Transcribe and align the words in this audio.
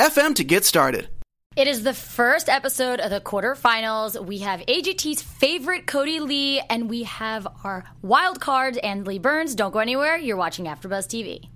FM 0.00 0.34
to 0.36 0.44
get 0.44 0.64
started. 0.64 1.10
It 1.56 1.68
is 1.68 1.82
the 1.82 1.92
first 1.92 2.48
episode 2.48 3.00
of 3.00 3.10
the 3.10 3.20
quarterfinals. 3.20 4.24
We 4.24 4.38
have 4.38 4.60
AGT's 4.60 5.20
favorite 5.20 5.84
Kodi 5.84 6.20
Lee, 6.20 6.62
and 6.70 6.88
we 6.88 7.02
have 7.02 7.46
our 7.64 7.84
wild 8.00 8.40
card, 8.40 8.78
Ansley 8.78 9.18
Burns. 9.18 9.54
Don't 9.54 9.72
go 9.72 9.78
anywhere. 9.78 10.16
You're 10.16 10.38
watching 10.38 10.64
AfterBuzz 10.64 11.06
TV. 11.06 11.50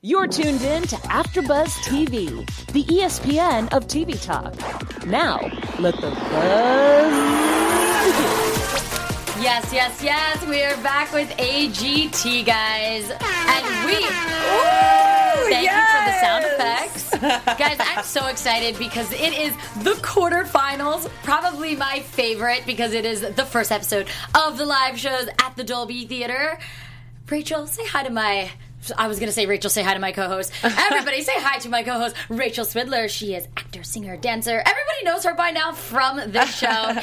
You're 0.00 0.28
tuned 0.28 0.62
in 0.62 0.84
to 0.84 0.94
AfterBuzz 0.94 1.70
TV, 1.88 2.46
the 2.72 2.84
ESPN 2.84 3.72
of 3.72 3.88
TV 3.88 4.22
talk. 4.22 4.54
Now, 5.04 5.40
let 5.80 5.96
the 5.96 6.10
buzz 6.10 7.12
begin. 8.16 8.37
Yes, 9.40 9.72
yes, 9.72 10.02
yes. 10.02 10.44
We 10.46 10.64
are 10.64 10.76
back 10.82 11.12
with 11.12 11.28
AGT, 11.36 12.44
guys, 12.44 13.08
and 13.08 13.86
we. 13.86 13.94
Ooh, 13.94 15.48
thank 15.48 15.64
yes! 15.64 15.78
you 15.78 15.94
for 15.94 16.02
the 16.10 16.20
sound 16.20 16.44
effects. 16.44 17.56
Guys, 17.56 17.76
I'm 17.78 18.02
so 18.02 18.26
excited 18.26 18.76
because 18.80 19.12
it 19.12 19.32
is 19.32 19.52
the 19.84 19.92
quarterfinals. 20.02 21.08
Probably 21.22 21.76
my 21.76 22.00
favorite 22.00 22.64
because 22.66 22.92
it 22.92 23.04
is 23.04 23.20
the 23.20 23.44
first 23.44 23.70
episode 23.70 24.08
of 24.34 24.58
the 24.58 24.66
live 24.66 24.98
shows 24.98 25.28
at 25.40 25.54
the 25.54 25.62
Dolby 25.62 26.06
Theater. 26.06 26.58
Rachel, 27.30 27.68
say 27.68 27.86
hi 27.86 28.02
to 28.02 28.10
my 28.10 28.50
I 28.96 29.06
was 29.06 29.20
going 29.20 29.28
to 29.28 29.32
say, 29.32 29.46
Rachel, 29.46 29.70
say 29.70 29.84
hi 29.84 29.94
to 29.94 30.00
my 30.00 30.10
co 30.10 30.26
host. 30.26 30.52
Everybody 30.64 31.22
say 31.22 31.34
hi 31.36 31.58
to 31.60 31.68
my 31.68 31.84
co 31.84 31.92
host, 31.92 32.16
Rachel 32.28 32.64
Swidler. 32.64 33.08
She 33.08 33.34
is 33.36 33.46
actor, 33.56 33.84
singer, 33.84 34.16
dancer. 34.16 34.58
Everybody 34.58 35.04
knows 35.04 35.24
her 35.24 35.34
by 35.34 35.52
now 35.52 35.72
from 35.72 36.32
this 36.32 36.52
show 36.58 36.98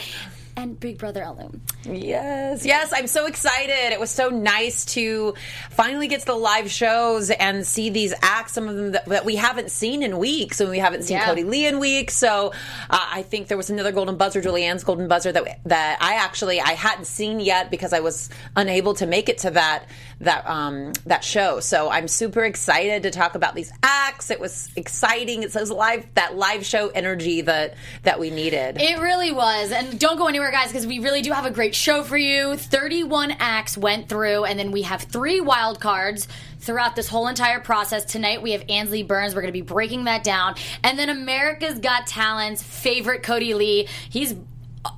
and 0.58 0.80
Big 0.80 0.98
Brother 0.98 1.24
Alum. 1.24 1.62
Yes, 1.86 2.66
yes, 2.66 2.94
I'm 2.94 3.08
so 3.08 3.26
excited. 3.26 3.94
It 3.94 4.00
was 4.00 4.12
so 4.12 4.30
nice 4.30 4.86
to 4.86 5.34
finally 5.70 6.08
get 6.08 6.22
to 6.22 6.26
the 6.26 6.36
live 6.36 6.72
shows 6.72 7.30
and 7.30 7.66
see 7.66 7.90
these 7.90 8.14
acts, 8.22 8.54
some 8.54 8.68
of 8.68 8.76
them 8.76 8.92
that, 8.94 9.06
that 9.06 9.26
we 9.26 9.36
haven't 9.36 9.72
seen 9.72 10.04
in 10.04 10.18
weeks, 10.18 10.60
and 10.60 10.70
we 10.70 10.80
haven't 10.80 11.04
seen 11.04 11.18
yeah. 11.18 11.28
Kodi 11.28 11.46
Lee 11.46 11.68
in 11.68 11.80
weeks. 11.80 12.16
So 12.16 12.54
uh, 12.90 13.08
I 13.14 13.22
think 13.24 13.48
there 13.48 13.58
was 13.58 13.70
another 13.70 13.92
Golden 13.92 14.18
Buzzer, 14.18 14.42
Julianne's 14.42 14.84
Golden 14.84 15.08
Buzzer, 15.08 15.32
that 15.32 15.60
that 15.66 15.98
I 16.02 16.16
actually 16.16 16.60
I 16.60 16.72
hadn't 16.72 17.06
seen 17.06 17.40
yet 17.40 17.70
because 17.70 17.94
I 17.94 18.00
was 18.00 18.30
unable 18.56 18.94
to 18.96 19.06
make 19.06 19.30
it 19.30 19.40
to 19.40 19.52
that 19.52 19.86
that 20.22 20.48
um, 20.50 20.94
that 21.06 21.24
show. 21.24 21.60
So 21.60 21.90
I'm 21.90 22.08
super 22.08 22.44
excited 22.44 23.04
to 23.04 23.12
talk 23.12 23.36
about 23.36 23.56
these 23.56 23.72
acts. 23.84 24.32
It 24.32 24.40
was 24.40 24.70
exciting. 24.76 25.44
It 25.44 25.52
says 25.52 25.72
live 25.72 26.06
that 26.16 26.36
live 26.36 26.66
show 26.66 26.90
energy 26.90 27.42
that 27.42 27.76
that 28.04 28.20
we 28.20 28.30
needed. 28.30 28.82
It 28.82 29.00
really 29.00 29.32
was. 29.32 29.72
And 29.72 30.00
don't 30.00 30.18
go 30.18 30.28
anywhere, 30.28 30.52
guys, 30.52 30.68
because 30.68 30.88
we 30.88 31.00
really 31.00 31.22
do 31.22 31.32
have 31.32 31.46
a 31.46 31.52
great 31.52 31.75
show 31.76 32.04
for 32.04 32.18
you. 32.18 32.58
31 32.58 33.36
acts 33.40 33.78
went 33.78 34.10
through, 34.10 34.46
and 34.46 34.58
then 34.58 34.72
we 34.72 34.84
have 34.84 35.04
three 35.04 35.42
wild 35.42 35.80
cards 35.80 36.28
throughout 36.60 36.96
this 36.96 37.08
whole 37.08 37.28
entire 37.28 37.60
process. 37.60 38.06
Tonight 38.06 38.42
we 38.42 38.52
have 38.52 38.64
Ansley 38.70 39.04
Burns. 39.04 39.36
We're 39.36 39.42
going 39.42 39.54
to 39.54 39.60
be 39.60 39.62
breaking 39.62 40.06
that 40.06 40.24
down. 40.24 40.56
And 40.84 40.98
then 40.98 41.10
America's 41.10 41.80
Got 41.80 42.08
Talent's 42.08 42.64
favorite 42.64 43.24
Kodi 43.24 43.54
Lee. 43.56 43.88
He's 44.10 44.36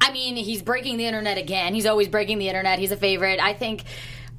I 0.02 0.12
mean, 0.12 0.36
he's 0.36 0.62
breaking 0.62 0.98
the 0.98 1.06
internet 1.06 1.38
again. 1.38 1.74
He's 1.74 1.86
always 1.86 2.10
breaking 2.10 2.40
the 2.40 2.50
internet. 2.50 2.78
He's 2.78 2.92
a 2.92 2.98
favorite. 2.98 3.40
I 3.40 3.54
think 3.54 3.86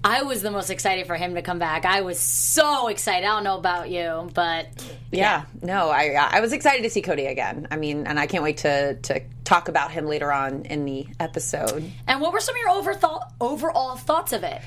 I 0.04 0.22
was 0.22 0.42
the 0.42 0.50
most 0.50 0.70
excited 0.70 1.06
for 1.06 1.16
him 1.16 1.34
to 1.34 1.42
come 1.42 1.58
back. 1.58 1.84
I 1.84 2.02
was 2.02 2.20
so 2.20 2.86
excited. 2.88 3.26
I 3.26 3.34
don't 3.34 3.44
know 3.44 3.58
about 3.58 3.90
you, 3.90 4.30
but 4.32 4.68
yeah, 5.10 5.42
yeah 5.42 5.44
no, 5.60 5.88
I 5.90 6.14
uh, 6.14 6.28
I 6.30 6.40
was 6.40 6.52
excited 6.52 6.84
to 6.84 6.90
see 6.90 7.02
Kodi 7.02 7.28
again. 7.28 7.66
I 7.70 7.76
mean, 7.76 8.06
and 8.06 8.18
I 8.18 8.26
can't 8.26 8.44
wait 8.44 8.58
to 8.58 8.94
to 8.94 9.20
talk 9.44 9.68
about 9.68 9.90
him 9.90 10.06
later 10.06 10.32
on 10.32 10.62
in 10.66 10.84
the 10.84 11.06
episode. 11.18 11.90
And 12.06 12.20
what 12.20 12.32
were 12.32 12.40
some 12.40 12.54
of 12.54 12.60
your 12.60 12.70
over 12.70 12.94
thought, 12.94 13.32
overall 13.40 13.96
thoughts 13.96 14.32
of 14.32 14.44
it? 14.44 14.62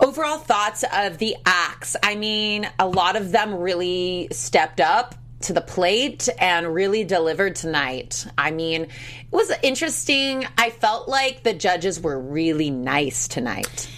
Overall 0.00 0.38
thoughts 0.38 0.84
of 0.92 1.18
the 1.18 1.36
acts. 1.46 1.96
I 2.02 2.16
mean, 2.16 2.68
a 2.78 2.88
lot 2.88 3.16
of 3.16 3.30
them 3.30 3.54
really 3.54 4.28
stepped 4.32 4.80
up 4.80 5.14
to 5.42 5.52
the 5.52 5.60
plate 5.60 6.28
and 6.38 6.74
really 6.74 7.04
delivered 7.04 7.54
tonight. 7.54 8.26
I 8.36 8.50
mean, 8.50 8.82
it 8.82 8.90
was 9.30 9.52
interesting. 9.62 10.46
I 10.58 10.70
felt 10.70 11.08
like 11.08 11.44
the 11.44 11.54
judges 11.54 12.00
were 12.00 12.18
really 12.18 12.70
nice 12.70 13.28
tonight 13.28 13.88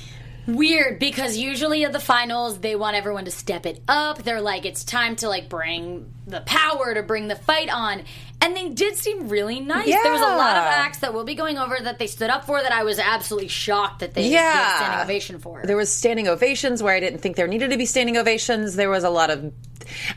weird 0.48 0.98
because 0.98 1.36
usually 1.36 1.84
at 1.84 1.92
the 1.92 2.00
finals 2.00 2.58
they 2.58 2.74
want 2.74 2.96
everyone 2.96 3.26
to 3.26 3.30
step 3.30 3.66
it 3.66 3.80
up. 3.86 4.22
They're 4.22 4.40
like 4.40 4.64
it's 4.64 4.82
time 4.82 5.14
to 5.16 5.28
like 5.28 5.48
bring 5.48 6.12
the 6.26 6.40
power 6.40 6.94
to 6.94 7.02
bring 7.02 7.28
the 7.28 7.36
fight 7.36 7.68
on. 7.68 8.02
And 8.40 8.56
they 8.56 8.68
did 8.68 8.96
seem 8.96 9.28
really 9.28 9.58
nice. 9.58 9.88
Yeah. 9.88 9.98
There 10.02 10.12
was 10.12 10.20
a 10.20 10.36
lot 10.36 10.56
of 10.56 10.62
acts 10.62 10.98
that 10.98 11.12
we'll 11.12 11.24
be 11.24 11.34
going 11.34 11.58
over 11.58 11.76
that 11.80 11.98
they 11.98 12.06
stood 12.06 12.30
up 12.30 12.44
for 12.44 12.62
that 12.62 12.72
I 12.72 12.84
was 12.84 12.98
absolutely 12.98 13.48
shocked 13.48 14.00
that 14.00 14.14
they 14.14 14.28
yeah. 14.28 14.54
gave 14.54 14.76
standing 14.76 15.00
ovation 15.00 15.38
for. 15.40 15.62
There 15.64 15.76
was 15.76 15.90
standing 15.90 16.28
ovations 16.28 16.82
where 16.82 16.94
I 16.94 17.00
didn't 17.00 17.18
think 17.18 17.34
there 17.34 17.48
needed 17.48 17.70
to 17.70 17.76
be 17.76 17.86
standing 17.86 18.16
ovations. 18.16 18.76
There 18.76 18.90
was 18.90 19.02
a 19.02 19.10
lot 19.10 19.30
of 19.30 19.52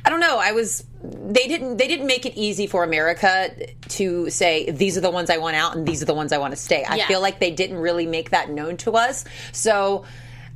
I 0.06 0.10
don't 0.10 0.20
know, 0.20 0.38
I 0.38 0.52
was 0.52 0.84
they 1.02 1.48
didn't 1.48 1.78
they 1.78 1.88
didn't 1.88 2.06
make 2.06 2.26
it 2.26 2.36
easy 2.36 2.68
for 2.68 2.84
America 2.84 3.50
to 3.90 4.30
say 4.30 4.70
these 4.70 4.98
are 4.98 5.02
the 5.02 5.12
ones 5.12 5.30
I 5.30 5.38
want 5.38 5.56
out 5.56 5.76
and 5.76 5.88
these 5.88 6.02
are 6.04 6.06
the 6.06 6.14
ones 6.14 6.32
I 6.32 6.38
want 6.38 6.52
to 6.52 6.58
stay. 6.58 6.84
I 6.84 6.98
yeah. 6.98 7.08
feel 7.08 7.22
like 7.22 7.40
they 7.40 7.52
didn't 7.52 7.78
really 7.78 8.06
make 8.06 8.32
that 8.32 8.50
known 8.50 8.78
to 8.78 8.92
us. 8.92 9.26
So 9.52 10.06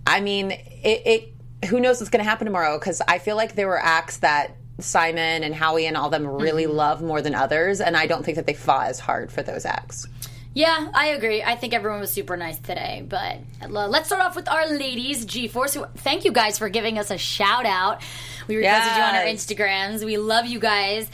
I 0.05 0.21
mean, 0.21 0.51
it, 0.51 0.61
it 0.83 1.33
who 1.67 1.79
knows 1.79 1.99
what's 1.99 2.09
going 2.09 2.23
to 2.23 2.29
happen 2.29 2.45
tomorrow? 2.45 2.77
Because 2.77 3.01
I 3.07 3.19
feel 3.19 3.35
like 3.35 3.55
there 3.55 3.67
were 3.67 3.81
acts 3.81 4.17
that 4.17 4.55
Simon 4.79 5.43
and 5.43 5.55
Howie 5.55 5.85
and 5.85 5.95
all 5.95 6.09
them 6.09 6.27
really 6.27 6.65
mm-hmm. 6.65 6.75
love 6.75 7.01
more 7.01 7.21
than 7.21 7.35
others, 7.35 7.81
and 7.81 7.95
I 7.95 8.07
don't 8.07 8.23
think 8.23 8.35
that 8.35 8.45
they 8.45 8.53
fought 8.53 8.87
as 8.87 8.99
hard 8.99 9.31
for 9.31 9.41
those 9.41 9.65
acts. 9.65 10.07
Yeah, 10.55 10.89
I 10.93 11.07
agree. 11.07 11.43
I 11.43 11.55
think 11.55 11.73
everyone 11.73 11.99
was 11.99 12.11
super 12.11 12.37
nice 12.37 12.57
today. 12.57 13.05
But 13.07 13.39
let's 13.69 14.07
start 14.07 14.23
off 14.23 14.37
with 14.37 14.47
our 14.47 14.69
ladies, 14.69 15.25
G 15.25 15.49
Force. 15.49 15.77
Thank 15.97 16.23
you 16.23 16.31
guys 16.31 16.57
for 16.57 16.69
giving 16.69 16.97
us 16.97 17.11
a 17.11 17.17
shout 17.17 17.65
out. 17.65 18.01
We 18.47 18.55
requested 18.55 18.93
yes. 18.93 18.97
you 18.97 19.03
on 19.03 19.15
our 19.15 19.25
Instagrams. 19.25 20.05
We 20.05 20.17
love 20.17 20.45
you 20.45 20.59
guys. 20.59 21.09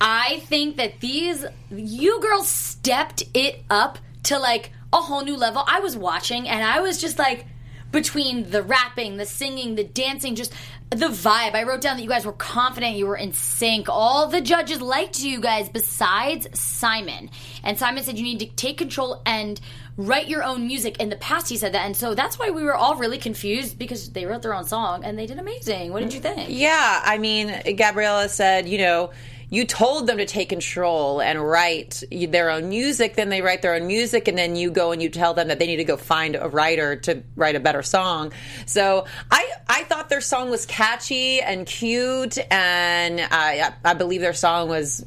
I 0.00 0.38
think 0.46 0.76
that 0.76 1.00
these 1.00 1.44
you 1.72 2.20
girls 2.20 2.48
stepped 2.48 3.24
it 3.34 3.64
up 3.68 3.98
to 4.24 4.38
like 4.38 4.70
a 4.92 4.98
whole 4.98 5.24
new 5.24 5.36
level. 5.36 5.64
I 5.66 5.80
was 5.80 5.96
watching 5.96 6.48
and 6.48 6.62
I 6.62 6.80
was 6.80 7.00
just 7.00 7.18
like 7.18 7.46
between 7.90 8.50
the 8.50 8.62
rapping, 8.62 9.16
the 9.16 9.26
singing, 9.26 9.74
the 9.74 9.82
dancing, 9.84 10.36
just 10.36 10.52
the 10.90 11.06
vibe. 11.06 11.54
I 11.54 11.64
wrote 11.64 11.82
down 11.82 11.96
that 11.96 12.02
you 12.02 12.08
guys 12.08 12.24
were 12.24 12.32
confident, 12.32 12.96
you 12.96 13.06
were 13.06 13.16
in 13.16 13.32
sync. 13.32 13.88
All 13.88 14.26
the 14.26 14.40
judges 14.40 14.80
liked 14.80 15.20
you 15.20 15.40
guys 15.40 15.68
besides 15.68 16.46
Simon. 16.58 17.30
And 17.62 17.78
Simon 17.78 18.02
said 18.04 18.16
you 18.16 18.24
need 18.24 18.40
to 18.40 18.46
take 18.46 18.78
control 18.78 19.20
and 19.26 19.60
write 19.98 20.28
your 20.28 20.42
own 20.42 20.66
music. 20.66 20.96
In 20.98 21.10
the 21.10 21.16
past, 21.16 21.48
he 21.50 21.56
said 21.58 21.74
that. 21.74 21.84
And 21.84 21.96
so 21.96 22.14
that's 22.14 22.38
why 22.38 22.50
we 22.50 22.62
were 22.62 22.74
all 22.74 22.96
really 22.96 23.18
confused 23.18 23.78
because 23.78 24.10
they 24.10 24.24
wrote 24.24 24.42
their 24.42 24.54
own 24.54 24.64
song 24.64 25.04
and 25.04 25.18
they 25.18 25.26
did 25.26 25.38
amazing. 25.38 25.92
What 25.92 26.00
did 26.00 26.14
you 26.14 26.20
think? 26.20 26.48
Yeah, 26.48 27.02
I 27.04 27.18
mean, 27.18 27.76
Gabriella 27.76 28.28
said, 28.28 28.66
you 28.68 28.78
know, 28.78 29.10
you 29.50 29.64
told 29.64 30.06
them 30.06 30.18
to 30.18 30.26
take 30.26 30.48
control 30.50 31.20
and 31.20 31.42
write 31.42 32.02
their 32.10 32.50
own 32.50 32.68
music, 32.68 33.16
then 33.16 33.28
they 33.28 33.40
write 33.40 33.62
their 33.62 33.74
own 33.74 33.86
music, 33.86 34.28
and 34.28 34.36
then 34.36 34.56
you 34.56 34.70
go 34.70 34.92
and 34.92 35.02
you 35.02 35.08
tell 35.08 35.34
them 35.34 35.48
that 35.48 35.58
they 35.58 35.66
need 35.66 35.76
to 35.76 35.84
go 35.84 35.96
find 35.96 36.36
a 36.36 36.48
writer 36.48 36.96
to 36.96 37.22
write 37.36 37.56
a 37.56 37.60
better 37.60 37.82
song. 37.82 38.32
So 38.66 39.06
I 39.30 39.50
I 39.68 39.84
thought 39.84 40.08
their 40.08 40.20
song 40.20 40.50
was 40.50 40.66
catchy 40.66 41.40
and 41.40 41.66
cute, 41.66 42.38
and 42.50 43.20
I 43.20 43.72
I 43.84 43.94
believe 43.94 44.20
their 44.20 44.34
song 44.34 44.68
was 44.68 45.04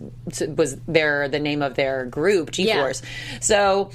was 0.55 0.75
their 0.87 1.27
the 1.27 1.39
name 1.39 1.61
of 1.61 1.75
their 1.75 2.05
group, 2.05 2.51
G 2.51 2.71
Force. 2.73 3.01
Yeah. 3.03 3.39
So. 3.39 3.91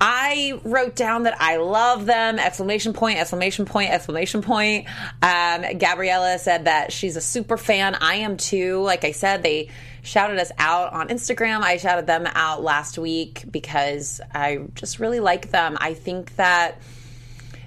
I 0.00 0.60
wrote 0.64 0.96
down 0.96 1.22
that 1.22 1.40
I 1.40 1.56
love 1.56 2.04
them! 2.06 2.38
Exclamation 2.38 2.92
point! 2.92 3.18
Exclamation 3.18 3.64
point! 3.64 3.90
Exclamation 3.90 4.42
point! 4.42 4.86
Um, 5.22 5.78
Gabriella 5.78 6.38
said 6.38 6.64
that 6.64 6.92
she's 6.92 7.16
a 7.16 7.20
super 7.20 7.56
fan. 7.56 7.94
I 7.94 8.16
am 8.16 8.36
too. 8.36 8.82
Like 8.82 9.04
I 9.04 9.12
said, 9.12 9.42
they 9.42 9.70
shouted 10.02 10.38
us 10.38 10.52
out 10.58 10.92
on 10.92 11.08
Instagram. 11.08 11.62
I 11.62 11.76
shouted 11.76 12.06
them 12.06 12.26
out 12.34 12.62
last 12.62 12.98
week 12.98 13.44
because 13.50 14.20
I 14.32 14.64
just 14.74 14.98
really 14.98 15.20
like 15.20 15.50
them. 15.50 15.78
I 15.80 15.94
think 15.94 16.36
that 16.36 16.80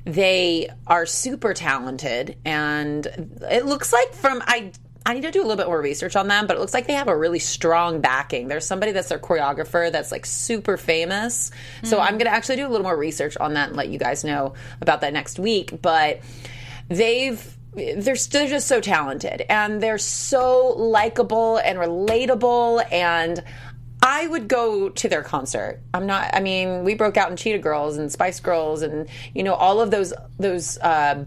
they 0.06 0.70
are 0.86 1.06
super 1.06 1.54
talented 1.54 2.38
and 2.46 3.06
it 3.50 3.66
looks 3.66 3.92
like 3.92 4.14
from 4.14 4.42
I 4.46 4.72
I 5.08 5.14
need 5.14 5.24
to 5.24 5.32
do 5.32 5.40
a 5.40 5.48
little 5.48 5.56
bit 5.56 5.68
more 5.68 5.82
research 5.82 6.18
on 6.18 6.28
them, 6.28 6.48
but 6.48 6.58
it 6.58 6.60
looks 6.60 6.74
like 6.74 6.86
they 6.86 6.94
have 6.94 7.08
a 7.08 7.16
really 7.16 7.40
strong 7.40 8.02
backing. 8.02 8.50
There's 8.50 8.66
somebody 8.66 8.92
that's 8.92 9.08
their 9.08 9.18
choreographer 9.18 9.90
that's 9.90 10.12
like 10.12 10.26
super 10.26 10.76
famous. 10.76 11.50
Mm. 11.82 11.88
So. 11.88 12.02
I'm 12.02 12.18
going 12.18 12.26
to 12.26 12.34
actually 12.34 12.58
do 12.58 12.68
a 12.68 12.70
little 12.70 12.84
more 12.84 12.98
research 12.98 13.38
on 13.38 13.54
that 13.54 13.70
and 13.70 13.78
let 13.78 13.88
you 13.90 14.00
guys 14.00 14.24
know 14.24 14.54
about 14.82 15.02
that 15.02 15.14
next 15.14 15.40
week. 15.40 15.82
But 15.82 16.22
they've 16.90 17.58
they're, 17.74 18.16
they're 18.16 18.48
just 18.48 18.68
so 18.68 18.82
talented 18.82 19.46
and 19.50 19.82
they're 19.82 19.98
so 19.98 20.70
likable 20.70 21.58
and 21.58 21.78
relatable 21.78 22.92
and 22.92 23.44
I 24.02 24.28
would 24.28 24.48
go 24.48 24.90
to 24.90 25.10
their 25.10 25.24
concert. 25.24 25.82
I'm 25.94 26.06
not. 26.06 26.30
I 26.34 26.40
mean, 26.40 26.84
we 26.84 26.94
broke 26.94 27.18
out 27.18 27.32
in 27.32 27.36
Cheetah 27.36 27.60
Girls 27.60 27.98
and 27.98 28.12
Spice 28.12 28.40
Girls, 28.40 28.84
and 28.84 29.10
you 29.34 29.44
know 29.44 29.56
all 29.56 29.82
of 29.82 29.90
those 29.90 30.14
those 30.38 30.78
uh, 30.78 31.26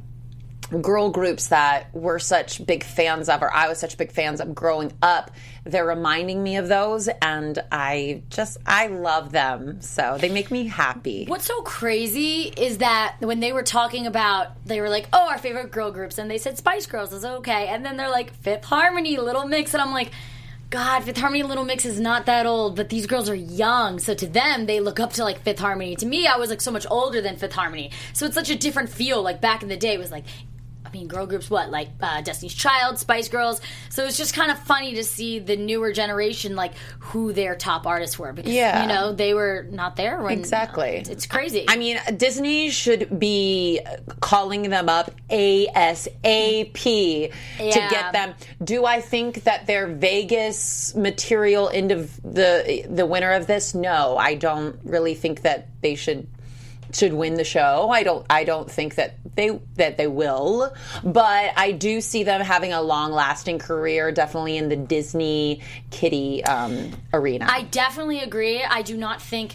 girl 0.78 1.11
groups 1.11 1.49
that 1.49 1.94
we're 1.94 2.19
such 2.19 2.64
big 2.64 2.84
fans 2.84 3.28
of, 3.28 3.43
or 3.43 3.52
I 3.52 3.69
was 3.69 3.78
such 3.78 3.96
big 3.96 4.12
fans 4.12 4.40
of 4.40 4.55
growing 4.55 4.93
up, 5.02 5.31
they're 5.64 5.87
reminding 5.87 6.43
me 6.43 6.56
of 6.56 6.69
those, 6.69 7.08
and 7.20 7.62
I 7.70 8.22
just 8.31 8.58
I 8.67 8.87
love 8.87 9.32
them. 9.32 9.81
So 9.81 10.17
they 10.19 10.28
make 10.28 10.50
me 10.50 10.67
happy. 10.67 11.26
What's 11.26 11.46
so 11.46 11.62
crazy 11.62 12.52
is 12.56 12.78
that 12.78 13.17
when 13.20 13.40
they 13.40 13.52
were 13.52 13.62
talking 13.62 14.06
about, 14.06 14.64
they 14.64 14.81
were 14.81 14.88
like, 14.88 15.08
"Oh, 15.12 15.28
our 15.28 15.38
favorite 15.38 15.70
girl 15.70 15.90
groups," 15.90 16.19
and 16.19 16.31
they 16.31 16.38
said 16.38 16.56
Spice 16.56 16.87
Girls 16.87 17.12
is 17.12 17.25
okay, 17.25 17.69
and 17.69 17.84
then 17.84 17.96
they're 17.96 18.11
like 18.11 18.32
Fifth 18.34 18.64
Harmony, 18.64 19.16
Little 19.16 19.46
Mix, 19.46 19.75
and 19.75 19.82
I'm 19.82 19.93
like. 19.93 20.12
God, 20.70 21.02
Fifth 21.02 21.19
Harmony 21.19 21.43
Little 21.43 21.64
Mix 21.64 21.84
is 21.84 21.99
not 21.99 22.26
that 22.26 22.46
old, 22.46 22.76
but 22.76 22.90
these 22.90 23.06
girls 23.06 23.28
are 23.28 23.34
young. 23.34 23.99
So 23.99 24.14
to 24.14 24.26
them, 24.28 24.66
they 24.66 24.78
look 24.78 25.00
up 25.00 25.12
to 25.14 25.25
like 25.25 25.40
Fifth 25.40 25.58
Harmony. 25.58 25.96
To 25.96 26.06
me, 26.06 26.28
I 26.28 26.37
was 26.37 26.49
like 26.49 26.61
so 26.61 26.70
much 26.70 26.87
older 26.88 27.20
than 27.20 27.37
Fifth 27.37 27.55
Harmony. 27.55 27.90
So 28.12 28.25
it's 28.25 28.37
such 28.37 28.50
a 28.50 28.55
different 28.56 28.88
feel. 28.88 29.20
Like 29.20 29.40
back 29.40 29.64
in 29.64 29.69
the 29.69 29.76
day, 29.76 29.94
it 29.94 29.99
was 29.99 30.12
like 30.12 30.25
I 30.90 30.96
mean, 30.96 31.06
girl 31.06 31.25
groups, 31.26 31.48
what 31.48 31.70
like 31.70 31.88
uh, 32.00 32.20
Destiny's 32.22 32.54
Child, 32.54 32.98
Spice 32.98 33.28
Girls. 33.28 33.60
So 33.90 34.04
it's 34.06 34.16
just 34.16 34.34
kind 34.34 34.50
of 34.50 34.58
funny 34.58 34.96
to 34.96 35.04
see 35.04 35.38
the 35.38 35.56
newer 35.56 35.92
generation, 35.92 36.56
like 36.56 36.72
who 36.98 37.32
their 37.32 37.54
top 37.54 37.87
artists 37.87 38.19
were, 38.19 38.32
because 38.32 38.52
Yeah. 38.52 38.82
you 38.82 38.88
know 38.88 39.12
they 39.12 39.32
were 39.32 39.66
not 39.70 39.94
there 39.96 40.20
when 40.20 40.32
Exactly. 40.38 40.96
It's, 40.96 41.08
it's 41.08 41.26
crazy. 41.26 41.64
I 41.69 41.76
mean, 41.76 41.98
Disney 42.16 42.70
should 42.70 43.20
be 43.20 43.81
calling 44.20 44.62
them 44.70 44.88
up 44.88 45.12
ASAP 45.31 46.72
to 47.58 47.75
get 47.90 48.12
them. 48.12 48.34
Do 48.62 48.84
I 48.84 49.00
think 49.00 49.44
that 49.44 49.66
they're 49.66 49.87
Vegas 49.87 50.94
material 50.94 51.69
into 51.69 52.08
the 52.25 52.84
the 52.88 53.06
winner 53.06 53.32
of 53.32 53.46
this? 53.46 53.75
No, 53.75 54.16
I 54.16 54.34
don't 54.34 54.78
really 54.84 55.14
think 55.14 55.42
that 55.42 55.69
they 55.82 55.94
should 55.94 56.26
should 56.92 57.12
win 57.12 57.34
the 57.34 57.44
show. 57.44 57.90
I 57.90 58.02
don't 58.02 58.26
I 58.31 58.44
don't 58.44 58.70
think 58.70 58.96
that 58.96 59.16
they 59.37 59.58
that 59.76 59.96
they 59.96 60.06
will, 60.06 60.72
but 61.04 61.52
I 61.56 61.72
do 61.72 62.00
see 62.00 62.22
them 62.22 62.40
having 62.40 62.72
a 62.72 62.82
long 62.82 63.12
lasting 63.12 63.58
career, 63.58 64.12
definitely 64.12 64.56
in 64.56 64.69
the 64.69 64.76
Disney 64.76 65.60
kitty 65.90 66.44
um, 66.44 66.92
arena. 67.12 67.46
I 67.48 67.62
definitely 67.62 68.20
agree. 68.20 68.62
I 68.62 68.82
do 68.82 68.96
not 68.96 69.22
think. 69.22 69.54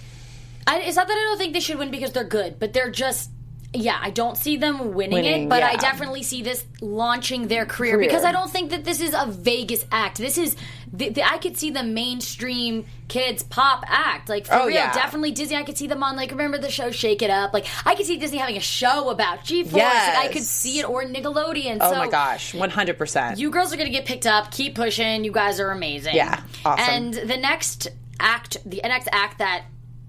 I, 0.67 0.79
it's 0.79 0.95
not 0.95 1.07
that 1.07 1.13
I 1.13 1.23
don't 1.25 1.37
think 1.37 1.53
they 1.53 1.59
should 1.59 1.77
win 1.77 1.91
because 1.91 2.11
they're 2.11 2.23
good, 2.23 2.59
but 2.59 2.73
they're 2.73 2.91
just. 2.91 3.29
Yeah, 3.75 3.97
I 4.01 4.09
don't 4.09 4.37
see 4.37 4.57
them 4.57 4.93
winning, 4.93 5.13
Winning, 5.15 5.43
it, 5.43 5.49
but 5.49 5.61
I 5.63 5.75
definitely 5.75 6.23
see 6.23 6.41
this 6.41 6.65
launching 6.81 7.47
their 7.47 7.65
career, 7.65 7.95
Career. 7.95 8.07
because 8.07 8.23
I 8.23 8.31
don't 8.31 8.49
think 8.49 8.71
that 8.71 8.83
this 8.85 9.01
is 9.01 9.13
a 9.13 9.25
Vegas 9.27 9.85
act. 9.91 10.17
This 10.17 10.37
is, 10.37 10.55
the, 10.93 11.09
the, 11.09 11.23
I 11.23 11.37
could 11.37 11.57
see 11.57 11.71
the 11.71 11.83
mainstream 11.83 12.85
kids 13.07 13.43
pop 13.43 13.83
act. 13.87 14.29
Like, 14.29 14.45
for 14.47 14.53
Oh, 14.55 14.65
real, 14.67 14.75
yeah. 14.75 14.93
definitely 14.93 15.31
Disney. 15.31 15.55
I 15.57 15.63
could 15.63 15.77
see 15.77 15.87
them 15.87 16.03
on, 16.03 16.15
like, 16.15 16.31
remember 16.31 16.57
the 16.57 16.71
show 16.71 16.89
Shake 16.91 17.21
It 17.21 17.29
Up? 17.29 17.53
Like, 17.53 17.65
I 17.85 17.95
could 17.95 18.05
see 18.05 18.17
Disney 18.17 18.37
having 18.37 18.57
a 18.57 18.61
show 18.61 19.09
about 19.09 19.43
G 19.43 19.63
Force. 19.63 19.73
Like, 19.83 20.17
I 20.17 20.29
could 20.31 20.43
see 20.43 20.79
it, 20.79 20.89
or 20.89 21.03
Nickelodeon. 21.03 21.77
oh 21.81 21.91
so 21.91 21.97
my 21.97 22.07
gosh, 22.07 22.53
one 22.53 22.69
hundred 22.69 22.97
percent. 22.97 23.39
you 23.39 23.49
girls 23.51 23.73
are 23.73 23.77
going 23.77 23.87
to 23.91 23.95
get 23.95 24.05
picked 24.05 24.25
up. 24.25 24.51
Keep 24.51 24.75
pushing. 24.75 25.23
You 25.23 25.31
guys 25.31 25.59
are 25.59 25.71
amazing. 25.71 26.15
Yeah, 26.15 26.41
awesome. 26.63 26.85
And 26.93 27.13
the 27.13 27.37
next 27.37 27.89
act, 28.19 28.57
the 28.65 28.79
next 28.83 29.09
act 29.11 29.39
that 29.39 29.65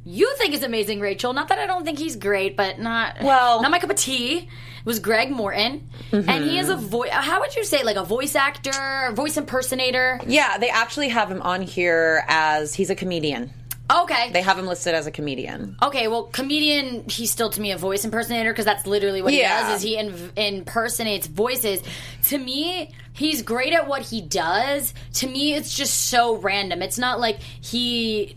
you 0.06 0.32
think 0.38 0.54
is 0.54 0.62
amazing, 0.62 1.00
Rachel. 1.00 1.32
Not 1.34 1.48
that 1.48 1.58
I 1.58 1.66
don't 1.66 1.84
think 1.84 1.98
he's 1.98 2.16
great, 2.16 2.56
but 2.56 2.78
not 2.78 3.16
Well- 3.22 3.60
not 3.60 3.70
my 3.70 3.78
cup 3.80 3.90
of 3.90 3.96
tea. 3.96 4.48
Was 4.84 5.00
Greg 5.00 5.32
Morton, 5.32 5.90
mm-hmm. 6.12 6.30
and 6.30 6.44
he 6.44 6.60
is 6.60 6.68
a 6.68 6.76
voice. 6.76 7.10
How 7.10 7.40
would 7.40 7.56
you 7.56 7.64
say, 7.64 7.82
like 7.82 7.96
a 7.96 8.04
voice 8.04 8.36
actor, 8.36 9.10
voice 9.14 9.36
impersonator? 9.36 10.20
Yeah, 10.28 10.58
they 10.58 10.70
actually 10.70 11.08
have 11.08 11.28
him 11.28 11.42
on 11.42 11.62
here 11.62 12.22
as 12.28 12.72
he's 12.72 12.88
a 12.88 12.94
comedian. 12.94 13.50
Okay, 13.92 14.30
They 14.32 14.42
have 14.42 14.58
him 14.58 14.66
listed 14.66 14.94
as 14.94 15.08
a 15.08 15.10
comedian. 15.10 15.76
Okay, 15.82 16.06
well, 16.08 16.24
comedian, 16.24 17.04
he's 17.08 17.30
still 17.32 17.50
to 17.50 17.60
me 17.60 17.70
a 17.72 17.76
voice 17.76 18.04
impersonator 18.04 18.52
because 18.52 18.64
that's 18.64 18.86
literally 18.86 19.22
what 19.22 19.32
Yeah. 19.32 19.66
he 19.66 19.72
does. 19.72 19.76
Is 19.76 19.82
he 19.82 19.96
in, 19.96 20.32
impersonates 20.36 21.26
voices? 21.28 21.82
To 22.24 22.38
me, 22.38 22.92
he's 23.12 23.42
great 23.42 23.72
at 23.72 23.86
what 23.88 24.02
he 24.02 24.20
does. 24.20 24.92
To 25.14 25.26
me, 25.28 25.54
it's 25.54 25.74
just 25.74 26.06
so 26.08 26.36
random. 26.36 26.80
It's 26.82 26.98
not 26.98 27.18
like 27.18 27.38
he. 27.40 28.36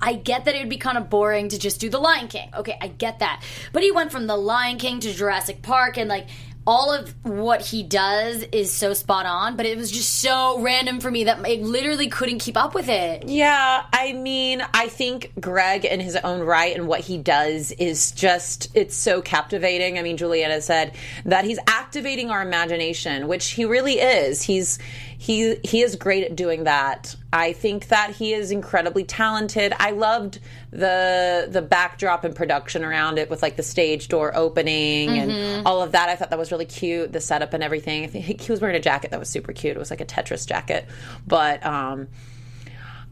I 0.00 0.14
get 0.14 0.44
that 0.44 0.54
it 0.54 0.60
would 0.60 0.70
be 0.70 0.76
kind 0.76 0.98
of 0.98 1.10
boring 1.10 1.48
to 1.48 1.58
just 1.58 1.80
do 1.80 1.88
the 1.88 1.98
Lion 1.98 2.28
King. 2.28 2.50
Okay, 2.56 2.76
I 2.80 2.88
get 2.88 3.20
that, 3.20 3.42
but 3.72 3.82
he 3.82 3.90
went 3.90 4.12
from 4.12 4.26
the 4.26 4.36
Lion 4.36 4.78
King 4.78 5.00
to 5.00 5.12
Jurassic 5.12 5.62
Park, 5.62 5.96
and 5.98 6.08
like 6.08 6.26
all 6.66 6.92
of 6.92 7.14
what 7.24 7.62
he 7.62 7.82
does 7.82 8.44
is 8.52 8.70
so 8.70 8.94
spot 8.94 9.26
on. 9.26 9.56
But 9.56 9.66
it 9.66 9.76
was 9.76 9.90
just 9.90 10.20
so 10.20 10.60
random 10.60 11.00
for 11.00 11.10
me 11.10 11.24
that 11.24 11.38
I 11.44 11.54
literally 11.54 12.08
couldn't 12.08 12.38
keep 12.38 12.56
up 12.56 12.74
with 12.74 12.88
it. 12.88 13.28
Yeah, 13.28 13.84
I 13.92 14.12
mean, 14.12 14.62
I 14.74 14.88
think 14.88 15.32
Greg 15.40 15.84
in 15.84 16.00
his 16.00 16.16
own 16.16 16.40
right 16.40 16.76
and 16.76 16.86
what 16.86 17.00
he 17.00 17.18
does 17.18 17.72
is 17.72 18.12
just 18.12 18.70
it's 18.74 18.94
so 18.94 19.22
captivating. 19.22 19.98
I 19.98 20.02
mean, 20.02 20.16
Juliana 20.16 20.60
said 20.60 20.94
that 21.24 21.44
he's 21.44 21.58
activating 21.66 22.30
our 22.30 22.42
imagination, 22.42 23.26
which 23.26 23.50
he 23.50 23.64
really 23.64 23.94
is. 23.94 24.42
He's 24.42 24.78
he 25.20 25.56
he 25.62 25.82
is 25.82 25.96
great 25.96 26.24
at 26.24 26.34
doing 26.34 26.64
that. 26.64 27.14
I 27.30 27.52
think 27.52 27.88
that 27.88 28.12
he 28.12 28.32
is 28.32 28.50
incredibly 28.50 29.04
talented. 29.04 29.74
I 29.78 29.90
loved 29.90 30.38
the 30.70 31.46
the 31.46 31.60
backdrop 31.60 32.24
and 32.24 32.34
production 32.34 32.82
around 32.82 33.18
it 33.18 33.28
with 33.28 33.42
like 33.42 33.56
the 33.56 33.62
stage 33.62 34.08
door 34.08 34.34
opening 34.34 35.10
and 35.10 35.66
all 35.66 35.82
of 35.82 35.92
that. 35.92 36.08
I 36.08 36.16
thought 36.16 36.30
that 36.30 36.38
was 36.38 36.50
really 36.50 36.64
cute, 36.64 37.12
the 37.12 37.20
setup 37.20 37.52
and 37.52 37.62
everything. 37.62 38.02
I 38.04 38.06
think 38.06 38.40
he 38.40 38.50
was 38.50 38.62
wearing 38.62 38.76
a 38.76 38.80
jacket 38.80 39.10
that 39.10 39.20
was 39.20 39.28
super 39.28 39.52
cute. 39.52 39.76
It 39.76 39.78
was 39.78 39.90
like 39.90 40.00
a 40.00 40.06
Tetris 40.06 40.46
jacket. 40.46 40.88
But 41.26 41.66
um 41.66 42.08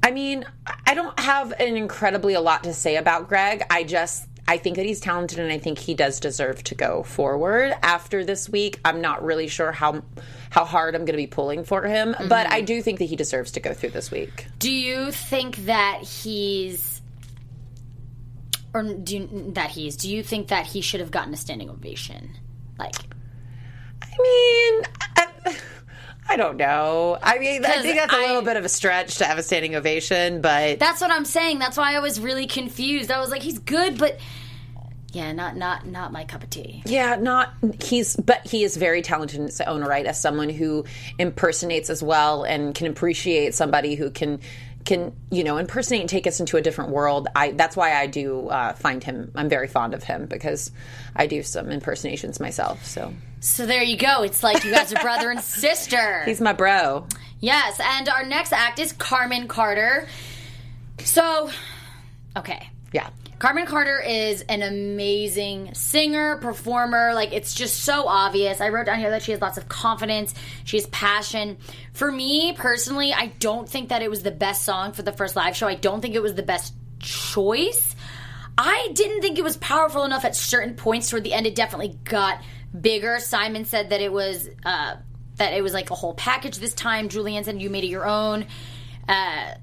I 0.03 0.11
mean, 0.11 0.47
I 0.87 0.95
don't 0.95 1.21
have 1.21 1.53
an 1.61 1.77
incredibly 1.77 2.33
a 2.33 2.41
lot 2.41 2.65
to 2.65 2.73
say 2.73 2.97
about 2.97 3.29
Greg. 3.29 3.65
I 3.69 3.85
just 3.85 4.27
I 4.49 4.57
think 4.57 4.77
that 4.77 4.87
he's 4.87 4.99
talented 4.99 5.39
and 5.39 5.53
I 5.53 5.59
think 5.59 5.79
he 5.79 5.93
does 5.93 6.21
deserve 6.21 6.65
to 6.65 6.75
go 6.75 7.03
forward 7.03 7.75
after 7.83 8.25
this 8.25 8.49
week. 8.49 8.81
I'm 8.83 9.03
not 9.03 9.23
really 9.23 9.47
sure 9.47 9.73
how 9.73 10.03
how 10.49 10.65
hard 10.65 10.95
I'm 10.95 11.03
going 11.03 11.13
to 11.13 11.19
be 11.19 11.27
pulling 11.27 11.65
for 11.65 11.83
him, 11.83 12.17
but 12.29 12.51
I 12.51 12.61
mm-hmm. 12.61 12.65
do 12.65 12.83
think 12.83 12.99
that 13.01 13.05
he 13.05 13.15
deserves 13.15 13.53
to 13.53 13.61
go 13.61 13.75
through 13.75 13.91
this 13.91 14.11
week. 14.11 14.47
Do 14.59 14.71
you 14.71 15.13
think 15.13 15.57
that 15.67 16.01
he's 16.03 17.03
or 18.73 18.83
do 18.83 19.19
you, 19.19 19.51
that 19.53 19.71
he's 19.71 19.97
do 19.97 20.11
you 20.11 20.23
think 20.23 20.49
that 20.49 20.65
he 20.65 20.81
should 20.81 21.01
have 21.01 21.11
gotten 21.11 21.35
a 21.35 21.37
standing 21.37 21.69
ovation? 21.69 22.31
Like 22.79 22.95
I 24.01 24.17
mean, 24.19 24.83
I, 25.17 25.57
I 26.31 26.37
don't 26.37 26.57
know. 26.57 27.19
I 27.23 27.39
mean, 27.39 27.67
I 27.67 27.83
think 27.83 27.97
that's 27.97 28.15
a 28.15 28.17
little 28.17 28.43
bit 28.43 28.57
of 28.57 28.65
a 28.65 28.69
stretch 28.71 29.19
to 29.19 29.25
have 29.25 29.37
a 29.37 29.43
standing 29.43 29.75
ovation, 29.75 30.41
but 30.41 30.79
that's 30.79 31.03
what 31.03 31.11
I'm 31.11 31.27
saying. 31.27 31.59
That's 31.59 31.77
why 31.77 31.95
I 31.95 32.01
was 32.01 32.19
really 32.19 32.47
confused. 32.47 33.11
I 33.11 33.21
was 33.21 33.31
like 33.31 33.43
he's 33.43 33.59
good 33.59 33.99
but 33.99 34.19
yeah, 35.13 35.33
not 35.33 35.57
not 35.57 35.87
not 35.87 36.13
my 36.13 36.25
cup 36.25 36.43
of 36.43 36.51
tea. 36.51 36.83
Yeah, 36.85 37.17
not 37.17 37.55
he's, 37.83 38.15
but 38.17 38.47
he 38.47 38.63
is 38.63 38.77
very 38.77 39.01
talented 39.01 39.41
in 39.41 39.47
his 39.47 39.61
own 39.63 39.83
right 39.83 40.05
as 40.05 40.21
someone 40.21 40.51
who 40.51 40.85
impersonates 41.19 41.89
as 41.89 42.03
well 42.03 42.43
and 42.43 42.75
can 42.75 42.87
appreciate 42.87 43.55
somebody 43.55 43.95
who 43.95 44.11
can 44.11 44.41
can 44.85 45.15
you 45.31 45.45
know 45.45 45.57
impersonate 45.57 46.01
and 46.03 46.11
take 46.11 46.27
us 46.27 46.41
into 46.41 46.59
a 46.59 46.61
different 46.61 46.91
world. 46.91 47.27
I 47.35 47.53
that's 47.53 47.75
why 47.75 47.95
I 47.95 48.07
do 48.07 48.49
uh, 48.49 48.75
find 48.75 49.03
him. 49.03 49.33
I'm 49.35 49.49
very 49.49 49.67
fond 49.67 49.95
of 49.95 50.03
him 50.03 50.27
because 50.27 50.71
I 51.17 51.27
do 51.27 51.43
some 51.43 51.71
impersonations 51.71 52.39
myself. 52.39 52.85
So 52.85 53.15
So 53.41 53.65
there 53.65 53.83
you 53.83 53.97
go. 53.97 54.23
It's 54.25 54.43
like 54.43 54.63
you 54.63 54.73
guys 54.73 54.93
are 54.93 55.01
brother 55.01 55.31
and 55.31 55.41
sister. 55.41 56.23
he's 56.27 56.41
my 56.41 56.53
bro. 56.53 57.07
Yes, 57.41 57.81
and 57.83 58.09
our 58.09 58.27
next 58.27 58.53
act 58.53 58.79
is 58.79 58.93
Carmen 58.93 59.47
Carter. 59.47 60.09
So, 61.05 61.51
okay. 62.37 62.69
Yeah. 62.93 63.11
Carmen 63.39 63.67
Carter 63.67 64.01
is 64.01 64.43
an 64.43 64.63
amazing 64.63 65.73
singer, 65.75 66.39
performer. 66.39 67.15
Like, 67.15 67.33
it's 67.33 67.55
just 67.55 67.85
so 67.85 68.09
obvious. 68.09 68.61
I 68.61 68.71
wrote 68.71 68.87
down 68.87 68.99
here 68.99 69.11
that 69.11 69.23
she 69.23 69.31
has 69.31 69.41
lots 69.41 69.59
of 69.59 69.69
confidence, 69.69 70.35
she 70.65 70.77
has 70.77 70.87
passion. 70.89 71.59
For 71.93 72.11
me 72.11 72.53
personally, 72.55 73.13
I 73.13 73.27
don't 73.39 73.69
think 73.69 73.91
that 73.91 74.03
it 74.03 74.11
was 74.11 74.23
the 74.23 74.33
best 74.33 74.65
song 74.65 74.93
for 74.93 75.03
the 75.03 75.13
first 75.13 75.37
live 75.37 75.57
show. 75.57 75.69
I 75.69 75.77
don't 75.77 76.01
think 76.01 76.17
it 76.17 76.23
was 76.23 76.35
the 76.35 76.43
best 76.43 76.75
choice. 76.99 77.95
I 78.57 78.91
didn't 78.93 79.21
think 79.21 79.39
it 79.39 79.45
was 79.45 79.57
powerful 79.59 80.05
enough 80.05 80.25
at 80.25 80.35
certain 80.35 80.75
points 80.75 81.09
toward 81.09 81.23
the 81.23 81.33
end. 81.33 81.47
It 81.47 81.55
definitely 81.55 81.97
got 82.03 82.43
bigger. 82.79 83.21
Simon 83.21 83.65
said 83.65 83.91
that 83.91 84.01
it 84.01 84.13
was 84.13 84.49
uh, 84.65 84.97
that 85.37 85.53
it 85.53 85.63
was 85.63 85.73
like 85.73 85.91
a 85.91 85.95
whole 85.95 86.15
package 86.15 86.59
this 86.59 86.75
time. 86.75 87.09
Julianne 87.09 87.45
said 87.45 87.63
you 87.63 87.71
made 87.71 87.85
it 87.85 87.89
your 87.89 88.07
own. 88.07 88.47
Uh, 89.09 89.55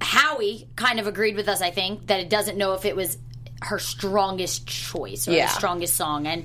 Howie 0.00 0.68
kind 0.76 1.00
of 1.00 1.06
agreed 1.06 1.36
with 1.36 1.48
us, 1.48 1.60
I 1.62 1.70
think, 1.70 2.06
that 2.08 2.20
it 2.20 2.28
doesn't 2.28 2.58
know 2.58 2.74
if 2.74 2.84
it 2.84 2.96
was 2.96 3.16
her 3.62 3.78
strongest 3.78 4.66
choice 4.66 5.26
or 5.28 5.32
Yeah. 5.32 5.46
the 5.46 5.52
strongest 5.52 5.94
song. 5.96 6.26
And 6.26 6.44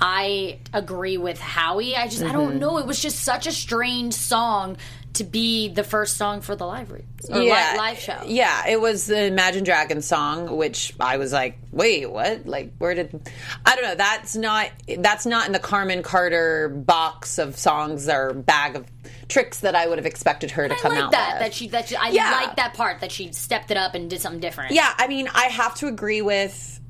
I 0.00 0.58
agree 0.72 1.16
with 1.16 1.40
Howie. 1.40 1.96
I 1.96 2.06
just, 2.08 2.22
I 2.22 2.26
Mm-hmm. 2.26 2.36
don't 2.36 2.58
know. 2.58 2.78
It 2.78 2.86
was 2.86 3.00
just 3.00 3.20
such 3.20 3.46
a 3.46 3.52
strange 3.52 4.14
song 4.14 4.76
to 5.14 5.24
be 5.24 5.68
the 5.68 5.82
first 5.82 6.16
song 6.16 6.40
for 6.42 6.54
the 6.54 6.64
live 6.66 6.92
or 6.92 7.00
yeah, 7.28 7.70
li- 7.72 7.78
live 7.78 7.98
show. 7.98 8.22
Yeah, 8.26 8.68
it 8.68 8.80
was 8.80 9.06
the 9.06 9.24
Imagine 9.24 9.64
Dragons 9.64 10.06
song, 10.06 10.56
which 10.56 10.92
I 11.00 11.16
was 11.16 11.32
like, 11.32 11.58
wait, 11.72 12.06
what? 12.08 12.46
Like, 12.46 12.74
where 12.78 12.94
did? 12.94 13.28
I 13.66 13.74
don't 13.74 13.84
know. 13.84 13.94
That's 13.96 14.36
not 14.36 14.68
that's 14.98 15.26
not 15.26 15.46
in 15.46 15.52
the 15.52 15.58
Carmen 15.58 16.02
Carter 16.04 16.68
box 16.68 17.38
of 17.38 17.56
songs 17.58 18.08
or 18.08 18.32
bag 18.34 18.76
of 18.76 18.86
tricks 19.28 19.60
that 19.60 19.74
I 19.74 19.86
would 19.86 19.98
have 19.98 20.06
expected 20.06 20.52
her 20.52 20.68
to 20.68 20.74
I 20.74 20.78
come 20.78 20.92
like 20.92 21.02
out 21.02 21.12
that, 21.12 21.34
with. 21.34 21.40
That 21.40 21.54
she 21.54 21.68
that 21.68 21.88
she, 21.88 21.96
I 21.96 22.08
yeah. 22.08 22.30
like 22.30 22.56
that 22.56 22.74
part 22.74 23.00
that 23.00 23.12
she 23.12 23.32
stepped 23.32 23.70
it 23.70 23.76
up 23.76 23.94
and 23.94 24.08
did 24.08 24.20
something 24.20 24.40
different. 24.40 24.72
Yeah, 24.72 24.92
I 24.96 25.06
mean, 25.06 25.28
I 25.34 25.44
have 25.44 25.74
to 25.76 25.86
agree 25.86 26.22
with 26.22 26.80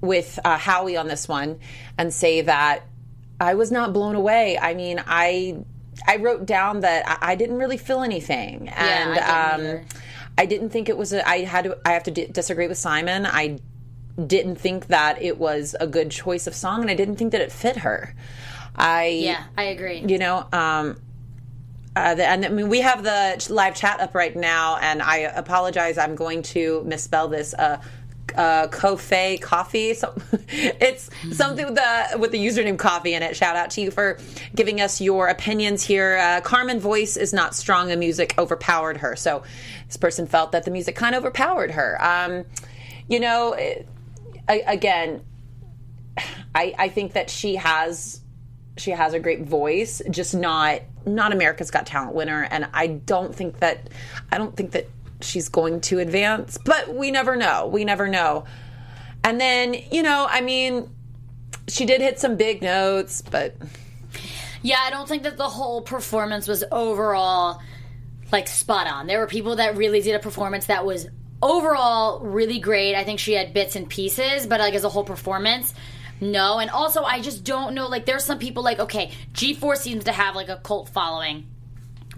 with 0.00 0.38
uh, 0.44 0.56
Howie 0.56 0.96
on 0.96 1.08
this 1.08 1.26
one 1.26 1.58
and 1.96 2.12
say 2.14 2.42
that 2.42 2.84
I 3.40 3.54
was 3.54 3.72
not 3.72 3.92
blown 3.92 4.14
away. 4.14 4.58
I 4.58 4.74
mean, 4.74 5.02
I 5.06 5.58
I 6.06 6.16
wrote 6.16 6.46
down 6.46 6.80
that 6.80 7.08
I, 7.08 7.32
I 7.32 7.34
didn't 7.34 7.56
really 7.56 7.78
feel 7.78 8.02
anything, 8.02 8.68
and 8.68 9.14
yeah, 9.14 9.52
I, 9.54 9.56
didn't 9.56 9.78
um, 9.78 9.86
I 10.38 10.46
didn't 10.46 10.70
think 10.70 10.88
it 10.88 10.96
was. 10.96 11.12
A, 11.12 11.28
I 11.28 11.44
had 11.44 11.64
to. 11.64 11.78
I 11.84 11.92
have 11.92 12.04
to 12.04 12.10
d- 12.10 12.26
disagree 12.26 12.68
with 12.68 12.78
Simon. 12.78 13.26
I 13.26 13.58
didn't 14.24 14.56
think 14.56 14.88
that 14.88 15.22
it 15.22 15.38
was 15.38 15.76
a 15.78 15.86
good 15.86 16.10
choice 16.10 16.46
of 16.46 16.54
song, 16.54 16.82
and 16.82 16.90
I 16.90 16.94
didn't 16.94 17.16
think 17.16 17.32
that 17.32 17.40
it 17.40 17.52
fit 17.52 17.78
her. 17.78 18.14
I 18.76 19.06
yeah, 19.06 19.44
I 19.56 19.64
agree. 19.64 20.04
You 20.06 20.18
know, 20.18 20.46
um, 20.52 21.00
uh, 21.98 22.14
the, 22.14 22.26
and 22.26 22.44
I 22.44 22.48
mean, 22.48 22.68
we 22.68 22.80
have 22.80 23.02
the 23.02 23.46
live 23.52 23.74
chat 23.74 24.00
up 24.00 24.14
right 24.14 24.34
now, 24.34 24.76
and 24.76 25.02
I 25.02 25.18
apologize. 25.18 25.98
I'm 25.98 26.14
going 26.14 26.42
to 26.42 26.82
misspell 26.84 27.28
this. 27.28 27.54
Uh, 27.54 27.80
uh, 28.36 28.68
Coffee 28.68 29.38
Coffee. 29.38 29.94
So 29.98 30.14
it's 30.48 31.10
something 31.32 31.64
with 31.64 31.74
the 31.74 32.18
with 32.18 32.30
the 32.30 32.38
username 32.38 32.78
Coffee 32.78 33.14
in 33.14 33.22
it. 33.22 33.34
Shout 33.36 33.56
out 33.56 33.70
to 33.70 33.80
you 33.80 33.90
for 33.90 34.18
giving 34.54 34.80
us 34.80 35.00
your 35.00 35.28
opinions 35.28 35.82
here. 35.82 36.18
Uh, 36.18 36.40
Carmen 36.42 36.78
voice 36.78 37.16
is 37.16 37.32
not 37.32 37.54
strong. 37.54 37.88
The 37.88 37.96
music 37.96 38.34
overpowered 38.38 38.98
her. 38.98 39.16
So 39.16 39.42
this 39.86 39.96
person 39.96 40.26
felt 40.26 40.52
that 40.52 40.64
the 40.64 40.70
music 40.70 40.94
kind 40.94 41.14
of 41.14 41.24
overpowered 41.24 41.72
her. 41.72 41.96
Um, 42.04 42.44
you 43.08 43.18
know, 43.18 43.54
it, 43.54 43.88
again, 44.46 45.24
I, 46.54 46.74
I 46.78 46.88
think 46.90 47.14
that 47.14 47.30
she 47.30 47.56
has 47.56 48.20
she 48.76 48.92
has 48.92 49.12
a 49.14 49.18
great 49.18 49.42
voice, 49.42 50.00
just 50.10 50.34
not 50.34 50.82
not 51.06 51.32
America's 51.32 51.70
Got 51.70 51.86
Talent 51.86 52.14
winner. 52.14 52.46
And 52.50 52.68
I 52.72 52.86
don't 52.86 53.34
think 53.34 53.60
that 53.60 53.88
I 54.30 54.38
don't 54.38 54.56
think 54.56 54.72
that 54.72 54.88
she's 55.20 55.48
going 55.48 55.80
to 55.82 55.98
advance, 55.98 56.58
but 56.64 56.94
we 56.94 57.10
never 57.10 57.36
know. 57.36 57.66
We 57.66 57.84
never 57.84 58.08
know. 58.08 58.44
And 59.24 59.40
then, 59.40 59.74
you 59.90 60.02
know, 60.02 60.26
I 60.28 60.40
mean, 60.40 60.88
she 61.66 61.86
did 61.86 62.00
hit 62.00 62.18
some 62.18 62.36
big 62.36 62.62
notes, 62.62 63.22
but 63.22 63.56
yeah, 64.62 64.78
I 64.80 64.90
don't 64.90 65.08
think 65.08 65.24
that 65.24 65.36
the 65.36 65.48
whole 65.48 65.82
performance 65.82 66.46
was 66.48 66.64
overall 66.70 67.60
like 68.30 68.48
spot 68.48 68.86
on. 68.86 69.06
There 69.06 69.20
were 69.20 69.26
people 69.26 69.56
that 69.56 69.76
really 69.76 70.00
did 70.00 70.14
a 70.14 70.18
performance 70.18 70.66
that 70.66 70.84
was 70.84 71.08
overall 71.42 72.20
really 72.20 72.58
great. 72.58 72.94
I 72.94 73.04
think 73.04 73.20
she 73.20 73.32
had 73.32 73.54
bits 73.54 73.76
and 73.76 73.88
pieces, 73.88 74.46
but 74.46 74.60
like 74.60 74.74
as 74.74 74.84
a 74.84 74.88
whole 74.88 75.04
performance, 75.04 75.72
no. 76.20 76.58
And 76.58 76.70
also, 76.70 77.02
I 77.02 77.20
just 77.20 77.44
don't 77.44 77.74
know. 77.74 77.86
Like, 77.88 78.06
there's 78.06 78.24
some 78.24 78.38
people 78.38 78.62
like, 78.62 78.78
okay, 78.78 79.12
G 79.32 79.54
Force 79.54 79.80
seems 79.80 80.04
to 80.04 80.12
have 80.12 80.34
like 80.34 80.48
a 80.48 80.56
cult 80.56 80.88
following 80.88 81.46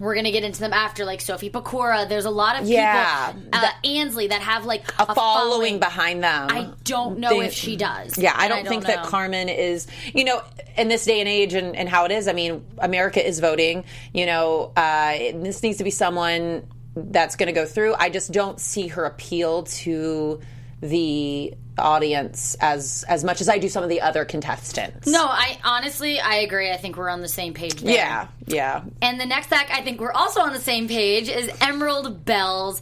we're 0.01 0.15
gonna 0.15 0.31
get 0.31 0.43
into 0.43 0.59
them 0.59 0.73
after, 0.73 1.05
like 1.05 1.21
Sophie 1.21 1.51
Pecora. 1.51 2.09
There's 2.09 2.25
a 2.25 2.31
lot 2.31 2.55
of 2.55 2.61
people, 2.61 2.73
yeah, 2.73 3.33
uh, 3.53 3.69
Ansley, 3.85 4.27
that 4.27 4.41
have 4.41 4.65
like 4.65 4.89
a, 4.99 5.03
a 5.03 5.15
following, 5.15 5.51
following, 5.51 5.79
behind 5.79 6.23
them. 6.23 6.47
I 6.49 6.69
don't 6.83 7.19
know 7.19 7.39
they, 7.39 7.45
if 7.45 7.53
she 7.53 7.75
does. 7.75 8.17
Yeah, 8.17 8.33
I 8.35 8.47
don't, 8.47 8.59
I 8.59 8.61
don't 8.63 8.69
think 8.69 8.83
know. 8.83 8.95
that 8.95 9.05
Carmen 9.05 9.47
is. 9.47 9.85
You 10.13 10.23
know, 10.23 10.41
in 10.75 10.87
this 10.87 11.05
day 11.05 11.19
and 11.19 11.29
age, 11.29 11.53
and, 11.53 11.75
and 11.75 11.87
how 11.87 12.05
it 12.05 12.11
is. 12.11 12.27
I 12.27 12.33
mean, 12.33 12.65
America 12.79 13.25
is 13.25 13.39
voting. 13.39 13.83
You 14.11 14.25
know, 14.25 14.71
uh, 14.75 15.17
this 15.35 15.61
needs 15.61 15.77
to 15.77 15.83
be 15.83 15.91
someone 15.91 16.67
that's 16.95 17.35
going 17.35 17.47
to 17.47 17.53
go 17.53 17.67
through. 17.67 17.93
I 17.93 18.09
just 18.09 18.31
don't 18.31 18.59
see 18.59 18.87
her 18.87 19.05
appeal 19.05 19.63
to 19.63 20.41
the 20.81 21.53
audience 21.77 22.55
as 22.59 23.05
as 23.07 23.23
much 23.23 23.41
as 23.41 23.49
I 23.49 23.57
do 23.57 23.69
some 23.69 23.83
of 23.83 23.89
the 23.89 24.01
other 24.01 24.25
contestants. 24.25 25.07
No, 25.07 25.25
I 25.25 25.57
honestly 25.63 26.19
I 26.19 26.35
agree. 26.35 26.71
I 26.71 26.77
think 26.77 26.97
we're 26.97 27.09
on 27.09 27.21
the 27.21 27.27
same 27.27 27.53
page 27.53 27.81
there. 27.81 27.93
Yeah, 27.93 28.27
yeah. 28.45 28.83
And 29.01 29.19
the 29.19 29.25
next 29.25 29.51
act 29.51 29.71
I 29.71 29.81
think 29.81 29.99
we're 29.99 30.11
also 30.11 30.41
on 30.41 30.53
the 30.53 30.59
same 30.59 30.87
page 30.87 31.29
is 31.29 31.49
Emerald 31.61 32.25
Belles. 32.25 32.81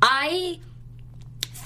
I 0.00 0.60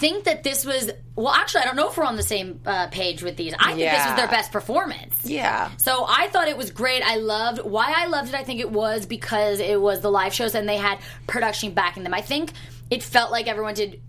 think 0.02 0.24
that 0.24 0.42
this 0.42 0.64
was 0.64 0.90
well 1.14 1.32
actually 1.32 1.60
i 1.60 1.64
don't 1.64 1.76
know 1.76 1.88
if 1.88 1.96
we're 1.96 2.02
on 2.02 2.16
the 2.16 2.24
same 2.24 2.60
uh, 2.66 2.88
page 2.88 3.22
with 3.22 3.36
these 3.36 3.54
i 3.60 3.68
think 3.68 3.78
yeah. 3.78 3.96
this 3.96 4.06
was 4.06 4.16
their 4.16 4.26
best 4.26 4.50
performance 4.50 5.24
yeah 5.24 5.70
so 5.76 6.04
i 6.08 6.26
thought 6.28 6.48
it 6.48 6.56
was 6.56 6.72
great 6.72 7.02
i 7.04 7.14
loved 7.14 7.60
why 7.62 7.94
i 7.96 8.06
loved 8.06 8.28
it 8.30 8.34
i 8.34 8.42
think 8.42 8.58
it 8.58 8.68
was 8.68 9.06
because 9.06 9.60
it 9.60 9.80
was 9.80 10.00
the 10.00 10.10
live 10.10 10.34
shows 10.34 10.56
and 10.56 10.68
they 10.68 10.76
had 10.76 10.98
production 11.28 11.72
backing 11.72 12.02
them 12.02 12.12
i 12.12 12.20
think 12.20 12.50
it 12.90 13.00
felt 13.00 13.30
like 13.30 13.46
everyone 13.46 13.74
did 13.74 14.02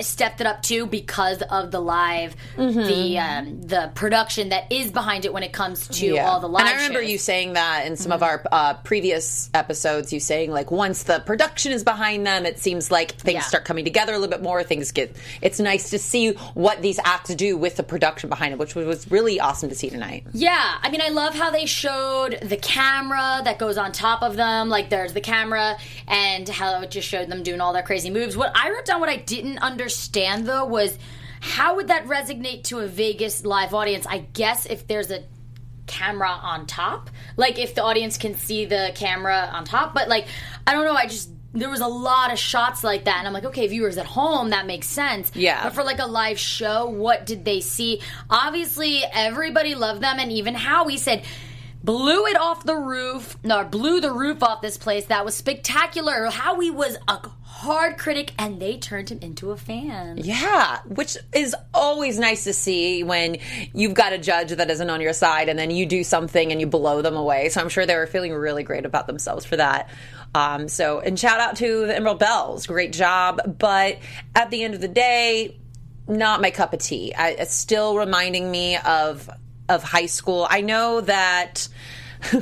stepped 0.00 0.40
it 0.40 0.46
up 0.46 0.62
too 0.62 0.86
because 0.86 1.42
of 1.42 1.70
the 1.70 1.80
live, 1.80 2.34
mm-hmm. 2.56 2.78
the 2.78 3.18
um, 3.18 3.62
the 3.62 3.90
production 3.94 4.50
that 4.50 4.72
is 4.72 4.90
behind 4.90 5.24
it 5.24 5.32
when 5.32 5.42
it 5.42 5.52
comes 5.52 5.88
to 5.88 6.06
yeah. 6.06 6.28
all 6.28 6.40
the 6.40 6.48
live. 6.48 6.60
And 6.60 6.68
I 6.68 6.74
remember 6.74 7.00
shows. 7.00 7.10
you 7.10 7.18
saying 7.18 7.52
that 7.54 7.86
in 7.86 7.96
some 7.96 8.10
mm-hmm. 8.10 8.12
of 8.14 8.22
our 8.22 8.44
uh, 8.52 8.74
previous 8.74 9.50
episodes. 9.54 10.12
You 10.12 10.20
saying 10.20 10.50
like 10.50 10.70
once 10.70 11.04
the 11.04 11.20
production 11.20 11.72
is 11.72 11.84
behind 11.84 12.26
them, 12.26 12.46
it 12.46 12.58
seems 12.58 12.90
like 12.90 13.12
things 13.12 13.34
yeah. 13.34 13.40
start 13.42 13.64
coming 13.64 13.84
together 13.84 14.12
a 14.12 14.18
little 14.18 14.30
bit 14.30 14.42
more. 14.42 14.62
Things 14.62 14.92
get. 14.92 15.14
It's 15.40 15.60
nice 15.60 15.90
to 15.90 15.98
see 15.98 16.32
what 16.54 16.82
these 16.82 16.98
acts 17.04 17.34
do 17.34 17.56
with 17.56 17.76
the 17.76 17.82
production 17.82 18.28
behind 18.28 18.52
it, 18.52 18.58
which 18.58 18.74
was 18.74 19.10
really 19.10 19.40
awesome 19.40 19.68
to 19.68 19.74
see 19.74 19.90
tonight. 19.90 20.26
Yeah, 20.32 20.78
I 20.82 20.90
mean, 20.90 21.00
I 21.00 21.08
love 21.08 21.34
how 21.34 21.50
they 21.50 21.66
showed 21.66 22.38
the 22.42 22.56
camera 22.56 23.42
that 23.44 23.58
goes 23.58 23.76
on 23.76 23.92
top 23.92 24.22
of 24.22 24.36
them. 24.36 24.68
Like 24.68 24.90
there's 24.90 25.12
the 25.12 25.20
camera, 25.20 25.76
and 26.06 26.48
how 26.48 26.80
it 26.82 26.90
just 26.90 27.08
showed 27.08 27.28
them 27.28 27.42
doing 27.42 27.60
all 27.60 27.72
their 27.72 27.82
crazy 27.82 28.10
moves. 28.10 28.36
What 28.36 28.52
I 28.54 28.70
wrote 28.70 28.84
down, 28.84 29.00
what 29.00 29.08
I 29.08 29.16
didn't 29.16 29.58
understand 29.70 30.46
though 30.46 30.64
was 30.64 30.98
how 31.40 31.76
would 31.76 31.88
that 31.88 32.06
resonate 32.06 32.64
to 32.64 32.78
a 32.80 32.86
Vegas 32.86 33.44
live 33.44 33.74
audience? 33.74 34.06
I 34.06 34.18
guess 34.18 34.66
if 34.66 34.86
there's 34.86 35.10
a 35.10 35.22
camera 35.86 36.28
on 36.30 36.66
top, 36.66 37.10
like 37.36 37.58
if 37.58 37.74
the 37.74 37.82
audience 37.82 38.18
can 38.18 38.34
see 38.34 38.64
the 38.64 38.92
camera 38.94 39.48
on 39.52 39.64
top, 39.64 39.94
but 39.94 40.08
like 40.08 40.26
I 40.66 40.72
don't 40.72 40.84
know, 40.84 40.94
I 40.94 41.06
just 41.06 41.30
there 41.54 41.70
was 41.70 41.80
a 41.80 41.88
lot 41.88 42.30
of 42.30 42.38
shots 42.38 42.84
like 42.84 43.06
that 43.06 43.16
and 43.16 43.26
i'm 43.26 43.32
like 43.32 43.46
okay 43.46 43.66
viewers 43.66 43.96
at 43.96 44.04
home 44.04 44.50
that 44.50 44.66
makes 44.66 44.86
sense. 44.86 45.32
Yeah. 45.34 45.64
But 45.64 45.72
for 45.72 45.82
like 45.82 45.98
a 45.98 46.06
live 46.06 46.38
show 46.38 46.88
what 46.88 47.24
did 47.24 47.44
they 47.44 47.60
see? 47.60 48.02
Obviously 48.28 49.02
everybody 49.12 49.74
loved 49.74 50.02
them 50.02 50.18
and 50.18 50.30
even 50.30 50.54
howie 50.54 50.98
said 50.98 51.24
blew 51.88 52.26
it 52.26 52.38
off 52.38 52.64
the 52.64 52.76
roof 52.76 53.36
no 53.42 53.64
blew 53.64 53.98
the 53.98 54.12
roof 54.12 54.42
off 54.42 54.60
this 54.60 54.76
place 54.76 55.06
that 55.06 55.24
was 55.24 55.34
spectacular 55.34 56.26
howie 56.26 56.70
was 56.70 56.98
a 57.08 57.18
hard 57.58 57.98
critic 57.98 58.32
and 58.38 58.60
they 58.60 58.76
turned 58.76 59.10
him 59.10 59.18
into 59.20 59.50
a 59.50 59.56
fan. 59.56 60.16
Yeah, 60.16 60.78
which 60.86 61.16
is 61.34 61.56
always 61.74 62.16
nice 62.16 62.44
to 62.44 62.52
see 62.52 63.02
when 63.02 63.38
you've 63.74 63.94
got 63.94 64.12
a 64.12 64.18
judge 64.18 64.50
that 64.50 64.70
isn't 64.70 64.88
on 64.88 65.00
your 65.00 65.12
side 65.12 65.48
and 65.48 65.58
then 65.58 65.72
you 65.72 65.84
do 65.84 66.04
something 66.04 66.52
and 66.52 66.60
you 66.60 66.68
blow 66.68 67.02
them 67.02 67.16
away. 67.16 67.48
So 67.48 67.60
I'm 67.60 67.68
sure 67.68 67.84
they 67.84 67.96
were 67.96 68.06
feeling 68.06 68.32
really 68.32 68.62
great 68.62 68.86
about 68.86 69.08
themselves 69.08 69.44
for 69.44 69.56
that. 69.56 69.90
Um, 70.36 70.68
so, 70.68 71.00
and 71.00 71.18
shout 71.18 71.40
out 71.40 71.56
to 71.56 71.86
the 71.86 71.96
Emerald 71.96 72.20
Belles. 72.20 72.64
Great 72.68 72.92
job. 72.92 73.58
But 73.58 73.98
at 74.36 74.50
the 74.50 74.62
end 74.62 74.74
of 74.74 74.80
the 74.80 74.86
day, 74.86 75.58
not 76.06 76.40
my 76.40 76.52
cup 76.52 76.72
of 76.72 76.78
tea. 76.78 77.12
I, 77.12 77.30
it's 77.30 77.54
still 77.54 77.96
reminding 77.96 78.48
me 78.48 78.76
of 78.76 79.28
of 79.68 79.82
high 79.82 80.06
school. 80.06 80.46
I 80.48 80.60
know 80.60 81.00
that 81.02 81.68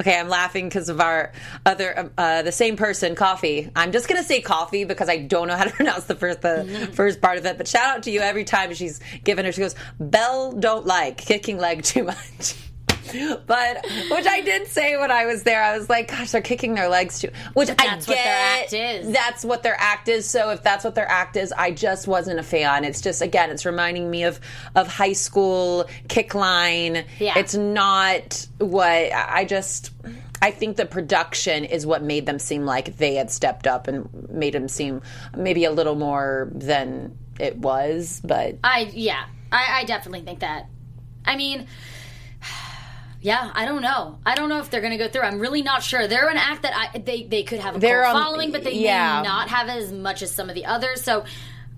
okay, 0.00 0.18
I'm 0.18 0.28
laughing 0.28 0.68
because 0.68 0.88
of 0.88 1.00
our 1.00 1.32
other, 1.64 1.98
um, 1.98 2.10
uh, 2.18 2.42
the 2.42 2.52
same 2.52 2.76
person, 2.76 3.14
coffee. 3.14 3.70
I'm 3.76 3.92
just 3.92 4.08
gonna 4.08 4.24
say 4.24 4.40
coffee 4.40 4.84
because 4.84 5.08
I 5.08 5.18
don't 5.18 5.48
know 5.48 5.56
how 5.56 5.64
to 5.64 5.70
pronounce 5.74 6.04
the 6.04 6.14
first 6.14 6.42
the 6.42 6.66
mm-hmm. 6.66 6.92
first 6.92 7.20
part 7.20 7.38
of 7.38 7.46
it. 7.46 7.56
But 7.56 7.68
shout 7.68 7.96
out 7.96 8.02
to 8.04 8.10
you 8.10 8.20
every 8.20 8.44
time 8.44 8.74
she's 8.74 9.00
given 9.24 9.44
her. 9.44 9.52
She 9.52 9.60
goes, 9.60 9.74
"Belle 9.98 10.52
don't 10.52 10.86
like 10.86 11.18
kicking 11.18 11.58
leg 11.58 11.82
too 11.82 12.04
much." 12.04 12.56
But 13.46 13.84
which 14.10 14.26
I 14.26 14.42
did 14.44 14.66
say 14.66 14.96
when 14.96 15.10
I 15.10 15.26
was 15.26 15.42
there, 15.42 15.62
I 15.62 15.76
was 15.76 15.88
like, 15.88 16.08
"Gosh, 16.08 16.30
they're 16.32 16.40
kicking 16.40 16.74
their 16.74 16.88
legs 16.88 17.20
too." 17.20 17.30
Which 17.54 17.68
that's 17.68 17.80
I 17.80 17.84
get. 17.84 18.06
What 18.06 18.16
their 18.16 18.36
act 18.36 18.72
is. 18.72 19.12
That's 19.12 19.44
what 19.44 19.62
their 19.62 19.76
act 19.78 20.08
is. 20.08 20.28
So 20.28 20.50
if 20.50 20.62
that's 20.62 20.84
what 20.84 20.94
their 20.94 21.08
act 21.08 21.36
is, 21.36 21.52
I 21.52 21.70
just 21.70 22.06
wasn't 22.06 22.38
a 22.38 22.42
fan. 22.42 22.84
It's 22.84 23.00
just 23.00 23.22
again, 23.22 23.50
it's 23.50 23.66
reminding 23.66 24.10
me 24.10 24.24
of 24.24 24.40
of 24.74 24.88
high 24.88 25.12
school 25.12 25.88
kick 26.08 26.34
line. 26.34 27.04
Yeah. 27.18 27.38
It's 27.38 27.54
not 27.54 28.46
what 28.58 29.12
I 29.12 29.44
just. 29.44 29.90
I 30.42 30.50
think 30.50 30.78
the 30.78 30.86
production 30.86 31.64
is 31.64 31.86
what 31.86 32.02
made 32.02 32.24
them 32.24 32.38
seem 32.38 32.64
like 32.64 32.96
they 32.96 33.16
had 33.16 33.30
stepped 33.30 33.66
up 33.66 33.88
and 33.88 34.08
made 34.30 34.54
them 34.54 34.68
seem 34.68 35.02
maybe 35.36 35.64
a 35.64 35.70
little 35.70 35.96
more 35.96 36.50
than 36.54 37.16
it 37.38 37.58
was. 37.58 38.22
But 38.24 38.56
I 38.64 38.90
yeah, 38.92 39.26
I, 39.52 39.80
I 39.80 39.84
definitely 39.84 40.22
think 40.22 40.40
that. 40.40 40.66
I 41.26 41.36
mean 41.36 41.66
yeah, 43.22 43.50
I 43.54 43.66
don't 43.66 43.82
know. 43.82 44.18
I 44.24 44.34
don't 44.34 44.48
know 44.48 44.60
if 44.60 44.70
they're 44.70 44.80
going 44.80 44.96
to 44.96 45.04
go 45.04 45.08
through. 45.08 45.22
I'm 45.22 45.38
really 45.38 45.62
not 45.62 45.82
sure. 45.82 46.08
They're 46.08 46.28
an 46.28 46.38
act 46.38 46.62
that 46.62 46.72
I, 46.74 46.98
they 46.98 47.24
they 47.24 47.42
could 47.42 47.58
have 47.60 47.76
a 47.76 47.78
they're, 47.78 48.04
cult 48.04 48.16
um, 48.16 48.22
following, 48.22 48.50
but 48.50 48.64
they 48.64 48.72
yeah. 48.72 49.20
may 49.20 49.28
not 49.28 49.48
have 49.48 49.68
as 49.68 49.92
much 49.92 50.22
as 50.22 50.30
some 50.30 50.48
of 50.48 50.54
the 50.54 50.64
others. 50.64 51.02
So 51.02 51.24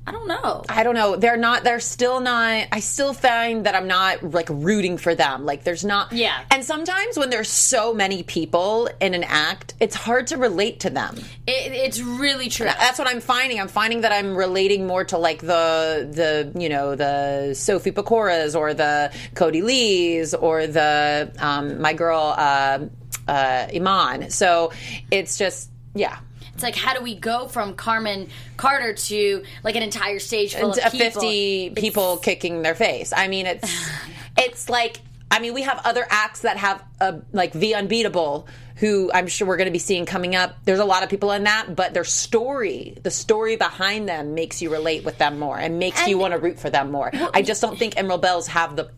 I 0.05 0.11
don't 0.11 0.27
know. 0.27 0.65
I 0.69 0.83
don't 0.83 0.95
know. 0.95 1.15
They're 1.15 1.37
not. 1.37 1.63
They're 1.63 1.79
still 1.79 2.19
not. 2.19 2.67
I 2.73 2.81
still 2.81 3.15
find 3.15 3.67
that 3.67 3.77
I'm 3.77 3.87
not 3.87 4.23
like 4.33 4.49
rooting 4.51 4.99
for 4.99 5.15
them. 5.15 5.45
Like 5.45 5.63
there's 5.63 5.85
not. 5.85 6.13
Yeah. 6.13 6.43
And 6.51 6.65
sometimes 6.65 7.17
when 7.17 7.31
there's 7.31 7.49
so 7.49 7.95
many 7.95 8.25
people 8.25 8.89
in 9.01 9.15
an 9.15 9.23
act, 9.23 9.75
it's 9.79 9.95
hard 9.95 10.27
to 10.29 10.39
relate 10.39 10.81
to 10.81 10.91
them. 10.91 11.19
It, 11.47 11.73
it's 11.73 12.01
really 12.01 12.49
true. 12.49 12.67
That's 12.67 12.99
what 12.99 13.07
I'm 13.07 13.21
finding. 13.21 13.61
I'm 13.61 13.69
finding 13.69 14.01
that 14.01 14.11
I'm 14.11 14.35
relating 14.35 14.89
more 14.89 15.05
to 15.05 15.19
like 15.19 15.41
the 15.41 16.09
the 16.11 16.61
you 16.61 16.69
know 16.69 16.97
the 16.97 17.55
Sophie 17.55 17.93
Pecoras 17.93 18.59
or 18.59 18.75
the 18.75 19.13
Kodi 19.35 19.63
Lees 19.63 20.35
or 20.35 20.67
the 20.67 21.33
um, 21.39 21.81
my 21.81 21.93
girl 21.93 22.35
uh, 22.37 22.81
uh, 23.29 23.67
Emanne. 23.69 24.33
So 24.33 24.73
it's 25.13 25.39
just 25.39 25.71
yeah. 25.95 26.19
It's 26.55 26.63
like 26.63 26.77
how 26.77 26.95
do 26.95 27.03
we 27.03 27.15
go 27.15 27.49
from 27.49 27.75
Carmen 27.75 28.29
Carter 28.57 28.93
to 28.95 29.45
like 29.65 29.77
an 29.77 29.83
entire 29.83 30.19
stage 30.19 30.55
full 30.55 30.73
of 30.73 30.77
people? 30.93 31.21
50 31.21 31.71
people 31.71 32.17
kicking 32.19 32.63
their 32.63 32.75
face. 32.75 33.13
I 33.17 33.29
mean, 33.29 33.47
it's 33.47 33.89
it's 34.37 34.69
like 34.69 35.01
I 35.31 35.39
mean, 35.39 35.55
we 35.55 35.63
have 35.63 35.81
other 35.85 36.07
acts 36.11 36.41
that 36.41 36.59
have 36.59 36.85
a 37.01 37.21
like 37.33 37.53
the 37.53 37.75
unbeatable 37.75 38.47
who 38.77 39.11
I'm 39.15 39.29
sure 39.29 39.47
we're 39.47 39.57
going 39.57 39.67
to 39.67 39.73
be 39.73 39.79
seeing 39.79 40.07
coming 40.07 40.35
up. 40.35 40.57
There's 40.65 40.79
a 40.79 40.85
lot 40.85 41.03
of 41.03 41.09
people 41.09 41.33
in 41.33 41.45
that, 41.45 41.75
but 41.75 41.95
their 41.95 42.05
story, 42.05 42.99
the 43.03 43.11
story 43.11 43.57
behind 43.57 44.09
them 44.09 44.35
makes 44.35 44.61
you 44.61 44.71
relate 44.71 45.05
with 45.05 45.19
them 45.19 45.39
more 45.39 45.59
and 45.59 45.79
makes 45.79 46.07
you 46.07 46.19
want 46.19 46.33
to 46.33 46.39
root 46.39 46.59
for 46.59 46.69
them 46.69 46.91
more. 46.91 47.11
I 47.33 47.43
just 47.43 47.63
don't 47.63 47.79
think 47.79 47.97
Emerald 47.97 48.23
Belles 48.23 48.49
have 48.49 48.77
the 48.77 48.91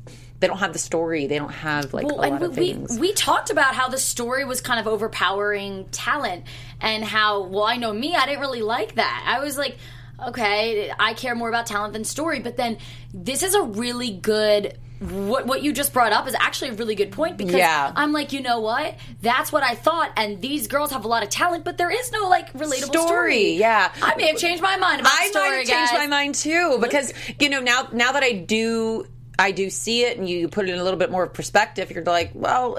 they 0.44 0.48
don't 0.48 0.58
have 0.58 0.72
the 0.74 0.78
story. 0.78 1.26
They 1.26 1.38
don't 1.38 1.52
have 1.52 1.94
like 1.94 2.06
Well, 2.06 2.20
a 2.20 2.22
and 2.24 2.32
lot 2.32 2.42
of 2.42 2.56
we, 2.58 2.74
things. 2.74 2.98
we 2.98 3.12
talked 3.14 3.48
about 3.48 3.74
how 3.74 3.88
the 3.88 3.96
story 3.98 4.44
was 4.44 4.60
kind 4.60 4.78
of 4.78 4.86
overpowering 4.86 5.86
talent 5.90 6.44
and 6.82 7.02
how 7.02 7.44
well 7.44 7.64
I 7.64 7.76
know 7.76 7.92
me 7.92 8.14
I 8.14 8.26
didn't 8.26 8.40
really 8.40 8.62
like 8.62 8.96
that 8.96 9.24
I 9.26 9.40
was 9.42 9.56
like 9.56 9.78
okay 10.22 10.92
I 10.98 11.14
care 11.14 11.34
more 11.34 11.48
about 11.48 11.66
talent 11.66 11.92
than 11.94 12.04
story 12.04 12.40
but 12.40 12.56
then 12.56 12.76
this 13.12 13.42
is 13.42 13.54
a 13.54 13.62
really 13.62 14.10
good 14.10 14.78
what 15.00 15.46
what 15.46 15.62
you 15.62 15.72
just 15.72 15.92
brought 15.92 16.12
up 16.12 16.26
is 16.28 16.34
actually 16.38 16.70
a 16.70 16.74
really 16.74 16.94
good 16.94 17.10
point 17.12 17.36
because 17.36 17.54
Yeah. 17.56 17.92
I'm 17.94 18.12
like 18.12 18.32
you 18.32 18.40
know 18.40 18.60
what 18.60 18.94
that's 19.22 19.50
what 19.50 19.62
I 19.62 19.74
thought 19.74 20.12
and 20.16 20.40
these 20.40 20.66
girls 20.68 20.92
have 20.92 21.04
a 21.04 21.08
lot 21.08 21.22
of 21.22 21.30
talent 21.30 21.64
but 21.64 21.76
there 21.78 21.90
is 21.90 22.12
no 22.12 22.28
like 22.28 22.52
relatable 22.52 22.84
story, 22.84 23.06
Story, 23.06 23.52
yeah. 23.54 23.92
I 24.02 24.14
may 24.16 24.28
have 24.28 24.38
changed 24.38 24.62
my 24.62 24.76
mind 24.76 25.00
about 25.00 25.12
I 25.12 25.26
story 25.28 25.48
might 25.50 25.56
have 25.56 25.66
changed 25.66 25.92
my 25.94 26.06
mind 26.06 26.34
too 26.36 26.78
because 26.80 27.12
you 27.40 27.48
know 27.48 27.60
now 27.60 27.88
now 27.92 28.12
that 28.12 28.22
I 28.22 28.32
do 28.32 29.06
I 29.38 29.50
do 29.50 29.70
see 29.70 30.02
it 30.04 30.16
and 30.18 30.28
you 30.28 30.48
put 30.48 30.68
it 30.68 30.72
in 30.72 30.78
a 30.78 30.84
little 30.84 30.98
bit 30.98 31.10
more 31.10 31.26
perspective. 31.26 31.90
You're 31.90 32.04
like, 32.04 32.30
well, 32.34 32.78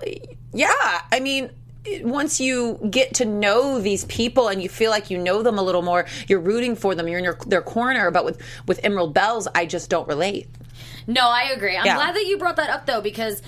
yeah. 0.54 0.72
I 1.12 1.20
mean. 1.20 1.50
Once 2.02 2.40
you 2.40 2.80
get 2.90 3.14
to 3.14 3.26
know 3.26 3.80
these 3.80 4.06
people 4.06 4.48
and 4.48 4.60
you 4.64 4.68
feel 4.68 4.90
like 4.90 5.12
you 5.12 5.20
know 5.20 5.44
them 5.44 5.60
a 5.60 5.62
little 5.62 5.84
more, 5.84 6.08
you're 6.28 6.40
rooting 6.40 6.76
for 6.76 6.96
them. 6.96 7.08
You're 7.08 7.20
in 7.20 7.24
your, 7.24 7.38
their 7.46 7.62
corner. 7.62 8.10
But 8.10 8.26
with 8.26 8.42
with 8.66 8.80
Emerald 8.84 9.14
Belles, 9.14 9.48
I 9.54 9.68
just 9.68 9.88
don't 9.88 10.08
relate. 10.08 10.48
No, 11.06 11.22
I 11.30 11.52
agree. 11.56 11.78
I'm 11.78 11.86
Yeah. 11.86 11.94
glad 11.94 12.16
that 12.16 12.26
you 12.26 12.40
brought 12.40 12.56
that 12.56 12.72
up 12.72 12.88
though 12.88 13.02
because 13.02 13.44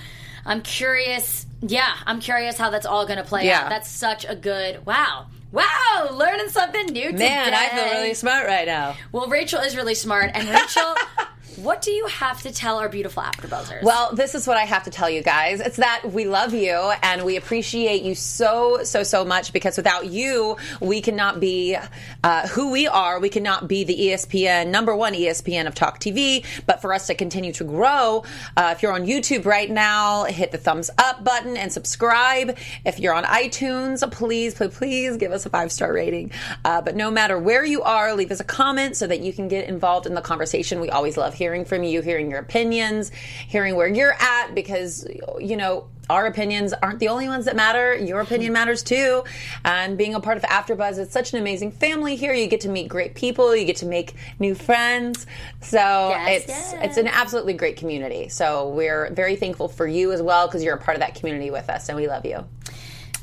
I'm 0.45 0.61
curious. 0.61 1.47
Yeah, 1.61 1.91
I'm 2.05 2.19
curious 2.19 2.59
how 2.59 2.69
that's 2.69 2.85
all 2.85 3.07
going 3.07 3.17
to 3.17 3.23
play 3.23 3.47
Yeah. 3.47 3.61
out. 3.63 3.69
That's 3.69 3.89
such 3.89 4.23
a 4.29 4.35
good. 4.35 4.85
Wow. 4.85 5.25
Wow, 5.51 6.09
learning 6.11 6.49
something 6.49 6.85
new 6.93 7.09
today. 7.13 7.29
Man, 7.29 7.53
I 7.55 7.69
feel 7.69 7.85
really 7.85 8.13
smart 8.13 8.45
right 8.45 8.67
now. 8.67 8.95
Well, 9.11 9.29
Rachel 9.29 9.61
is 9.61 9.75
really 9.75 9.95
smart 9.95 10.29
and 10.35 10.47
Rachel 10.47 10.93
What 11.57 11.81
do 11.81 11.89
you 11.89 12.05
have 12.05 12.43
to 12.43 12.51
tell 12.51 12.77
our 12.77 12.87
beautiful 12.87 13.23
AfterBuzzers? 13.23 13.81
Well, 13.81 14.13
this 14.13 14.35
is 14.35 14.45
what 14.45 14.57
I 14.57 14.65
have 14.65 14.83
to 14.83 14.91
tell 14.91 15.09
you 15.09 15.23
guys. 15.23 15.59
It's 15.59 15.77
that 15.77 16.03
we 16.05 16.25
love 16.25 16.53
you 16.53 16.75
and 17.01 17.25
we 17.25 17.35
appreciate 17.35 18.03
you 18.03 18.13
so, 18.13 18.83
so, 18.83 19.01
so 19.01 19.25
much 19.25 19.53
because 19.53 19.75
without 19.75 20.05
you, 20.05 20.57
we 20.79 21.01
cannot 21.01 21.39
be 21.39 21.75
uh, 22.23 22.47
who 22.49 22.69
we 22.69 22.85
are. 22.85 23.19
We 23.19 23.29
cannot 23.29 23.67
be 23.67 23.83
the 23.83 23.95
ESPN, 23.95 24.67
number 24.67 24.95
one 24.95 25.13
ESPN 25.13 25.65
of 25.65 25.73
Talk 25.73 25.99
TV. 25.99 26.45
But 26.67 26.79
for 26.79 26.93
us 26.93 27.07
to 27.07 27.15
continue 27.15 27.51
to 27.53 27.63
grow, 27.63 28.23
uh, 28.55 28.75
if 28.75 28.83
you're 28.83 28.93
on 28.93 29.07
YouTube 29.07 29.45
right 29.45 29.71
now, 29.71 30.25
hit 30.25 30.51
the 30.51 30.59
thumbs 30.59 30.91
up 30.99 31.23
button 31.23 31.57
and 31.57 31.73
subscribe. 31.73 32.55
If 32.85 32.99
you're 32.99 33.15
on 33.15 33.23
iTunes, 33.23 34.09
please, 34.11 34.53
please, 34.53 34.77
please 34.77 35.17
give 35.17 35.31
us 35.31 35.47
a 35.47 35.49
five 35.49 35.71
star 35.71 35.91
rating. 35.91 36.33
Uh, 36.63 36.83
but 36.83 36.95
no 36.95 37.09
matter 37.09 37.39
where 37.39 37.65
you 37.65 37.81
are, 37.81 38.13
leave 38.13 38.29
us 38.29 38.39
a 38.39 38.43
comment 38.43 38.95
so 38.95 39.07
that 39.07 39.21
you 39.21 39.33
can 39.33 39.47
get 39.47 39.67
involved 39.67 40.05
in 40.05 40.13
the 40.13 40.21
conversation. 40.21 40.79
We 40.79 40.91
always 40.91 41.17
love 41.17 41.33
hearing 41.33 41.46
from 41.65 41.83
you, 41.83 42.01
hearing 42.01 42.29
your 42.29 42.39
opinions, 42.39 43.11
hearing 43.47 43.75
where 43.75 43.87
you're 43.87 44.13
at, 44.13 44.53
because, 44.55 45.07
you 45.39 45.55
know, 45.55 45.87
our 46.09 46.25
opinions 46.25 46.71
aren't 46.71 46.99
the 46.99 47.09
only 47.09 47.27
ones 47.27 47.45
that 47.45 47.55
matter. 47.55 47.93
Your 47.93 48.21
opinion 48.21 48.53
matters 48.53 48.81
too. 48.81 49.23
And 49.65 49.97
being 49.97 50.15
a 50.15 50.21
part 50.21 50.37
of 50.37 50.43
AfterBuzz, 50.43 50.97
it's 50.99 51.11
such 51.11 51.33
an 51.33 51.39
amazing 51.39 51.71
family 51.71 52.15
here. 52.15 52.33
You 52.33 52.47
get 52.47 52.61
to 52.61 52.69
meet 52.69 52.87
great 52.87 53.13
people. 53.13 53.53
You 53.53 53.65
get 53.65 53.75
to 53.77 53.85
make 53.85 54.13
new 54.39 54.55
friends. 54.55 55.25
So 55.59 55.77
Yes, 55.77 56.41
it's 56.43 56.47
yes. 56.47 56.75
it's 56.81 56.97
an 56.97 57.07
absolutely 57.07 57.53
great 57.53 57.75
community. 57.75 58.29
So 58.29 58.69
we're 58.69 59.13
very 59.13 59.35
thankful 59.35 59.67
for 59.67 59.85
you 59.85 60.13
as 60.13 60.21
well 60.21 60.47
because 60.47 60.63
you're 60.63 60.75
a 60.75 60.79
part 60.81 60.95
of 60.95 61.01
that 61.01 61.15
community 61.15 61.51
with 61.51 61.69
us, 61.69 61.89
and 61.89 61.97
we 61.97 62.07
love 62.07 62.25
you. 62.25 62.45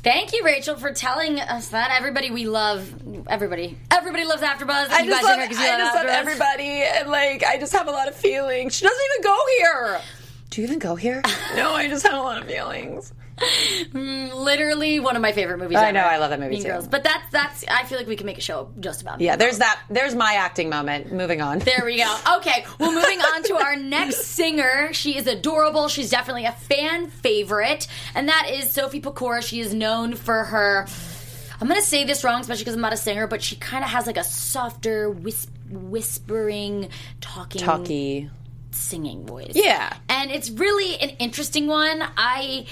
Thank 0.05 0.33
you, 0.33 0.43
Rachel, 0.45 0.75
for 0.77 0.91
telling 0.93 1.39
us 1.39 1.69
that. 1.69 1.89
Everybody 1.97 2.29
we 2.29 2.45
love, 2.45 2.93
everybody, 3.27 3.75
everybody 3.89 4.23
loves 4.23 4.43
AfterBuzz. 4.43 4.89
I 4.91 4.99
you 5.01 5.09
just 5.09 5.23
guys 5.23 5.23
love, 5.23 5.31
are 5.31 5.39
here 5.39 5.47
'cause 5.47 5.59
you 5.59 5.65
I 5.65 5.77
just 5.79 5.95
love 5.95 6.05
AfterBuzz. 6.05 6.09
everybody, 6.09 6.83
and 6.83 7.09
like 7.09 7.43
I 7.43 7.57
just 7.57 7.73
have 7.73 7.87
a 7.87 7.91
lot 7.91 8.07
of 8.07 8.13
feelings. 8.13 8.75
She 8.75 8.85
doesn't 8.85 9.01
even 9.03 9.23
go 9.23 9.37
here. 9.57 10.01
Do 10.51 10.61
you 10.61 10.67
even 10.67 10.77
go 10.77 10.95
here? 10.95 11.23
no, 11.55 11.73
I 11.73 11.87
just 11.87 12.05
have 12.05 12.13
a 12.13 12.21
lot 12.21 12.39
of 12.39 12.47
feelings. 12.47 13.13
Mm, 13.37 14.33
literally 14.33 14.99
one 14.99 15.15
of 15.15 15.21
my 15.21 15.31
favorite 15.31 15.57
movies. 15.57 15.77
I 15.77 15.85
ever. 15.89 15.93
know, 15.93 16.03
I 16.03 16.17
love 16.17 16.29
that 16.29 16.39
movie 16.39 16.55
Mean 16.55 16.63
too. 16.63 16.69
Girls. 16.69 16.87
But 16.87 17.03
that's 17.03 17.29
that's. 17.31 17.65
I 17.67 17.83
feel 17.83 17.97
like 17.97 18.07
we 18.07 18.15
can 18.15 18.25
make 18.25 18.37
a 18.37 18.41
show 18.41 18.71
just 18.79 19.01
about. 19.01 19.19
That. 19.19 19.23
Yeah, 19.23 19.35
there's 19.35 19.53
Girls. 19.53 19.59
that. 19.59 19.81
There's 19.89 20.15
my 20.15 20.33
acting 20.35 20.69
moment. 20.69 21.11
Moving 21.11 21.41
on. 21.41 21.59
There 21.59 21.83
we 21.85 21.97
go. 21.97 22.17
Okay, 22.37 22.65
well, 22.79 22.91
moving 22.91 23.19
on 23.19 23.43
to 23.43 23.55
our 23.55 23.75
next 23.75 24.25
singer. 24.27 24.93
She 24.93 25.17
is 25.17 25.25
adorable. 25.27 25.87
She's 25.87 26.09
definitely 26.09 26.45
a 26.45 26.51
fan 26.51 27.07
favorite, 27.07 27.87
and 28.13 28.27
that 28.29 28.49
is 28.51 28.69
Sophie 28.71 29.01
Pecora. 29.01 29.41
She 29.41 29.59
is 29.59 29.73
known 29.73 30.15
for 30.15 30.43
her. 30.45 30.87
I'm 31.59 31.67
gonna 31.67 31.81
say 31.81 32.03
this 32.03 32.23
wrong, 32.23 32.41
especially 32.41 32.63
because 32.63 32.75
I'm 32.75 32.81
not 32.81 32.93
a 32.93 32.97
singer, 32.97 33.27
but 33.27 33.41
she 33.41 33.55
kind 33.55 33.83
of 33.83 33.89
has 33.89 34.05
like 34.07 34.17
a 34.17 34.23
softer, 34.23 35.09
whis- 35.09 35.47
whispering, 35.71 36.89
talking, 37.21 37.61
Talkie. 37.61 38.29
singing 38.71 39.25
voice. 39.25 39.53
Yeah. 39.55 39.95
and 40.09 40.31
it's 40.31 40.49
really 40.49 40.97
an 40.99 41.09
interesting 41.19 41.67
one. 41.67 42.03
I. 42.17 42.65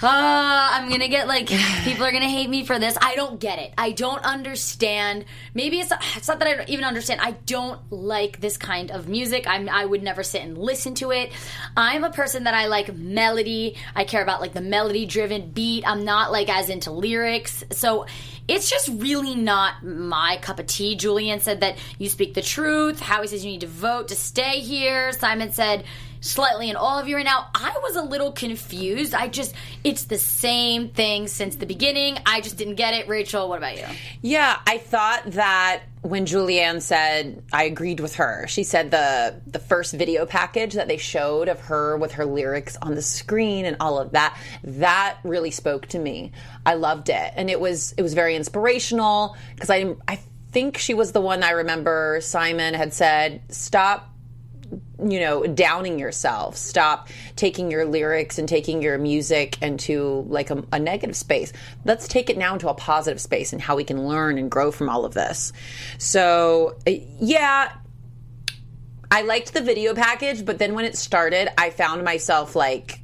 Uh, 0.00 0.68
I'm 0.72 0.88
gonna 0.88 1.08
get 1.08 1.26
like 1.26 1.48
people 1.82 2.04
are 2.04 2.12
gonna 2.12 2.28
hate 2.28 2.48
me 2.48 2.64
for 2.64 2.78
this. 2.78 2.96
I 3.00 3.16
don't 3.16 3.40
get 3.40 3.58
it. 3.58 3.72
I 3.76 3.90
don't 3.90 4.22
understand. 4.24 5.24
Maybe 5.54 5.80
it's 5.80 5.92
it's 6.16 6.28
not 6.28 6.38
that 6.38 6.46
I 6.46 6.54
don't 6.54 6.68
even 6.68 6.84
understand. 6.84 7.20
I 7.20 7.32
don't 7.32 7.80
like 7.90 8.40
this 8.40 8.56
kind 8.56 8.90
of 8.92 9.08
music. 9.08 9.46
I'm 9.48 9.68
I 9.68 9.84
would 9.84 10.02
never 10.02 10.22
sit 10.22 10.42
and 10.42 10.56
listen 10.56 10.94
to 10.96 11.10
it. 11.10 11.32
I'm 11.76 12.04
a 12.04 12.10
person 12.10 12.44
that 12.44 12.54
I 12.54 12.66
like 12.66 12.94
melody. 12.94 13.76
I 13.96 14.04
care 14.04 14.22
about 14.22 14.40
like 14.40 14.54
the 14.54 14.60
melody 14.60 15.04
driven 15.04 15.50
beat. 15.50 15.84
I'm 15.86 16.04
not 16.04 16.30
like 16.30 16.48
as 16.48 16.68
into 16.68 16.92
lyrics. 16.92 17.64
So 17.72 18.06
it's 18.46 18.70
just 18.70 18.88
really 18.88 19.34
not 19.34 19.84
my 19.84 20.38
cup 20.40 20.60
of 20.60 20.66
tea. 20.66 20.96
Julian 20.96 21.40
said 21.40 21.60
that 21.60 21.76
you 21.98 22.08
speak 22.08 22.34
the 22.34 22.42
truth. 22.42 23.00
Howie 23.00 23.26
says 23.26 23.44
you 23.44 23.50
need 23.50 23.60
to 23.60 23.66
vote 23.66 24.08
to 24.08 24.14
stay 24.14 24.60
here. 24.60 25.12
Simon 25.12 25.52
said 25.52 25.84
slightly 26.20 26.70
in 26.70 26.76
all 26.76 26.98
of 26.98 27.08
you 27.08 27.16
right 27.16 27.24
now. 27.24 27.48
I 27.54 27.78
was 27.82 27.96
a 27.96 28.02
little 28.02 28.32
confused. 28.32 29.14
I 29.14 29.28
just, 29.28 29.54
it's 29.84 30.04
the 30.04 30.18
same 30.18 30.88
thing 30.90 31.28
since 31.28 31.56
the 31.56 31.66
beginning. 31.66 32.18
I 32.26 32.40
just 32.40 32.56
didn't 32.56 32.76
get 32.76 32.94
it. 32.94 33.08
Rachel, 33.08 33.48
what 33.48 33.58
about 33.58 33.76
you? 33.76 33.86
Yeah, 34.22 34.58
I 34.66 34.78
thought 34.78 35.22
that 35.32 35.82
when 36.02 36.26
Julianne 36.26 36.80
said 36.80 37.42
I 37.52 37.64
agreed 37.64 38.00
with 38.00 38.16
her. 38.16 38.46
She 38.48 38.62
said 38.62 38.90
the 38.90 39.40
the 39.46 39.58
first 39.58 39.94
video 39.94 40.26
package 40.26 40.74
that 40.74 40.88
they 40.88 40.96
showed 40.96 41.48
of 41.48 41.60
her 41.62 41.96
with 41.96 42.12
her 42.12 42.24
lyrics 42.24 42.76
on 42.80 42.94
the 42.94 43.02
screen 43.02 43.64
and 43.64 43.76
all 43.80 43.98
of 43.98 44.12
that, 44.12 44.38
that 44.64 45.18
really 45.24 45.50
spoke 45.50 45.86
to 45.88 45.98
me. 45.98 46.32
I 46.64 46.74
loved 46.74 47.08
it. 47.08 47.32
And 47.36 47.50
it 47.50 47.60
was 47.60 47.92
it 47.92 48.02
was 48.02 48.14
very 48.14 48.36
inspirational 48.36 49.36
because 49.54 49.70
I 49.70 49.94
I 50.06 50.20
think 50.52 50.78
she 50.78 50.94
was 50.94 51.12
the 51.12 51.20
one 51.20 51.42
I 51.42 51.50
remember 51.50 52.20
Simon 52.22 52.74
had 52.74 52.92
said 52.92 53.42
stop 53.48 54.10
you 54.98 55.20
know 55.20 55.44
downing 55.44 55.98
yourself. 55.98 56.56
Stop 56.56 57.08
taking 57.36 57.70
your 57.70 57.84
lyrics 57.84 58.38
and 58.38 58.48
taking 58.48 58.82
your 58.82 58.98
music 58.98 59.60
into 59.62 60.24
like 60.28 60.50
a, 60.50 60.64
a 60.72 60.78
negative 60.78 61.16
space. 61.16 61.52
Let's 61.84 62.08
take 62.08 62.30
it 62.30 62.38
now 62.38 62.54
into 62.54 62.68
a 62.68 62.74
positive 62.74 63.20
space 63.20 63.52
and 63.52 63.62
how 63.62 63.76
we 63.76 63.84
can 63.84 64.06
learn 64.06 64.38
and 64.38 64.50
grow 64.50 64.70
from 64.70 64.88
all 64.88 65.04
of 65.04 65.14
this. 65.14 65.52
So 65.98 66.76
uh, 66.86 66.92
yeah 67.20 67.72
i 69.10 69.22
liked 69.22 69.54
the 69.54 69.60
video 69.60 69.94
package 69.94 70.44
but 70.44 70.58
then 70.58 70.74
when 70.74 70.84
it 70.84 70.96
started 70.96 71.48
i 71.58 71.70
found 71.70 72.04
myself 72.04 72.54
like 72.54 73.00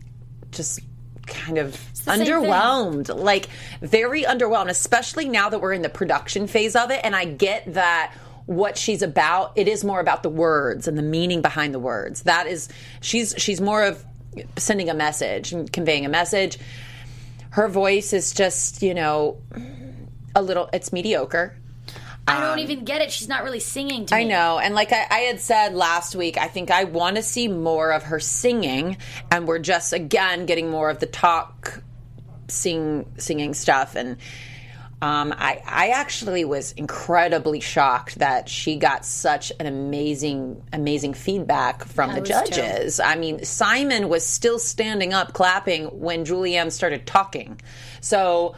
just 0.51 0.81
kind 1.27 1.59
of 1.59 1.73
underwhelmed 2.07 3.15
like 3.17 3.47
very 3.81 4.25
underwhelmed 4.25 4.69
especially 4.69 5.29
now 5.29 5.49
that 5.49 5.61
we're 5.61 5.73
in 5.73 5.83
the 5.83 5.89
production 5.89 6.47
phase 6.47 6.77
of 6.77 6.91
it 6.91 7.01
and 7.03 7.17
i 7.17 7.25
get 7.25 7.73
that 7.73 8.15
what 8.47 8.77
she's 8.77 9.03
about 9.03 9.53
it 9.57 9.69
is 9.69 9.85
more 9.85 10.01
about 10.01 10.23
the 10.23 10.29
words 10.29 10.87
and 10.87 10.99
the 10.99 11.03
meaning 11.03 11.41
behind 11.41 11.73
the 11.73 11.79
words 11.79 12.25
that 12.25 12.47
is 12.47 12.69
she's 13.01 13.35
she's 13.39 13.61
more 13.61 13.83
of 13.83 14.05
sending 14.57 14.91
a 14.91 14.95
message 14.95 15.53
and 15.53 15.73
conveying 15.73 16.05
a 16.05 16.09
message 16.09 16.59
her 17.51 17.69
voice 17.69 18.13
is 18.13 18.35
just 18.35 18.83
you 18.83 18.93
know 18.93 19.39
a 20.35 20.43
little 20.43 20.69
it's 20.73 20.93
mediocre 20.93 21.57
I 22.27 22.41
don't 22.41 22.53
um, 22.53 22.59
even 22.59 22.85
get 22.85 23.03
it. 23.03 23.13
She's 23.13 23.29
not 23.29 23.45
really 23.45 23.61
singing 23.61 24.07
to 24.07 24.15
me. 24.15 24.23
I 24.23 24.25
know. 24.25 24.59
And 24.59 24.75
like 24.75 24.93
I, 24.93 25.07
I 25.11 25.19
had 25.21 25.41
said 25.41 25.75
last 25.75 26.17
week, 26.17 26.39
I 26.39 26.49
think 26.49 26.71
I 26.71 26.85
want 26.85 27.17
to 27.17 27.23
see 27.23 27.49
more 27.49 27.93
of 27.93 28.05
her 28.05 28.19
singing. 28.19 28.97
And 29.31 29.47
we're 29.47 29.59
just, 29.59 29.93
again, 29.93 30.47
getting 30.47 30.71
more 30.71 30.89
of 30.89 31.01
the 31.01 31.07
talk, 31.07 31.83
sing, 32.49 33.05
singing 33.19 33.53
stuff. 33.53 33.95
And 33.95 34.17
um, 35.05 35.35
I, 35.37 35.61
I 35.67 35.89
actually 35.89 36.47
was 36.47 36.73
incredibly 36.73 37.61
shocked 37.61 38.21
that 38.21 38.49
she 38.49 38.77
got 38.77 39.05
such 39.05 39.53
an 39.61 39.67
amazing, 39.67 40.63
amazing 40.73 41.13
feedback 41.13 41.85
from 41.85 42.15
the 42.15 42.23
judges. 42.23 42.97
Too. 42.97 43.03
I 43.03 43.17
mean, 43.17 43.45
Simon 43.45 44.09
was 44.09 44.25
still 44.25 44.59
standing 44.59 45.13
up 45.13 45.35
clapping 45.35 46.01
when 46.01 46.25
Julianne 46.25 46.73
started 46.73 47.07
talking. 47.07 47.61
So 48.01 48.55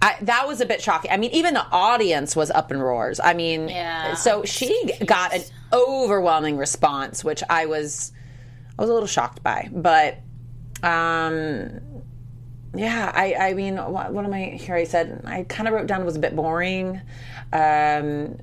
I, 0.00 0.16
that 0.22 0.48
was 0.48 0.62
a 0.62 0.66
bit 0.66 0.80
shocking. 0.80 1.10
I 1.10 1.18
mean, 1.18 1.32
even 1.32 1.52
the 1.52 1.66
audience 1.70 2.34
was 2.34 2.50
up 2.50 2.72
in 2.72 2.80
roars. 2.80 3.20
I 3.22 3.34
mean, 3.34 3.68
yeah, 3.68 4.14
so 4.14 4.46
she 4.46 4.94
got 5.04 5.34
an 5.34 5.42
overwhelming 5.74 6.56
response, 6.56 7.22
which 7.22 7.42
I 7.50 7.66
was 7.66 8.12
I 8.78 8.82
was 8.82 8.88
a 8.88 8.94
little 8.94 9.06
shocked 9.06 9.42
by. 9.42 9.68
But 9.70 10.20
um, 10.82 11.82
yeah, 12.74 13.12
I, 13.14 13.34
I 13.34 13.54
mean, 13.54 13.76
what, 13.76 14.12
what 14.12 14.24
am 14.24 14.32
I 14.32 14.44
here? 14.44 14.74
I 14.74 14.84
said 14.84 15.22
I 15.24 15.44
kind 15.44 15.68
of 15.68 15.74
wrote 15.74 15.86
down 15.86 16.04
was 16.04 16.16
a 16.16 16.20
bit 16.20 16.34
boring. 16.34 17.00
Um, 17.52 18.36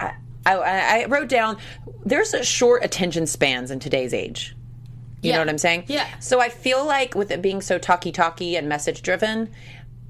I, 0.00 0.12
I, 0.46 1.02
I 1.02 1.06
wrote 1.08 1.28
down 1.28 1.58
there's 2.04 2.34
a 2.34 2.44
short 2.44 2.84
attention 2.84 3.26
spans 3.26 3.70
in 3.70 3.80
today's 3.80 4.14
age. 4.14 4.54
You 5.20 5.30
yeah. 5.30 5.36
know 5.36 5.42
what 5.42 5.48
I'm 5.48 5.58
saying? 5.58 5.84
Yeah. 5.88 6.06
So 6.20 6.40
I 6.40 6.48
feel 6.48 6.84
like 6.86 7.14
with 7.14 7.30
it 7.30 7.42
being 7.42 7.60
so 7.60 7.78
talky 7.78 8.12
talky 8.12 8.56
and 8.56 8.68
message 8.68 9.02
driven, 9.02 9.50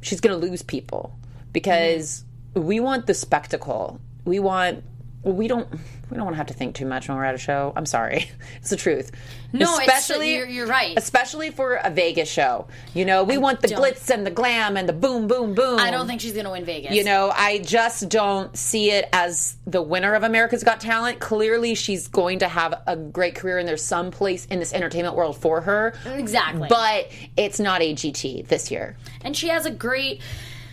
she's 0.03 0.21
going 0.21 0.39
to 0.39 0.47
lose 0.47 0.63
people 0.63 1.19
because 1.53 2.25
mm. 2.55 2.65
we 2.65 2.79
want 2.81 3.07
the 3.07 3.15
spectacle. 3.15 4.01
We 4.25 4.39
want 4.39 4.85
we 5.35 5.49
don't 5.49 5.69
we 6.11 6.17
don't 6.17 6.25
want 6.25 6.35
to 6.35 6.39
have 6.39 6.47
to 6.47 6.55
think 6.55 6.75
too 6.75 6.87
much 6.87 7.09
when 7.09 7.17
we're 7.17 7.25
at 7.25 7.35
a 7.35 7.39
show. 7.39 7.73
I'm 7.77 7.87
sorry, 7.87 8.31
it's 8.57 8.71
the 8.71 8.77
truth. 8.77 9.13
No, 9.53 9.79
especially 9.79 10.35
you're, 10.35 10.47
you're, 10.47 10.67
right. 10.67 10.97
Especially 10.97 11.51
for 11.51 11.77
a 11.77 11.91
Vegas 11.91 12.31
show, 12.31 12.67
you 12.95 13.05
know, 13.05 13.25
we 13.25 13.35
I 13.35 13.39
want 13.39 13.63
the 13.63 13.69
glitz 13.69 14.11
and 14.11 14.27
the 14.27 14.31
glam 14.31 14.77
and 14.77 14.89
the 14.89 14.93
boom, 14.93 15.27
boom, 15.27 15.55
boom. 15.55 15.79
I 15.79 15.91
don't 15.91 16.07
think 16.07 16.21
she's 16.21 16.33
going 16.33 16.45
to 16.45 16.51
win 16.51 16.65
Vegas. 16.65 16.93
You 16.93 17.05
know, 17.05 17.33
I 17.35 17.59
just 17.59 18.09
don't 18.11 18.55
see 18.57 18.91
it 18.91 19.09
as 19.13 19.57
the 19.67 19.81
winner 19.81 20.15
of 20.15 20.23
America's 20.23 20.65
Got 20.65 20.81
Talent. 20.81 21.19
Clearly, 21.19 21.75
she's 21.75 22.09
going 22.09 22.41
to 22.41 22.49
have 22.49 22.83
a 22.87 22.97
great 22.97 23.37
career, 23.37 23.59
and 23.59 23.67
there's 23.67 23.83
some 23.83 24.11
place 24.11 24.45
in 24.47 24.59
this 24.59 24.75
entertainment 24.75 25.15
world 25.15 25.37
for 25.37 25.63
her. 25.63 25.95
Exactly, 26.05 26.69
but 26.69 27.11
it's 27.37 27.59
not 27.59 27.81
AGT 27.81 28.49
this 28.49 28.71
year, 28.71 28.97
and 29.23 29.37
she 29.37 29.49
has 29.49 29.65
a 29.65 29.71
great 29.71 30.21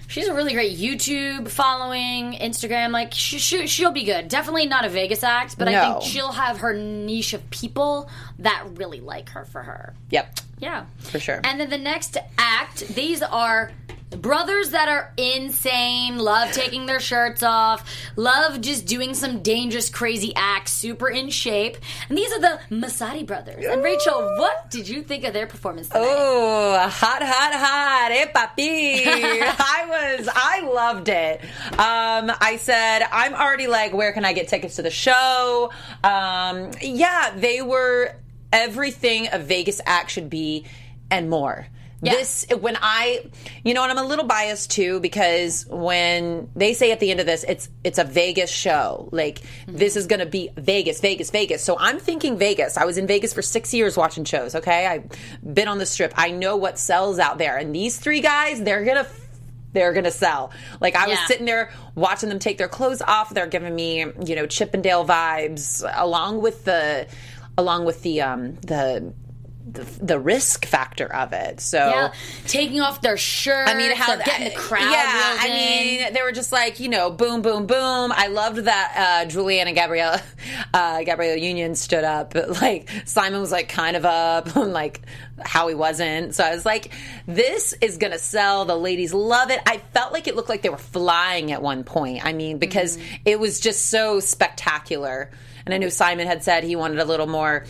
She's 0.07 0.27
a 0.27 0.33
really 0.33 0.53
great 0.53 0.77
YouTube 0.77 1.49
following, 1.49 2.33
Instagram. 2.33 2.91
Like 2.91 3.13
she, 3.13 3.39
she, 3.39 3.67
she'll 3.67 3.91
be 3.91 4.03
good. 4.03 4.27
Definitely 4.27 4.67
not 4.67 4.85
a 4.85 4.89
Vegas 4.89 5.23
act, 5.23 5.57
but 5.57 5.65
no. 5.65 5.71
I 5.71 5.91
think 5.91 6.03
she'll 6.03 6.31
have 6.31 6.59
her 6.59 6.73
niche 6.73 7.33
of 7.33 7.49
people 7.49 8.09
that 8.39 8.65
really 8.75 9.01
like 9.01 9.29
her 9.29 9.45
for 9.45 9.63
her. 9.63 9.93
Yep. 10.11 10.39
Yeah. 10.59 10.85
For 10.99 11.19
sure. 11.19 11.41
And 11.43 11.59
then 11.59 11.69
the 11.69 11.77
next 11.77 12.17
act, 12.37 12.87
these 12.89 13.21
are 13.21 13.71
brothers 14.15 14.69
that 14.69 14.87
are 14.87 15.13
insane, 15.17 16.17
love 16.17 16.51
taking 16.51 16.85
their 16.85 16.99
shirts 16.99 17.43
off, 17.43 17.89
love 18.15 18.61
just 18.61 18.85
doing 18.85 19.13
some 19.13 19.41
dangerous, 19.41 19.89
crazy 19.89 20.33
acts, 20.35 20.71
super 20.71 21.09
in 21.09 21.29
shape. 21.29 21.77
And 22.09 22.17
these 22.17 22.31
are 22.31 22.39
the 22.39 22.59
Messoudi 22.69 23.25
brothers. 23.25 23.65
And 23.65 23.83
Rachel, 23.83 24.21
what 24.37 24.69
did 24.69 24.87
you 24.87 25.03
think 25.03 25.23
of 25.23 25.33
their 25.33 25.47
performance 25.47 25.87
today? 25.87 26.05
Oh, 26.07 26.77
hot, 26.89 27.21
hot, 27.23 27.53
hot. 27.53 28.11
Hey, 28.11 28.31
papi. 28.33 29.05
I 29.41 30.15
was, 30.17 30.29
I 30.33 30.61
loved 30.61 31.09
it. 31.09 31.41
Um, 31.73 32.31
I 32.39 32.57
said, 32.61 33.03
I'm 33.11 33.33
already 33.33 33.67
like, 33.67 33.93
where 33.93 34.13
can 34.13 34.25
I 34.25 34.33
get 34.33 34.47
tickets 34.47 34.75
to 34.77 34.81
the 34.81 34.91
show? 34.91 35.71
Um, 36.03 36.71
yeah, 36.81 37.33
they 37.35 37.61
were 37.61 38.15
everything 38.55 39.27
a 39.31 39.37
Vegas 39.37 39.81
act 39.85 40.11
should 40.11 40.29
be 40.29 40.65
and 41.11 41.29
more. 41.29 41.67
Yeah. 42.01 42.13
This 42.13 42.45
when 42.59 42.77
I, 42.79 43.25
you 43.63 43.73
know, 43.73 43.81
and 43.81 43.91
I'm 43.91 43.97
a 43.97 44.07
little 44.07 44.25
biased 44.25 44.69
too 44.69 44.99
because 44.99 45.65
when 45.67 46.49
they 46.55 46.73
say 46.73 46.91
at 46.91 46.99
the 46.99 47.09
end 47.09 47.19
of 47.19 47.25
this, 47.25 47.43
it's 47.47 47.69
it's 47.83 47.97
a 47.97 48.03
Vegas 48.03 48.49
show. 48.49 49.09
Like 49.11 49.39
mm-hmm. 49.39 49.77
this 49.77 49.95
is 49.95 50.05
going 50.05 50.19
to 50.19 50.25
be 50.25 50.51
Vegas, 50.55 50.99
Vegas, 51.01 51.31
Vegas. 51.31 51.63
So 51.63 51.77
I'm 51.79 51.99
thinking 51.99 52.37
Vegas. 52.37 52.77
I 52.77 52.85
was 52.85 52.97
in 52.97 53.07
Vegas 53.07 53.33
for 53.33 53.41
six 53.41 53.73
years 53.73 53.97
watching 53.97 54.23
shows. 54.23 54.55
Okay, 54.55 54.85
I've 54.85 55.09
been 55.41 55.67
on 55.67 55.77
the 55.77 55.85
strip. 55.85 56.13
I 56.15 56.31
know 56.31 56.57
what 56.57 56.77
sells 56.77 57.17
out 57.17 57.37
there, 57.37 57.57
and 57.57 57.73
these 57.73 57.97
three 57.97 58.21
guys, 58.21 58.61
they're 58.61 58.83
gonna 58.83 59.07
they're 59.75 59.93
gonna 59.93 60.09
sell. 60.09 60.51
Like 60.81 60.95
I 60.95 61.07
was 61.07 61.19
sitting 61.27 61.45
there 61.45 61.71
watching 61.93 62.29
them 62.29 62.39
take 62.39 62.57
their 62.57 62.67
clothes 62.67 63.01
off. 63.01 63.31
They're 63.31 63.45
giving 63.45 63.75
me, 63.75 64.05
you 64.25 64.35
know, 64.35 64.47
Chippendale 64.47 65.05
vibes, 65.05 65.83
along 65.95 66.41
with 66.41 66.65
the, 66.65 67.07
along 67.57 67.85
with 67.85 68.01
the 68.01 68.21
um 68.21 68.55
the 68.55 69.13
the, 69.67 69.83
the, 69.83 70.19
risk 70.19 70.65
factor 70.65 71.11
of 71.11 71.33
it. 71.33 71.59
So 71.59 71.77
yeah, 71.77 72.13
taking 72.45 72.81
off 72.81 73.01
their 73.01 73.17
shirt. 73.17 73.67
I 73.67 73.73
mean, 73.73 73.95
how 73.95 74.15
getting 74.15 74.49
the 74.49 74.55
crowd. 74.55 74.81
Yeah, 74.81 75.37
I 75.39 75.49
mean, 75.49 76.13
they 76.13 76.21
were 76.21 76.31
just 76.31 76.51
like 76.51 76.79
you 76.79 76.87
know, 76.87 77.09
boom, 77.09 77.41
boom, 77.41 77.65
boom. 77.65 78.13
I 78.15 78.27
loved 78.27 78.57
that 78.57 78.93
uh, 78.95 79.29
Julianne 79.29 79.65
and 79.65 79.75
Gabrielle, 79.75 80.19
uh, 80.73 81.03
Gabrielle 81.03 81.37
Union 81.37 81.75
stood 81.75 82.03
up. 82.03 82.33
But, 82.33 82.49
like 82.61 82.89
Simon 83.05 83.41
was 83.41 83.51
like 83.51 83.69
kind 83.69 83.97
of 83.97 84.05
up, 84.05 84.55
and 84.55 84.71
like 84.71 85.01
how 85.43 85.67
he 85.67 85.73
wasn't. 85.73 86.35
So 86.35 86.43
I 86.43 86.53
was 86.53 86.65
like, 86.65 86.93
this 87.25 87.73
is 87.81 87.97
gonna 87.97 88.19
sell. 88.19 88.65
The 88.65 88.77
ladies 88.77 89.13
love 89.13 89.49
it. 89.49 89.59
I 89.65 89.77
felt 89.93 90.13
like 90.13 90.27
it 90.27 90.35
looked 90.35 90.49
like 90.49 90.61
they 90.61 90.69
were 90.69 90.77
flying 90.77 91.51
at 91.51 91.61
one 91.61 91.83
point. 91.83 92.23
I 92.23 92.33
mean, 92.33 92.59
because 92.59 92.97
mm-hmm. 92.97 93.15
it 93.25 93.39
was 93.39 93.59
just 93.59 93.87
so 93.87 94.19
spectacular. 94.19 95.31
And 95.65 95.73
I 95.73 95.77
knew 95.77 95.89
Simon 95.89 96.27
had 96.27 96.43
said 96.43 96.63
he 96.63 96.75
wanted 96.75 96.99
a 96.99 97.05
little 97.05 97.27
more 97.27 97.65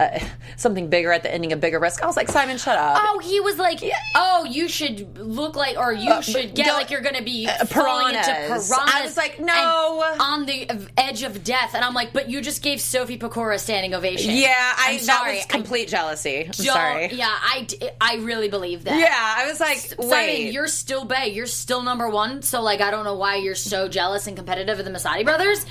uh, 0.00 0.18
something 0.56 0.88
bigger 0.88 1.12
at 1.12 1.22
the 1.22 1.32
ending 1.32 1.52
a 1.52 1.56
Bigger 1.56 1.78
Risk. 1.78 2.02
I 2.02 2.06
was 2.06 2.16
like, 2.16 2.28
Simon, 2.28 2.58
shut 2.58 2.78
up. 2.78 3.00
Oh, 3.00 3.18
he 3.18 3.40
was 3.40 3.58
like, 3.58 3.80
oh, 4.14 4.44
you 4.48 4.68
should 4.68 5.18
look 5.18 5.56
like, 5.56 5.76
or 5.76 5.92
you 5.92 6.10
uh, 6.10 6.20
should 6.20 6.54
get 6.54 6.72
like 6.72 6.90
you're 6.90 7.00
going 7.00 7.16
to 7.16 7.22
be 7.22 7.46
uh, 7.48 7.64
falling 7.64 8.14
into 8.14 8.24
piranhas. 8.26 8.70
I 8.72 9.02
was 9.02 9.16
like, 9.16 9.40
no, 9.40 10.04
on 10.20 10.46
the 10.46 10.88
edge 10.96 11.22
of 11.22 11.42
death, 11.42 11.74
and 11.74 11.84
I'm 11.84 11.94
like, 11.94 12.12
but 12.12 12.30
you 12.30 12.40
just 12.40 12.62
gave 12.62 12.80
Sophie 12.80 13.18
Pecora 13.18 13.56
a 13.56 13.58
standing 13.58 13.94
ovation. 13.94 14.36
Yeah, 14.36 14.74
I 14.78 14.92
am 14.92 15.00
sorry. 15.00 15.32
that 15.32 15.36
was 15.36 15.46
complete 15.46 15.88
I, 15.88 15.90
jealousy. 15.90 16.44
I'm 16.46 16.52
sorry. 16.52 17.08
Yeah, 17.12 17.28
I, 17.30 17.66
I 18.00 18.16
really 18.16 18.48
believe 18.48 18.84
that. 18.84 18.98
Yeah, 18.98 19.08
I 19.12 19.48
was 19.48 19.58
like, 19.58 19.94
wait, 19.98 20.08
Simon, 20.08 20.52
you're 20.52 20.68
still 20.68 21.04
Bay, 21.04 21.28
you're 21.28 21.46
still 21.46 21.82
number 21.82 22.08
one. 22.08 22.42
So 22.42 22.62
like, 22.62 22.80
I 22.80 22.90
don't 22.90 23.04
know 23.04 23.16
why 23.16 23.36
you're 23.36 23.54
so 23.54 23.88
jealous 23.88 24.26
and 24.26 24.36
competitive 24.36 24.78
of 24.78 24.84
the 24.84 24.90
Messoudi 24.90 25.24
brothers. 25.24 25.64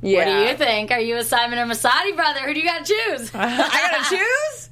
Yeah. 0.00 0.18
What 0.18 0.24
do 0.26 0.50
you 0.50 0.56
think? 0.56 0.90
Are 0.90 1.00
you 1.00 1.16
a 1.16 1.24
Simon 1.24 1.58
or 1.58 1.66
Messoudi 1.66 2.14
brother? 2.14 2.40
Who 2.40 2.54
do 2.54 2.60
you 2.60 2.66
got 2.66 2.84
to 2.84 2.92
choose? 2.92 3.30
I 3.34 3.90
got 3.90 4.04
to 4.08 4.16
choose? 4.16 4.70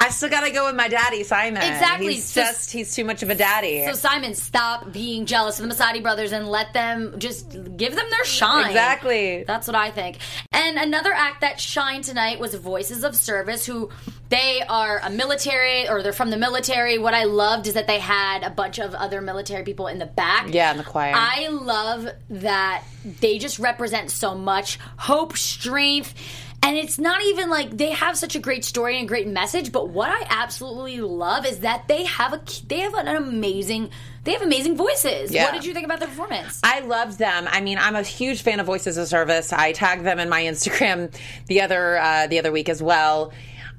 I 0.00 0.08
still 0.10 0.28
got 0.28 0.42
to 0.42 0.50
go 0.50 0.66
with 0.66 0.74
my 0.74 0.88
daddy, 0.88 1.22
Simon. 1.22 1.62
Exactly. 1.62 2.14
He's 2.14 2.24
so, 2.24 2.42
just, 2.42 2.70
he's 2.70 2.94
too 2.94 3.04
much 3.04 3.22
of 3.22 3.30
a 3.30 3.34
daddy. 3.34 3.84
So, 3.86 3.92
Simon, 3.94 4.34
stop 4.34 4.92
being 4.92 5.26
jealous 5.26 5.60
of 5.60 5.68
the 5.68 5.74
Messoudi 5.74 6.02
brothers 6.02 6.32
and 6.32 6.48
let 6.48 6.72
them 6.72 7.18
just 7.18 7.50
give 7.76 7.94
them 7.94 8.06
their 8.10 8.24
shine. 8.24 8.66
Exactly. 8.66 9.44
That's 9.44 9.66
what 9.66 9.76
I 9.76 9.90
think. 9.90 10.18
And 10.52 10.78
another 10.78 11.12
act 11.12 11.40
that 11.42 11.60
shined 11.60 12.04
tonight 12.04 12.40
was 12.40 12.54
Voices 12.54 13.04
of 13.04 13.14
Service, 13.16 13.64
who 13.66 13.90
they 14.28 14.62
are 14.66 15.00
a 15.02 15.10
military 15.10 15.88
or 15.88 16.02
they're 16.02 16.12
from 16.12 16.30
the 16.30 16.36
military. 16.36 16.98
What 16.98 17.14
I 17.14 17.24
loved 17.24 17.66
is 17.66 17.74
that 17.74 17.86
they 17.86 17.98
had 17.98 18.42
a 18.42 18.50
bunch 18.50 18.78
of 18.78 18.94
other 18.94 19.20
military 19.20 19.62
people 19.62 19.88
in 19.88 19.98
the 19.98 20.06
back. 20.06 20.52
Yeah, 20.52 20.70
in 20.70 20.78
the 20.78 20.84
choir. 20.84 21.12
I 21.14 21.48
love 21.48 22.08
that 22.30 22.84
they 23.20 23.38
just 23.38 23.58
represent 23.58 24.10
so 24.10 24.34
much 24.34 24.78
hope, 24.96 25.36
strength 25.36 26.14
and 26.62 26.76
it's 26.76 26.98
not 26.98 27.22
even 27.22 27.50
like 27.50 27.76
they 27.76 27.90
have 27.90 28.16
such 28.16 28.36
a 28.36 28.38
great 28.38 28.64
story 28.64 28.96
and 28.96 29.04
a 29.04 29.08
great 29.08 29.26
message, 29.26 29.72
but 29.72 29.88
what 29.88 30.10
I 30.10 30.26
absolutely 30.28 31.00
love 31.00 31.44
is 31.44 31.60
that 31.60 31.88
they 31.88 32.04
have 32.04 32.32
a 32.32 32.40
they 32.66 32.80
have 32.80 32.94
an 32.94 33.08
amazing 33.08 33.90
they 34.24 34.32
have 34.32 34.42
amazing 34.42 34.76
voices. 34.76 35.32
Yeah. 35.32 35.44
What 35.44 35.54
did 35.54 35.64
you 35.64 35.74
think 35.74 35.84
about 35.84 35.98
the 35.98 36.06
performance? 36.06 36.60
I 36.62 36.80
loved 36.80 37.18
them. 37.18 37.48
I 37.50 37.60
mean, 37.60 37.78
I'm 37.78 37.96
a 37.96 38.02
huge 38.02 38.42
fan 38.42 38.60
of 38.60 38.66
Voices 38.66 38.96
of 38.96 39.08
Service. 39.08 39.52
I 39.52 39.72
tagged 39.72 40.04
them 40.04 40.20
in 40.20 40.28
my 40.28 40.42
Instagram 40.44 41.12
the 41.48 41.62
other 41.62 41.98
uh, 41.98 42.28
the 42.28 42.38
other 42.38 42.52
week 42.52 42.68
as 42.68 42.82
well. 42.82 43.32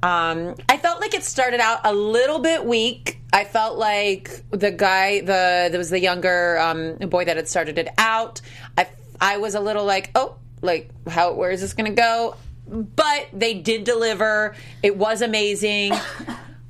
Um, 0.04 0.56
I 0.68 0.78
felt 0.78 1.00
like 1.00 1.14
it 1.14 1.24
started 1.24 1.62
out 1.62 1.80
a 1.86 1.94
little 1.94 2.40
bit 2.40 2.66
weak. 2.66 3.22
I 3.32 3.46
felt 3.46 3.78
like 3.78 4.44
the 4.52 4.72
guy, 4.72 5.22
the 5.22 5.70
there 5.72 5.78
was 5.78 5.90
the 5.90 6.00
younger 6.02 6.60
um, 6.60 6.98
boy 7.08 7.24
that 7.24 7.38
had 7.38 7.48
started 7.48 7.78
it 7.78 7.88
out. 7.98 8.42
I 8.78 8.90
I 9.22 9.38
was 9.38 9.56
a 9.56 9.62
little 9.62 9.86
like, 9.86 10.12
oh, 10.16 10.36
like 10.62 10.90
how 11.08 11.34
where 11.34 11.52
is 11.52 11.62
this 11.62 11.74
going 11.74 11.90
to 11.90 11.96
go? 11.96 12.36
But 12.74 13.28
they 13.34 13.54
did 13.54 13.84
deliver. 13.84 14.56
It 14.82 14.98
was 14.98 15.22
amazing. 15.22 15.94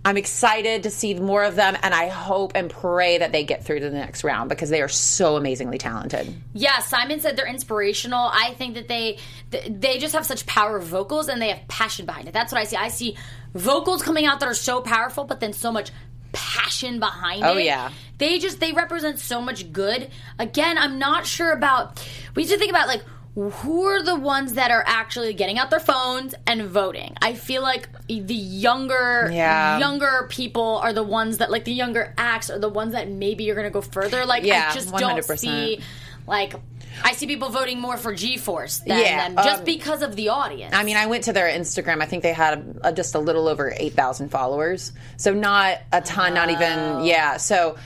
I'm 0.06 0.18
excited 0.18 0.84
to 0.84 0.90
see 0.90 1.14
more 1.14 1.46
of 1.46 1.56
them, 1.56 1.78
and 1.82 1.94
I 1.94 2.10
hope 2.10 2.52
and 2.56 2.70
pray 2.70 3.20
that 3.20 3.32
they 3.32 3.46
get 3.46 3.64
through 3.64 3.80
to 3.80 3.90
the 3.90 3.96
next 3.96 4.26
round 4.26 4.50
because 4.50 4.70
they 4.70 4.82
are 4.82 4.90
so 4.90 5.38
amazingly 5.38 5.78
talented. 5.78 6.34
Yeah, 6.52 6.80
Simon 6.80 7.22
said 7.22 7.38
they're 7.38 7.48
inspirational. 7.48 8.30
I 8.34 8.54
think 8.56 8.74
that 8.76 8.90
they 8.90 9.18
they 9.70 10.00
just 10.00 10.14
have 10.14 10.26
such 10.26 10.46
power 10.46 10.76
of 10.76 10.84
vocals 10.84 11.30
and 11.30 11.42
they 11.42 11.48
have 11.50 11.66
passion 11.70 12.06
behind 12.06 12.28
it. 12.28 12.34
That's 12.34 12.52
what 12.52 12.60
I 12.60 12.66
see. 12.66 12.76
I 12.76 12.90
see 12.90 13.16
vocals 13.54 14.02
coming 14.04 14.26
out 14.26 14.42
that 14.42 14.50
are 14.50 14.54
so 14.54 14.82
powerful, 14.82 15.24
but 15.24 15.40
then 15.40 15.54
so 15.54 15.72
much 15.72 15.90
passion 16.34 17.00
behind 17.00 17.44
Oh, 17.44 17.52
it. 17.52 17.56
Oh 17.56 17.58
yeah. 17.60 17.92
They 18.18 18.40
just 18.40 18.60
they 18.60 18.74
represent 18.74 19.20
so 19.20 19.40
much 19.40 19.72
good. 19.72 20.10
Again, 20.38 20.78
I'm 20.78 21.00
not 21.00 21.26
sure 21.26 21.54
about 21.54 22.06
we 22.36 22.44
need 22.44 22.50
to 22.50 22.58
think 22.58 22.72
about 22.72 22.90
like 22.90 23.04
who 23.36 23.86
are 23.86 24.04
the 24.04 24.16
ones 24.16 24.54
that 24.54 24.70
are 24.70 24.84
actually 24.86 25.34
getting 25.34 25.58
out 25.58 25.72
their 25.72 25.80
phones 25.80 26.36
and 26.46 26.64
voting? 26.64 27.16
I 27.22 27.34
feel 27.34 27.62
like 27.64 27.90
the 28.08 28.34
younger 28.36 29.30
Yeah. 29.34 29.80
younger 29.80 30.28
people 30.30 30.80
are 30.84 30.94
the 30.94 31.04
ones 31.04 31.40
that 31.40 31.50
like 31.50 31.64
the 31.64 31.74
younger 31.74 32.14
acts 32.18 32.52
are 32.52 32.60
the 32.60 32.70
ones 32.70 32.94
that 32.94 33.10
maybe 33.10 33.44
you're 33.46 33.56
to 33.56 33.70
go 33.72 33.82
further. 33.82 34.26
Like 34.26 34.44
Yeah, 34.44 34.68
I 34.70 34.74
just 34.74 34.94
don't 34.96 35.24
see 35.24 35.82
like 36.28 36.54
I 37.04 37.14
see 37.14 37.26
people 37.26 37.50
voting 37.50 37.80
more 37.80 37.98
for 37.98 38.14
G-Force 38.14 38.80
than, 38.86 39.00
Yeah, 39.00 39.30
than 39.30 39.38
just 39.44 39.60
um, 39.60 39.66
because 39.66 40.04
of 40.04 40.16
the 40.16 40.30
audience. 40.30 40.76
I 40.76 40.84
mean, 40.84 40.96
I 40.96 41.08
went 41.08 41.24
to 41.24 41.34
their 41.34 41.48
Instagram. 41.48 42.04
I 42.04 42.06
think 42.06 42.22
they 42.22 42.34
had 42.34 42.80
a, 42.84 42.94
just 42.94 43.16
a 43.16 43.20
little 43.20 43.48
over 43.48 43.74
8,000 43.76 44.30
followers. 44.30 44.94
So 45.18 45.34
not 45.34 45.80
a 45.92 46.02
ton, 46.02 46.36
not 46.36 46.52
even, 46.52 47.04
yeah. 47.04 47.38
So, 47.38 47.78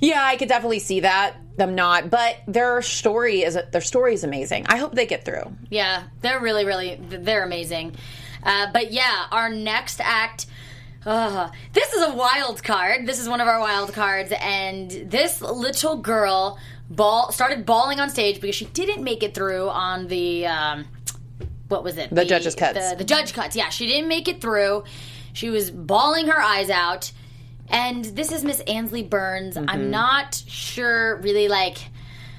yeah, 0.00 0.24
I 0.24 0.36
could 0.36 0.48
definitely 0.48 0.80
see 0.80 1.00
that, 1.00 1.36
them 1.60 1.76
not. 1.76 2.10
But 2.10 2.38
their 2.48 2.82
story 2.82 3.42
is, 3.42 3.56
their 3.70 3.80
story 3.80 4.14
is 4.14 4.24
amazing. 4.24 4.66
I 4.68 4.76
hope 4.78 4.94
they 4.94 5.06
get 5.06 5.24
through. 5.24 5.52
Yeah, 5.68 6.04
they're 6.22 6.40
really, 6.40 6.64
really, 6.64 6.98
they're 7.00 7.44
amazing. 7.44 7.94
Uh, 8.42 8.72
but 8.72 8.90
yeah, 8.92 9.26
our 9.30 9.48
next 9.48 10.00
act. 10.00 10.46
Uh, 11.06 11.48
this 11.72 11.92
is 11.94 12.02
a 12.02 12.14
wild 12.14 12.62
card. 12.62 13.06
This 13.06 13.20
is 13.20 13.28
one 13.28 13.40
of 13.40 13.48
our 13.48 13.60
wild 13.60 13.92
cards, 13.94 14.32
and 14.38 14.90
this 14.90 15.40
little 15.40 15.96
girl 15.96 16.58
ball 16.90 17.32
started 17.32 17.64
bawling 17.64 18.00
on 18.00 18.10
stage 18.10 18.40
because 18.40 18.56
she 18.56 18.66
didn't 18.66 19.02
make 19.02 19.22
it 19.22 19.34
through 19.34 19.70
on 19.70 20.08
the 20.08 20.46
um, 20.46 20.84
what 21.68 21.84
was 21.84 21.96
it? 21.96 22.14
The 22.14 22.24
judges' 22.24 22.54
cuts. 22.54 22.90
The, 22.90 22.96
the 22.96 23.04
judge 23.04 23.32
cuts. 23.32 23.56
Yeah, 23.56 23.70
she 23.70 23.86
didn't 23.86 24.08
make 24.08 24.28
it 24.28 24.40
through. 24.40 24.84
She 25.32 25.48
was 25.48 25.70
bawling 25.70 26.26
her 26.26 26.40
eyes 26.40 26.68
out, 26.68 27.12
and 27.70 28.04
this 28.04 28.32
is 28.32 28.44
Miss 28.44 28.60
Ansley 28.60 29.02
Burns. 29.02 29.56
Mm-hmm. 29.56 29.70
I'm 29.70 29.90
not 29.90 30.34
sure 30.46 31.16
really 31.16 31.48
like 31.48 31.78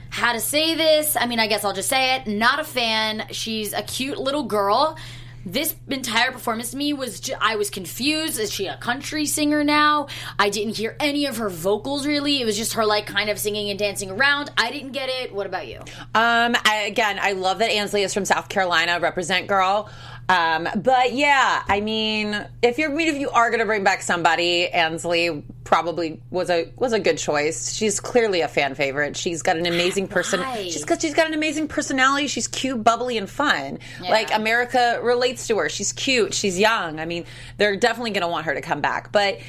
how 0.10 0.34
to 0.34 0.40
say 0.40 0.76
this. 0.76 1.16
I 1.16 1.26
mean, 1.26 1.40
I 1.40 1.48
guess 1.48 1.64
I'll 1.64 1.74
just 1.74 1.90
say 1.90 2.16
it. 2.16 2.28
Not 2.28 2.60
a 2.60 2.64
fan. 2.64 3.28
She's 3.32 3.74
a 3.74 3.82
cute 3.82 4.18
little 4.18 4.44
girl. 4.44 4.98
This 5.44 5.74
entire 5.88 6.32
performance 6.32 6.72
to 6.72 6.78
me 6.78 6.94
was 6.94 7.20
ju- 7.20 7.34
I 7.40 7.56
was 7.56 7.72
confused. 7.72 8.40
Is 8.40 8.52
she 8.52 8.68
a 8.68 8.78
country 8.78 9.26
singer 9.26 9.64
now? 9.64 10.08
I 10.38 10.50
didn't 10.50 10.78
hear 10.78 10.96
any 11.00 11.26
of 11.26 11.38
her 11.38 11.50
vocals 11.50 12.06
really. 12.06 12.42
It 12.42 12.46
was 12.46 12.56
just 12.56 12.74
her 12.74 12.86
like 12.86 13.08
kind 13.08 13.30
of 13.30 13.40
singing 13.40 13.70
and 13.72 13.80
dancing 13.80 14.12
around. 14.12 14.52
I 14.56 14.70
didn't 14.70 14.92
get 14.92 15.10
it. 15.10 15.34
What 15.34 15.48
about 15.48 15.68
you? 15.68 15.80
Um, 16.14 16.56
I, 16.64 16.86
again, 16.88 17.18
I 17.20 17.32
love 17.32 17.58
that 17.58 17.72
Ansley 17.72 18.04
is 18.04 18.14
from 18.14 18.26
South 18.26 18.50
Carolina, 18.50 19.00
represent 19.00 19.48
girl. 19.48 19.90
Um, 20.32 20.70
but 20.78 21.12
yeah, 21.12 21.62
I 21.68 21.82
mean, 21.82 22.48
if 22.62 22.78
you're, 22.78 22.90
I 22.90 22.94
mean, 22.94 23.10
if 23.10 23.18
you 23.18 23.30
are 23.32 23.50
going 23.50 23.60
to 23.60 23.66
bring 23.66 23.84
back 23.84 24.02
somebody, 24.02 24.70
Ansley 24.70 25.44
probably 25.66 26.22
was 26.30 26.50
a 26.50 26.72
was 26.78 26.94
a 26.94 27.02
good 27.02 27.18
choice. 27.18 27.74
She's 27.74 28.00
clearly 28.00 28.40
a 28.40 28.48
fan 28.48 28.74
favorite. 28.76 29.18
She's 29.18 29.42
got 29.42 29.58
an 29.58 29.66
amazing 29.68 30.08
person. 30.08 30.40
Right. 30.40 30.72
She's 30.72 30.86
got 30.86 31.02
she's 31.02 31.14
got 31.14 31.28
an 31.28 31.34
amazing 31.34 31.68
personality. 31.68 32.28
She's 32.28 32.48
cute, 32.48 32.82
bubbly, 32.82 33.18
and 33.18 33.30
fun. 33.30 33.80
Like 34.00 34.34
America 34.34 35.02
relates 35.04 35.48
to 35.48 35.58
her. 35.58 35.68
She's 35.68 35.92
cute. 35.92 36.34
She's 36.34 36.58
young. 36.58 37.02
I 37.02 37.06
mean, 37.06 37.26
they're 37.58 37.76
definitely 37.76 38.12
going 38.12 38.22
to 38.22 38.30
want 38.30 38.46
her 38.46 38.54
to 38.54 38.62
come 38.62 38.80
back. 38.80 39.12
But 39.12 39.40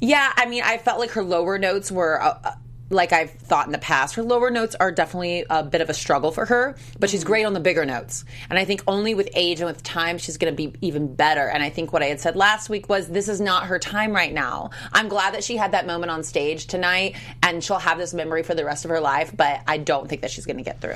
yeah, 0.00 0.32
I 0.36 0.46
mean, 0.46 0.62
I 0.64 0.78
felt 0.78 1.00
like 1.00 1.10
her 1.10 1.24
lower 1.24 1.58
notes 1.58 1.90
were. 1.90 2.22
Uh, 2.22 2.54
like 2.90 3.12
I've 3.12 3.30
thought 3.30 3.66
in 3.66 3.72
the 3.72 3.78
past, 3.78 4.14
her 4.14 4.22
lower 4.22 4.50
notes 4.50 4.74
are 4.78 4.90
definitely 4.90 5.44
a 5.50 5.62
bit 5.62 5.80
of 5.80 5.90
a 5.90 5.94
struggle 5.94 6.30
for 6.30 6.46
her, 6.46 6.76
but 6.98 7.10
she's 7.10 7.20
mm-hmm. 7.20 7.28
great 7.28 7.44
on 7.44 7.52
the 7.52 7.60
bigger 7.60 7.84
notes. 7.84 8.24
And 8.48 8.58
I 8.58 8.64
think 8.64 8.82
only 8.86 9.14
with 9.14 9.28
age 9.34 9.60
and 9.60 9.66
with 9.66 9.82
time, 9.82 10.18
she's 10.18 10.38
going 10.38 10.54
to 10.54 10.56
be 10.56 10.74
even 10.80 11.14
better. 11.14 11.48
And 11.48 11.62
I 11.62 11.70
think 11.70 11.92
what 11.92 12.02
I 12.02 12.06
had 12.06 12.20
said 12.20 12.36
last 12.36 12.70
week 12.70 12.88
was 12.88 13.08
this 13.08 13.28
is 13.28 13.40
not 13.40 13.66
her 13.66 13.78
time 13.78 14.12
right 14.12 14.32
now. 14.32 14.70
I'm 14.92 15.08
glad 15.08 15.34
that 15.34 15.44
she 15.44 15.56
had 15.56 15.72
that 15.72 15.86
moment 15.86 16.10
on 16.10 16.22
stage 16.22 16.66
tonight 16.66 17.16
and 17.42 17.62
she'll 17.62 17.78
have 17.78 17.98
this 17.98 18.14
memory 18.14 18.42
for 18.42 18.54
the 18.54 18.64
rest 18.64 18.84
of 18.84 18.90
her 18.90 19.00
life, 19.00 19.32
but 19.36 19.60
I 19.66 19.78
don't 19.78 20.08
think 20.08 20.22
that 20.22 20.30
she's 20.30 20.46
going 20.46 20.56
to 20.58 20.62
get 20.62 20.80
through. 20.80 20.94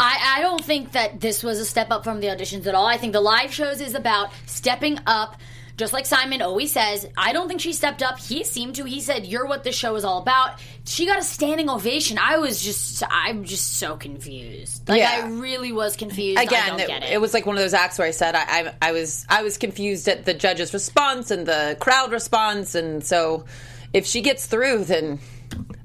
I, 0.00 0.36
I 0.38 0.40
don't 0.40 0.64
think 0.64 0.92
that 0.92 1.20
this 1.20 1.42
was 1.42 1.60
a 1.60 1.66
step 1.66 1.90
up 1.90 2.04
from 2.04 2.20
the 2.20 2.28
auditions 2.28 2.66
at 2.66 2.74
all. 2.74 2.86
I 2.86 2.96
think 2.96 3.12
the 3.12 3.20
live 3.20 3.52
shows 3.52 3.80
is 3.80 3.94
about 3.94 4.30
stepping 4.46 4.98
up. 5.06 5.36
Just 5.76 5.92
like 5.92 6.06
Simon 6.06 6.40
always 6.40 6.72
says, 6.72 7.06
I 7.18 7.34
don't 7.34 7.48
think 7.48 7.60
she 7.60 7.74
stepped 7.74 8.02
up. 8.02 8.18
He 8.18 8.44
seemed 8.44 8.76
to. 8.76 8.84
He 8.84 9.00
said, 9.02 9.26
"You're 9.26 9.44
what 9.46 9.62
this 9.62 9.76
show 9.76 9.94
is 9.96 10.04
all 10.04 10.22
about." 10.22 10.58
She 10.86 11.04
got 11.04 11.18
a 11.18 11.22
standing 11.22 11.68
ovation. 11.68 12.16
I 12.18 12.38
was 12.38 12.62
just, 12.62 13.02
I'm 13.10 13.44
just 13.44 13.76
so 13.76 13.96
confused. 13.96 14.88
Like 14.88 15.00
Yeah. 15.00 15.22
I 15.24 15.28
really 15.28 15.72
was 15.72 15.94
confused. 15.96 16.38
I 16.38 16.44
Again, 16.44 16.68
don't 16.68 16.80
it, 16.80 16.86
get 16.86 17.02
it. 17.02 17.12
it 17.12 17.20
was 17.20 17.34
like 17.34 17.44
one 17.44 17.56
of 17.56 17.62
those 17.62 17.74
acts 17.74 17.98
where 17.98 18.08
I 18.08 18.12
said 18.12 18.34
I, 18.34 18.44
I, 18.46 18.74
I 18.80 18.92
was 18.92 19.26
I 19.28 19.42
was 19.42 19.58
confused 19.58 20.08
at 20.08 20.24
the 20.24 20.32
judge's 20.32 20.72
response 20.72 21.30
and 21.30 21.44
the 21.46 21.76
crowd 21.78 22.10
response, 22.10 22.74
and 22.74 23.04
so 23.04 23.44
if 23.92 24.06
she 24.06 24.22
gets 24.22 24.46
through, 24.46 24.84
then 24.84 25.18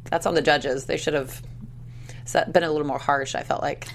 that's 0.06 0.26
on 0.26 0.36
the 0.36 0.42
judges. 0.42 0.86
They 0.86 0.98
should 0.98 1.16
have 1.16 1.42
been 2.50 2.64
a 2.64 2.72
little 2.72 2.88
more 2.88 3.00
harsh. 3.00 3.36
I 3.36 3.44
felt 3.44 3.62
like. 3.62 3.88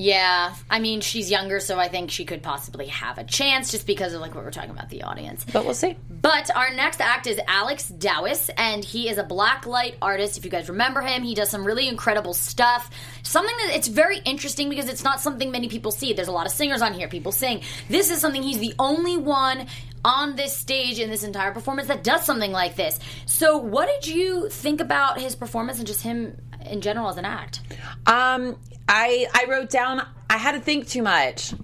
Yeah, 0.00 0.54
I 0.70 0.78
mean, 0.78 1.02
she's 1.02 1.30
younger, 1.30 1.60
so 1.60 1.78
I 1.78 1.88
think 1.88 2.10
she 2.10 2.24
could 2.24 2.42
possibly 2.42 2.86
have 2.86 3.18
a 3.18 3.24
chance 3.24 3.70
just 3.70 3.86
because 3.86 4.14
of 4.14 4.22
like 4.22 4.34
what 4.34 4.42
we're 4.42 4.50
talking 4.50 4.70
about 4.70 4.88
the 4.88 5.02
audience. 5.02 5.44
But 5.52 5.66
we'll 5.66 5.74
see. 5.74 5.94
But 6.08 6.48
our 6.56 6.72
next 6.72 7.02
act 7.02 7.26
is 7.26 7.38
Alex 7.46 7.92
Dowis, 7.94 8.48
and 8.56 8.82
he 8.82 9.10
is 9.10 9.18
a 9.18 9.22
black 9.22 9.66
light 9.66 9.96
artist. 10.00 10.38
If 10.38 10.46
you 10.46 10.50
guys 10.50 10.70
remember 10.70 11.02
him, 11.02 11.22
he 11.22 11.34
does 11.34 11.50
some 11.50 11.66
really 11.66 11.86
incredible 11.86 12.32
stuff. 12.32 12.88
Something 13.22 13.54
that 13.58 13.76
it's 13.76 13.88
very 13.88 14.16
interesting 14.20 14.70
because 14.70 14.88
it's 14.88 15.04
not 15.04 15.20
something 15.20 15.50
many 15.50 15.68
people 15.68 15.92
see. 15.92 16.14
There's 16.14 16.28
a 16.28 16.32
lot 16.32 16.46
of 16.46 16.52
singers 16.52 16.80
on 16.80 16.94
here, 16.94 17.06
people 17.06 17.30
sing. 17.30 17.60
This 17.90 18.08
is 18.10 18.22
something 18.22 18.42
he's 18.42 18.58
the 18.58 18.74
only 18.78 19.18
one 19.18 19.66
on 20.02 20.34
this 20.34 20.56
stage 20.56 20.98
in 20.98 21.10
this 21.10 21.24
entire 21.24 21.52
performance 21.52 21.88
that 21.88 22.02
does 22.02 22.24
something 22.24 22.52
like 22.52 22.74
this. 22.74 22.98
So, 23.26 23.58
what 23.58 23.86
did 23.86 24.10
you 24.10 24.48
think 24.48 24.80
about 24.80 25.20
his 25.20 25.36
performance 25.36 25.76
and 25.76 25.86
just 25.86 26.00
him 26.02 26.40
in 26.64 26.80
general 26.80 27.10
as 27.10 27.18
an 27.18 27.26
act? 27.26 27.60
Um, 28.06 28.56
I 28.90 29.26
I 29.32 29.46
wrote 29.48 29.70
down. 29.70 30.06
I 30.28 30.36
had 30.36 30.52
to 30.52 30.60
think 30.60 30.88
too 30.88 31.02
much. 31.02 31.54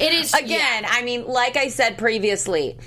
It 0.00 0.12
is 0.12 0.32
Again, 0.32 0.86
I 0.88 1.02
mean, 1.02 1.26
like 1.26 1.56
I 1.56 1.68
said 1.68 1.98
previously, 1.98 2.78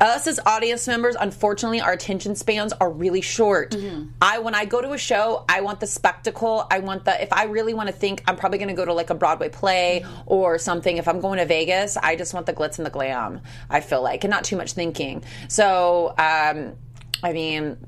us 0.00 0.26
as 0.26 0.38
audience 0.44 0.86
members, 0.86 1.16
unfortunately, 1.18 1.80
our 1.80 1.92
attention 1.92 2.36
spans 2.36 2.74
are 2.74 2.90
really 2.90 3.22
short. 3.22 3.74
I 4.20 4.38
when 4.40 4.54
I 4.54 4.66
go 4.66 4.82
to 4.82 4.92
a 4.92 4.98
show, 4.98 5.44
I 5.48 5.62
want 5.62 5.80
the 5.80 5.86
spectacle. 5.86 6.66
I 6.70 6.80
want 6.80 7.06
the 7.06 7.20
if 7.20 7.32
I 7.32 7.44
really 7.44 7.72
want 7.72 7.88
to 7.88 7.94
think, 7.94 8.22
I'm 8.28 8.36
probably 8.36 8.58
going 8.58 8.68
to 8.68 8.74
go 8.74 8.84
to 8.84 8.92
like 8.92 9.08
a 9.08 9.14
Broadway 9.14 9.48
play 9.48 10.04
or 10.26 10.58
something. 10.58 10.98
If 10.98 11.08
I'm 11.08 11.20
going 11.20 11.38
to 11.38 11.46
Vegas, 11.46 11.96
I 11.96 12.14
just 12.14 12.34
want 12.34 12.44
the 12.44 12.52
glitz 12.52 12.76
and 12.78 12.84
the 12.84 12.90
glam. 12.90 13.40
I 13.70 13.80
feel 13.80 14.02
like, 14.02 14.22
and 14.24 14.30
not 14.30 14.44
too 14.44 14.56
much 14.56 14.72
thinking. 14.72 15.24
So, 15.48 16.14
um, 16.18 16.74
I 17.22 17.32
mean. 17.32 17.78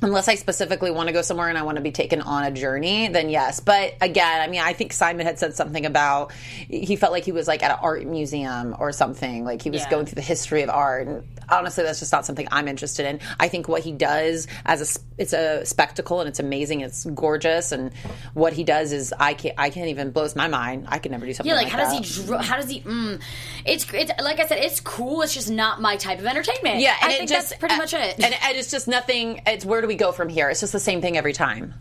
Unless 0.00 0.28
I 0.28 0.36
specifically 0.36 0.92
want 0.92 1.08
to 1.08 1.12
go 1.12 1.22
somewhere 1.22 1.48
and 1.48 1.58
I 1.58 1.62
want 1.62 1.76
to 1.76 1.82
be 1.82 1.90
taken 1.90 2.20
on 2.20 2.44
a 2.44 2.52
journey, 2.52 3.08
then 3.08 3.30
yes. 3.30 3.58
But 3.58 3.94
again, 4.00 4.40
I 4.40 4.46
mean, 4.46 4.60
I 4.60 4.72
think 4.72 4.92
Simon 4.92 5.26
had 5.26 5.40
said 5.40 5.54
something 5.56 5.84
about 5.86 6.30
he 6.32 6.94
felt 6.94 7.12
like 7.12 7.24
he 7.24 7.32
was 7.32 7.48
like 7.48 7.64
at 7.64 7.72
an 7.72 7.78
art 7.82 8.06
museum 8.06 8.76
or 8.78 8.92
something. 8.92 9.44
Like 9.44 9.60
he 9.60 9.70
was 9.70 9.82
Yeah. 9.82 9.90
going 9.90 10.06
through 10.06 10.14
the 10.14 10.20
history 10.22 10.62
of 10.62 10.70
art. 10.70 11.08
And 11.08 11.24
honestly, 11.48 11.82
that's 11.82 11.98
just 11.98 12.12
not 12.12 12.24
something 12.24 12.46
I'm 12.52 12.68
interested 12.68 13.06
in. 13.06 13.18
I 13.40 13.48
think 13.48 13.66
what 13.66 13.82
he 13.82 13.90
does 13.90 14.46
as 14.64 14.96
a 14.96 15.00
it's 15.18 15.32
a 15.32 15.66
spectacle 15.66 16.20
and 16.20 16.28
it's 16.28 16.38
amazing. 16.38 16.82
It's 16.82 17.04
gorgeous, 17.06 17.72
and 17.72 17.92
what 18.34 18.52
he 18.52 18.62
does 18.62 18.92
is 18.92 19.12
I 19.18 19.34
can't 19.34 19.56
I 19.58 19.70
can't 19.70 19.88
even 19.88 20.12
blows 20.12 20.36
my 20.36 20.46
mind. 20.46 20.86
I 20.88 21.00
could 21.00 21.10
never 21.10 21.26
do 21.26 21.32
something 21.34 21.50
Yeah, 21.50 21.56
like, 21.56 21.64
like, 21.64 21.72
how 21.72 21.90
that. 21.90 22.02
does 22.02 22.16
he? 22.16 22.24
Dr- 22.26 22.44
how 22.44 22.56
does 22.56 22.70
he? 22.70 22.82
Mm, 22.82 23.20
it's 23.64 23.84
it's 23.92 24.12
like 24.22 24.38
I 24.38 24.46
said, 24.46 24.58
it's 24.58 24.78
cool. 24.78 25.22
It's 25.22 25.34
just 25.34 25.50
not 25.50 25.80
my 25.80 25.96
type 25.96 26.20
of 26.20 26.26
entertainment. 26.26 26.78
Yeah, 26.78 26.94
and 27.02 27.10
I 27.12 27.16
think 27.16 27.28
just, 27.30 27.48
that's 27.48 27.58
pretty 27.58 27.74
uh, 27.74 27.78
much 27.78 27.94
it. 27.94 28.14
And, 28.22 28.32
and 28.32 28.56
it's 28.56 28.70
just 28.70 28.86
nothing. 28.86 29.42
It's 29.44 29.64
where 29.64 29.87
do 29.88 29.94
we 29.94 29.96
go 29.96 30.12
from 30.12 30.28
here? 30.28 30.50
It's 30.50 30.60
just 30.60 30.72
the 30.74 30.78
same 30.80 31.00
thing 31.00 31.16
every 31.16 31.32
time. 31.32 31.74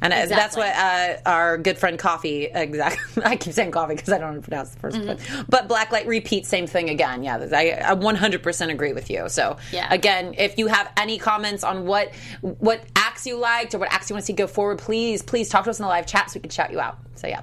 And 0.00 0.12
uh 0.12 0.26
that's 0.26 0.56
what 0.56 0.74
uh, 0.74 1.18
our 1.26 1.56
good 1.58 1.78
friend 1.78 1.98
Coffee 1.98 2.46
exactly. 2.46 3.22
I 3.24 3.36
keep 3.36 3.52
saying 3.52 3.70
Coffee 3.70 3.94
because 3.94 4.08
I 4.12 4.18
don't 4.18 4.22
know 4.22 4.26
how 4.28 4.40
to 4.40 4.42
pronounce 4.42 4.70
the 4.74 4.80
1st 4.80 4.92
Mm-hmm. 4.94 5.36
one. 5.36 5.46
But 5.48 5.68
Blacklight 5.68 6.06
repeats 6.06 6.48
same 6.48 6.66
thing 6.66 6.88
again. 6.90 7.22
Yeah, 7.22 7.36
I, 7.52 7.78
I 7.92 7.94
100% 7.94 8.70
agree 8.72 8.92
with 8.94 9.10
you. 9.10 9.28
So 9.28 9.56
Yeah. 9.72 9.92
again, 9.92 10.34
if 10.38 10.58
you 10.58 10.66
have 10.68 10.90
any 10.96 11.18
comments 11.18 11.62
on 11.62 11.84
what 11.86 12.12
what 12.40 12.82
acts 12.96 13.26
you 13.26 13.36
liked 13.38 13.74
or 13.74 13.78
what 13.78 13.92
acts 13.92 14.08
you 14.10 14.14
want 14.14 14.22
to 14.22 14.26
see 14.26 14.32
go 14.32 14.46
forward, 14.46 14.78
please 14.78 15.22
please 15.22 15.48
talk 15.50 15.64
to 15.64 15.70
us 15.70 15.78
in 15.78 15.82
the 15.84 15.88
live 15.88 16.06
chat 16.06 16.30
so 16.30 16.38
we 16.38 16.40
can 16.40 16.50
shout 16.50 16.72
you 16.72 16.80
out. 16.80 16.98
So 17.16 17.28
yeah. 17.28 17.42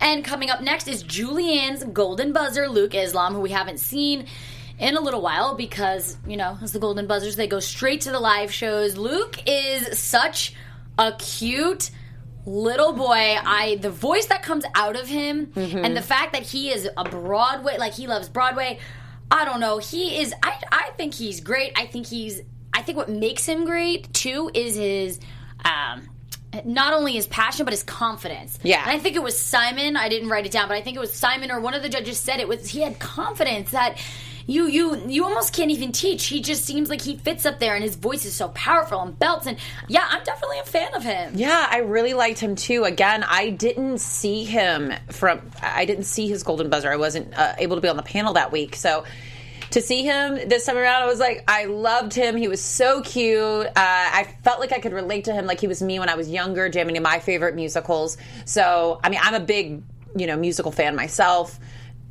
And 0.00 0.24
coming 0.24 0.50
up 0.50 0.60
next 0.62 0.88
is 0.88 1.02
Julianne's 1.02 1.82
golden 1.84 2.32
buzzer, 2.32 2.68
Luke 2.68 2.94
Islam, 2.94 3.34
who 3.34 3.40
we 3.40 3.50
haven't 3.50 3.80
seen 3.80 4.26
in 4.78 4.96
a 4.96 5.00
little 5.00 5.22
while 5.22 5.54
because, 5.54 6.16
you 6.26 6.36
know, 6.36 6.58
as 6.62 6.72
the 6.72 6.78
golden 6.78 7.06
buzzers, 7.06 7.36
they 7.36 7.46
go 7.46 7.60
straight 7.60 8.02
to 8.02 8.10
the 8.10 8.20
live 8.20 8.52
shows. 8.52 8.96
Luke 8.96 9.38
is 9.46 9.98
such 9.98 10.54
a 10.98 11.12
cute 11.12 11.90
little 12.44 12.92
boy. 12.92 13.36
I 13.42 13.78
the 13.80 13.90
voice 13.90 14.26
that 14.26 14.42
comes 14.42 14.64
out 14.74 14.96
of 14.96 15.08
him 15.08 15.52
and 15.56 15.96
the 15.96 16.02
fact 16.02 16.32
that 16.32 16.42
he 16.42 16.70
is 16.70 16.88
a 16.96 17.04
Broadway 17.04 17.76
like 17.78 17.94
he 17.94 18.06
loves 18.06 18.28
Broadway. 18.28 18.78
I 19.30 19.44
don't 19.44 19.60
know. 19.60 19.78
He 19.78 20.20
is 20.20 20.32
I 20.42 20.54
I 20.70 20.90
think 20.96 21.14
he's 21.14 21.40
great. 21.40 21.72
I 21.76 21.86
think 21.86 22.06
he's 22.06 22.40
I 22.72 22.82
think 22.82 22.96
what 22.96 23.08
makes 23.08 23.46
him 23.46 23.64
great 23.64 24.12
too 24.12 24.50
is 24.54 24.76
his 24.76 25.18
um 25.64 26.08
not 26.64 26.94
only 26.94 27.12
his 27.12 27.26
passion 27.26 27.64
but 27.64 27.72
his 27.72 27.82
confidence. 27.82 28.58
Yeah. 28.62 28.80
And 28.82 28.90
I 28.90 28.98
think 29.00 29.16
it 29.16 29.22
was 29.22 29.38
Simon. 29.38 29.96
I 29.96 30.08
didn't 30.08 30.28
write 30.28 30.46
it 30.46 30.52
down, 30.52 30.68
but 30.68 30.76
I 30.76 30.82
think 30.82 30.96
it 30.96 31.00
was 31.00 31.12
Simon 31.12 31.50
or 31.50 31.60
one 31.60 31.74
of 31.74 31.82
the 31.82 31.88
judges 31.88 32.20
said 32.20 32.38
it 32.38 32.46
was 32.46 32.68
he 32.68 32.80
had 32.80 33.00
confidence 33.00 33.72
that 33.72 33.98
you 34.46 34.66
you 34.68 34.96
you 35.06 35.24
almost 35.24 35.52
can't 35.52 35.70
even 35.70 35.92
teach. 35.92 36.26
He 36.26 36.40
just 36.40 36.64
seems 36.64 36.88
like 36.88 37.02
he 37.02 37.16
fits 37.16 37.44
up 37.44 37.58
there, 37.58 37.74
and 37.74 37.82
his 37.82 37.96
voice 37.96 38.24
is 38.24 38.34
so 38.34 38.48
powerful 38.48 39.00
and 39.00 39.18
belts. 39.18 39.46
And 39.46 39.58
yeah, 39.88 40.06
I'm 40.08 40.22
definitely 40.24 40.60
a 40.60 40.64
fan 40.64 40.94
of 40.94 41.02
him. 41.02 41.32
Yeah, 41.34 41.66
I 41.70 41.78
really 41.78 42.14
liked 42.14 42.38
him 42.38 42.54
too. 42.54 42.84
Again, 42.84 43.24
I 43.24 43.50
didn't 43.50 43.98
see 43.98 44.44
him 44.44 44.92
from. 45.10 45.40
I 45.60 45.84
didn't 45.84 46.04
see 46.04 46.28
his 46.28 46.42
golden 46.42 46.70
buzzer. 46.70 46.90
I 46.90 46.96
wasn't 46.96 47.36
uh, 47.36 47.54
able 47.58 47.76
to 47.76 47.82
be 47.82 47.88
on 47.88 47.96
the 47.96 48.02
panel 48.02 48.34
that 48.34 48.52
week, 48.52 48.76
so 48.76 49.04
to 49.70 49.80
see 49.80 50.04
him 50.04 50.36
this 50.48 50.64
time 50.64 50.76
around, 50.76 51.02
I 51.02 51.06
was 51.06 51.18
like, 51.18 51.42
I 51.48 51.64
loved 51.64 52.14
him. 52.14 52.36
He 52.36 52.46
was 52.46 52.60
so 52.60 53.02
cute. 53.02 53.66
Uh, 53.66 53.72
I 53.76 54.36
felt 54.44 54.60
like 54.60 54.72
I 54.72 54.78
could 54.78 54.92
relate 54.92 55.24
to 55.24 55.32
him 55.32 55.46
like 55.46 55.60
he 55.60 55.66
was 55.66 55.82
me 55.82 55.98
when 55.98 56.08
I 56.08 56.14
was 56.14 56.30
younger, 56.30 56.68
jamming 56.68 56.94
to 56.94 57.00
my 57.00 57.18
favorite 57.18 57.56
musicals. 57.56 58.16
So, 58.44 59.00
I 59.02 59.08
mean, 59.08 59.20
I'm 59.22 59.34
a 59.34 59.40
big, 59.40 59.82
you 60.16 60.28
know, 60.28 60.36
musical 60.36 60.70
fan 60.70 60.94
myself 60.94 61.58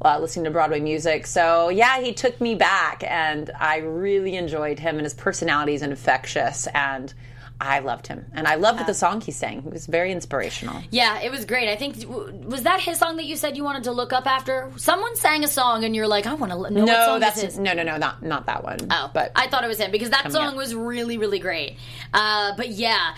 uh, 0.01 0.19
listening 0.19 0.45
to 0.45 0.51
Broadway 0.51 0.79
music. 0.79 1.27
So 1.27 1.69
yeah, 1.69 2.01
he 2.01 2.13
took 2.13 2.39
me 2.41 2.55
back, 2.55 3.03
and 3.05 3.51
I 3.58 3.77
really 3.77 4.36
enjoyed 4.36 4.79
him, 4.79 4.95
and 4.95 5.05
his 5.05 5.13
personality 5.13 5.73
is 5.73 5.81
infectious, 5.81 6.67
and 6.67 7.13
I 7.60 7.79
loved 7.79 8.08
him, 8.08 8.25
and 8.34 8.47
I 8.47 8.55
loved 8.55 8.81
yeah. 8.81 8.86
the 8.86 8.93
song 8.93 9.21
he 9.21 9.31
sang. 9.31 9.60
It 9.60 9.71
was 9.71 9.88
very 9.88 10.12
inspirational. 10.12 10.81
Yeah, 10.91 11.21
it 11.21 11.31
was 11.31 11.45
great. 11.45 11.69
I 11.69 11.77
think 11.77 11.95
was 12.05 12.63
that 12.63 12.81
his 12.81 12.99
song 12.99 13.15
that 13.15 13.25
you 13.25 13.38
said 13.38 13.55
you 13.55 13.63
wanted 13.63 13.86
to 13.86 13.93
look 13.93 14.12
up 14.12 14.27
after. 14.27 14.71
Someone 14.75 15.15
sang 15.15 15.43
a 15.45 15.47
song, 15.47 15.86
and 15.86 15.95
you're 15.95 16.08
like, 16.08 16.25
I 16.25 16.34
want 16.34 16.51
to 16.51 16.58
know. 16.58 16.86
No, 16.86 17.19
that's 17.19 17.58
no, 17.58 17.73
no, 17.73 17.84
no, 17.84 17.95
not 17.95 18.21
not 18.21 18.45
that 18.47 18.63
one. 18.63 18.79
Oh, 18.91 19.10
but 19.13 19.31
I 19.36 19.47
thought 19.47 19.63
it 19.63 19.67
was 19.67 19.79
him 19.79 19.91
because 19.91 20.10
that 20.10 20.31
song 20.34 20.49
up. 20.49 20.55
was 20.55 20.75
really, 20.75 21.17
really 21.17 21.39
great. 21.39 21.77
Uh, 22.13 22.53
but 22.58 22.69
yeah, 22.69 23.15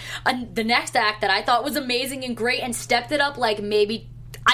the 0.53 0.63
next 0.63 0.95
act 0.95 1.21
that 1.21 1.31
I 1.31 1.41
thought 1.41 1.63
was 1.63 1.75
amazing 1.75 2.23
and 2.23 2.37
great 2.37 2.61
and 2.61 2.75
stepped 2.75 3.11
it 3.11 3.19
up 3.19 3.37
like 3.37 3.61
maybe 3.61 4.07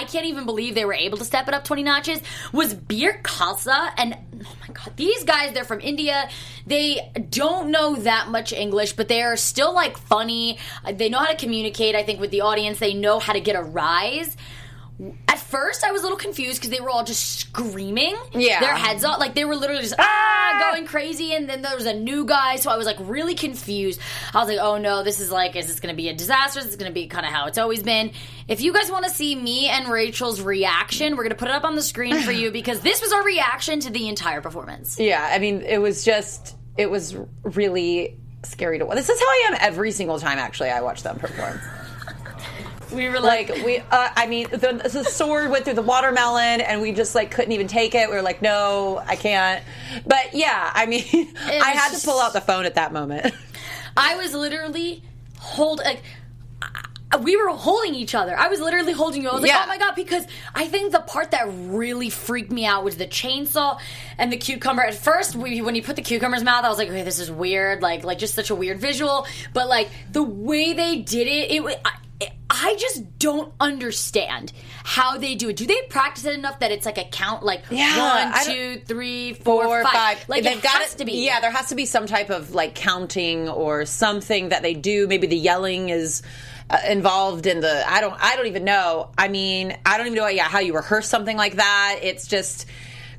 I 0.03 0.05
can't 0.05 0.25
even 0.25 0.45
believe 0.45 0.75
they 0.75 0.83
were 0.83 0.93
able 0.93 1.17
to 1.17 1.23
step 1.23 1.47
it 1.47 1.53
up 1.53 1.63
20 1.63 1.81
notches 1.81 2.21
was 2.51 2.73
Bir 2.73 3.21
Khalsa. 3.23 3.91
And 3.97 4.17
oh 4.45 4.55
my 4.59 4.73
God, 4.73 4.97
these 4.97 5.23
guys, 5.23 5.53
they're 5.53 5.63
from 5.63 5.79
India. 5.79 6.29
They 6.67 7.09
don't 7.29 7.71
know 7.71 7.95
that 7.95 8.27
much 8.27 8.51
English, 8.51 8.93
but 8.93 9.07
they 9.07 9.21
are 9.21 9.37
still 9.37 9.73
like 9.73 9.97
funny. 9.97 10.57
They 10.91 11.07
know 11.07 11.19
how 11.19 11.27
to 11.27 11.37
communicate, 11.37 11.95
I 11.95 12.03
think, 12.03 12.19
with 12.19 12.31
the 12.31 12.41
audience. 12.41 12.79
They 12.79 12.93
know 12.93 13.17
how 13.19 13.31
to 13.31 13.39
get 13.39 13.55
a 13.55 13.63
rise 13.63 14.35
at 15.27 15.39
first 15.39 15.83
I 15.83 15.91
was 15.91 16.01
a 16.01 16.03
little 16.03 16.17
confused 16.17 16.59
because 16.59 16.69
they 16.69 16.79
were 16.79 16.89
all 16.89 17.03
just 17.03 17.39
screaming 17.39 18.15
yeah. 18.33 18.59
their 18.59 18.75
heads 18.75 19.03
off. 19.03 19.19
Like 19.19 19.33
they 19.33 19.43
were 19.43 19.55
literally 19.55 19.81
just 19.81 19.95
ah! 19.97 20.03
ah! 20.03 20.71
going 20.71 20.85
crazy. 20.85 21.33
And 21.33 21.49
then 21.49 21.61
there 21.61 21.75
was 21.75 21.85
a 21.85 21.93
new 21.93 22.25
guy. 22.25 22.57
So 22.57 22.69
I 22.69 22.77
was 22.77 22.85
like 22.85 22.97
really 22.99 23.35
confused. 23.35 23.99
I 24.33 24.39
was 24.39 24.47
like, 24.47 24.59
oh 24.59 24.77
no, 24.77 25.03
this 25.03 25.19
is 25.19 25.31
like, 25.31 25.55
is 25.55 25.67
this 25.67 25.79
going 25.79 25.93
to 25.93 25.97
be 25.97 26.09
a 26.09 26.13
disaster? 26.13 26.59
Is 26.59 26.67
this 26.67 26.75
going 26.75 26.91
to 26.91 26.93
be 26.93 27.07
kind 27.07 27.25
of 27.25 27.31
how 27.31 27.47
it's 27.47 27.57
always 27.57 27.81
been? 27.81 28.11
If 28.47 28.61
you 28.61 28.71
guys 28.71 28.91
want 28.91 29.05
to 29.05 29.11
see 29.11 29.35
me 29.35 29.67
and 29.67 29.87
Rachel's 29.87 30.41
reaction, 30.41 31.15
we're 31.15 31.23
going 31.23 31.29
to 31.29 31.35
put 31.35 31.47
it 31.47 31.55
up 31.55 31.63
on 31.63 31.75
the 31.75 31.81
screen 31.81 32.21
for 32.21 32.31
you 32.31 32.51
because 32.59 32.81
this 32.81 33.01
was 33.01 33.11
our 33.11 33.23
reaction 33.23 33.79
to 33.81 33.89
the 33.89 34.07
entire 34.09 34.41
performance. 34.41 34.99
Yeah. 34.99 35.27
I 35.29 35.39
mean, 35.39 35.61
it 35.61 35.79
was 35.79 36.05
just, 36.05 36.55
it 36.77 36.89
was 36.89 37.15
really 37.43 38.19
scary 38.43 38.79
to 38.79 38.85
watch. 38.85 38.97
This 38.97 39.09
is 39.09 39.19
how 39.19 39.25
I 39.25 39.49
am 39.51 39.57
every 39.59 39.91
single 39.91 40.19
time 40.19 40.37
actually 40.37 40.69
I 40.69 40.81
watch 40.81 41.03
them 41.03 41.17
perform. 41.17 41.59
We 42.93 43.09
were 43.09 43.19
like, 43.19 43.49
we. 43.49 43.79
Uh, 43.79 44.09
I 44.15 44.27
mean, 44.27 44.47
the, 44.49 44.89
the, 44.91 45.03
sword 45.03 45.49
went 45.49 45.65
through 45.65 45.73
the 45.73 45.81
watermelon, 45.81 46.61
and 46.61 46.81
we 46.81 46.91
just 46.91 47.15
like 47.15 47.31
couldn't 47.31 47.51
even 47.51 47.67
take 47.67 47.95
it. 47.95 48.09
We 48.09 48.15
were 48.15 48.21
like, 48.21 48.41
no, 48.41 49.01
I 49.05 49.15
can't. 49.15 49.63
But 50.05 50.33
yeah, 50.33 50.71
I 50.73 50.85
mean, 50.85 51.03
I 51.37 51.71
had 51.71 51.97
to 51.97 52.05
pull 52.05 52.19
out 52.19 52.33
the 52.33 52.41
phone 52.41 52.65
at 52.65 52.75
that 52.75 52.93
moment. 52.93 53.33
I 53.97 54.15
was 54.17 54.33
literally 54.33 55.03
hold 55.37 55.79
like 55.79 56.01
we 57.21 57.35
were 57.35 57.49
holding 57.49 57.95
each 57.95 58.15
other. 58.15 58.37
I 58.37 58.47
was 58.47 58.59
literally 58.59 58.93
holding 58.93 59.21
you. 59.21 59.29
I 59.29 59.33
was 59.33 59.41
like, 59.41 59.51
yeah. 59.51 59.61
oh 59.63 59.67
my 59.67 59.77
god, 59.77 59.95
because 59.95 60.25
I 60.55 60.67
think 60.67 60.91
the 60.91 60.99
part 60.99 61.31
that 61.31 61.47
really 61.47 62.09
freaked 62.09 62.51
me 62.51 62.65
out 62.65 62.83
was 62.83 62.97
the 62.97 63.05
chainsaw 63.05 63.79
and 64.17 64.31
the 64.31 64.37
cucumber. 64.37 64.81
At 64.81 64.95
first, 64.95 65.35
we, 65.35 65.61
when 65.61 65.75
you 65.75 65.83
put 65.83 65.95
the 65.95 66.01
cucumber's 66.01 66.43
mouth, 66.43 66.65
I 66.65 66.69
was 66.69 66.77
like, 66.77 66.89
okay, 66.89 67.03
this 67.03 67.19
is 67.19 67.29
weird, 67.29 67.81
like 67.81 68.03
like 68.03 68.17
just 68.17 68.33
such 68.33 68.49
a 68.49 68.55
weird 68.55 68.79
visual. 68.79 69.27
But 69.53 69.67
like 69.67 69.89
the 70.11 70.23
way 70.23 70.73
they 70.73 70.97
did 70.97 71.27
it, 71.27 71.51
it. 71.51 71.81
I, 71.85 71.91
I 72.49 72.75
just 72.77 73.19
don't 73.19 73.53
understand 73.59 74.53
how 74.83 75.17
they 75.17 75.35
do 75.35 75.49
it. 75.49 75.55
Do 75.55 75.65
they 75.65 75.81
practice 75.89 76.25
it 76.25 76.33
enough 76.35 76.59
that 76.59 76.71
it's 76.71 76.85
like 76.85 76.97
a 76.97 77.03
count, 77.03 77.43
like 77.43 77.63
yeah, 77.71 78.31
one, 78.31 78.45
two, 78.45 78.81
three, 78.85 79.33
four, 79.33 79.63
four 79.63 79.83
five. 79.83 79.93
five? 79.93 80.29
Like 80.29 80.43
They've 80.43 80.57
it 80.57 80.63
got 80.63 80.81
has 80.81 80.93
it, 80.93 80.99
to 80.99 81.05
be. 81.05 81.25
Yeah, 81.25 81.39
there 81.39 81.51
has 81.51 81.69
to 81.69 81.75
be 81.75 81.85
some 81.85 82.05
type 82.05 82.29
of 82.29 82.53
like 82.53 82.75
counting 82.75 83.49
or 83.49 83.85
something 83.85 84.49
that 84.49 84.61
they 84.61 84.73
do. 84.73 85.07
Maybe 85.07 85.27
the 85.27 85.37
yelling 85.37 85.89
is. 85.89 86.21
Uh, 86.69 86.79
involved 86.87 87.45
in 87.45 87.59
the 87.59 87.83
I 87.85 87.99
don't 87.99 88.15
I 88.17 88.37
don't 88.37 88.47
even 88.47 88.63
know. 88.63 89.11
I 89.17 89.27
mean, 89.27 89.77
I 89.85 89.97
don't 89.97 90.07
even 90.07 90.17
know 90.17 90.27
yeah 90.27 90.45
how 90.45 90.59
you 90.59 90.73
rehearse 90.73 91.09
something 91.09 91.35
like 91.35 91.57
that. 91.57 91.99
It's 92.01 92.25
just 92.25 92.67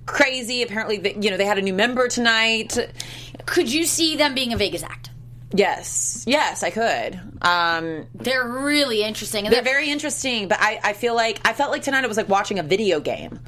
crazy. 0.06 0.62
Apparently, 0.62 0.96
you 1.20 1.30
know, 1.30 1.36
they 1.36 1.44
had 1.44 1.58
a 1.58 1.62
new 1.62 1.74
member 1.74 2.08
tonight. 2.08 2.76
Could 3.44 3.70
you 3.70 3.84
see 3.84 4.16
them 4.16 4.34
being 4.34 4.54
a 4.54 4.56
Vegas 4.56 4.82
act? 4.82 5.10
Yes, 5.54 6.24
yes, 6.26 6.64
I 6.64 6.70
could. 6.70 7.20
Um, 7.40 8.06
they're 8.14 8.46
really 8.46 9.04
interesting. 9.04 9.44
They're, 9.44 9.52
they're, 9.52 9.62
very 9.62 9.88
interesting, 9.88 10.48
but 10.48 10.58
I, 10.60 10.80
I 10.82 10.92
feel 10.94 11.14
like 11.14 11.40
I 11.44 11.52
felt 11.52 11.70
like 11.70 11.82
tonight 11.82 12.02
it 12.02 12.08
was 12.08 12.16
like 12.16 12.28
watching 12.28 12.58
a 12.58 12.64
video 12.64 12.98
game 12.98 13.38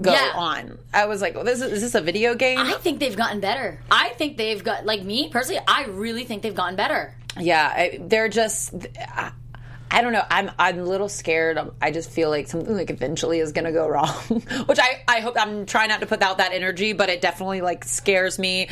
go 0.00 0.12
yeah. 0.12 0.32
on. 0.36 0.78
I 0.94 1.06
was 1.06 1.20
like, 1.20 1.34
well, 1.34 1.44
this 1.44 1.60
is, 1.60 1.72
is, 1.72 1.80
this 1.82 1.94
a 1.96 2.00
video 2.00 2.34
game? 2.34 2.58
I 2.58 2.74
think 2.74 3.00
they've 3.00 3.16
gotten 3.16 3.40
better. 3.40 3.80
I 3.90 4.10
think 4.10 4.36
they've 4.36 4.62
got 4.62 4.86
like 4.86 5.02
me 5.02 5.28
personally. 5.28 5.60
I 5.66 5.86
really 5.86 6.24
think 6.24 6.42
they've 6.42 6.54
gotten 6.54 6.76
better. 6.76 7.14
Yeah, 7.38 7.72
I, 7.74 7.98
they're 8.00 8.28
just. 8.28 8.72
I, 8.98 9.32
I 9.90 10.02
don't 10.02 10.12
know. 10.12 10.24
I'm 10.30 10.50
I'm 10.58 10.78
a 10.80 10.84
little 10.84 11.08
scared. 11.08 11.58
I 11.80 11.90
just 11.90 12.10
feel 12.10 12.28
like 12.28 12.48
something 12.48 12.74
like 12.74 12.90
eventually 12.90 13.38
is 13.38 13.52
going 13.52 13.64
to 13.64 13.72
go 13.72 13.88
wrong, 13.88 14.14
which 14.66 14.78
I 14.80 15.02
I 15.08 15.20
hope 15.20 15.36
I'm 15.38 15.66
trying 15.66 15.88
not 15.88 16.00
to 16.00 16.06
put 16.06 16.22
out 16.22 16.38
that 16.38 16.52
energy, 16.52 16.92
but 16.92 17.08
it 17.08 17.20
definitely 17.20 17.60
like 17.60 17.84
scares 17.84 18.38
me. 18.38 18.68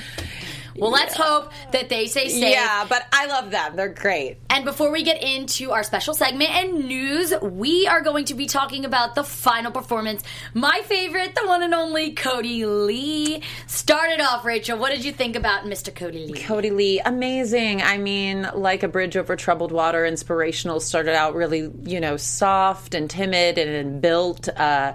Well, 0.77 0.91
let's 0.91 1.15
hope 1.15 1.53
that 1.73 1.89
they 1.89 2.07
stay 2.07 2.29
safe. 2.29 2.53
Yeah, 2.53 2.87
but 2.89 3.07
I 3.13 3.27
love 3.27 3.51
them. 3.51 3.77
They're 3.77 3.89
great. 3.89 4.39
And 4.51 4.65
before 4.65 4.91
we 4.91 5.03
get 5.03 5.23
into 5.23 5.71
our 5.71 5.83
special 5.83 6.15
segment 6.15 6.51
and 6.51 6.87
news, 6.87 7.33
we 7.43 7.87
are 7.87 8.01
going 8.01 8.25
to 8.27 8.35
be 8.35 8.47
talking 8.47 8.85
about 8.85 9.15
the 9.15 9.25
final 9.25 9.71
performance. 9.71 10.23
My 10.53 10.83
favorite, 10.85 11.35
the 11.35 11.47
one 11.47 11.63
and 11.63 11.75
only 11.75 12.15
Kodi 12.15 12.65
Lee. 12.87 13.43
Started 13.67 14.21
off, 14.21 14.45
Rachel. 14.45 14.79
What 14.79 14.91
did 14.91 15.05
you 15.05 15.13
think 15.13 15.37
about 15.37 15.65
Mr. 15.65 15.93
Kodi 15.93 16.31
Lee? 16.31 16.41
Kodi 16.41 16.75
Lee, 16.75 17.01
amazing. 17.01 17.83
I 17.83 17.99
mean, 17.99 18.49
like 18.55 18.83
a 18.83 18.89
bridge 18.89 19.17
over 19.17 19.37
troubled 19.37 19.73
water, 19.73 20.05
inspirational. 20.05 20.81
Started 20.81 21.15
out 21.15 21.35
really, 21.35 21.71
you 21.85 22.01
know, 22.01 22.17
soft 22.17 22.95
and 22.95 23.09
timid 23.09 23.59
and, 23.59 23.71
and 23.71 24.01
built. 24.01 24.49
Uh, 24.49 24.95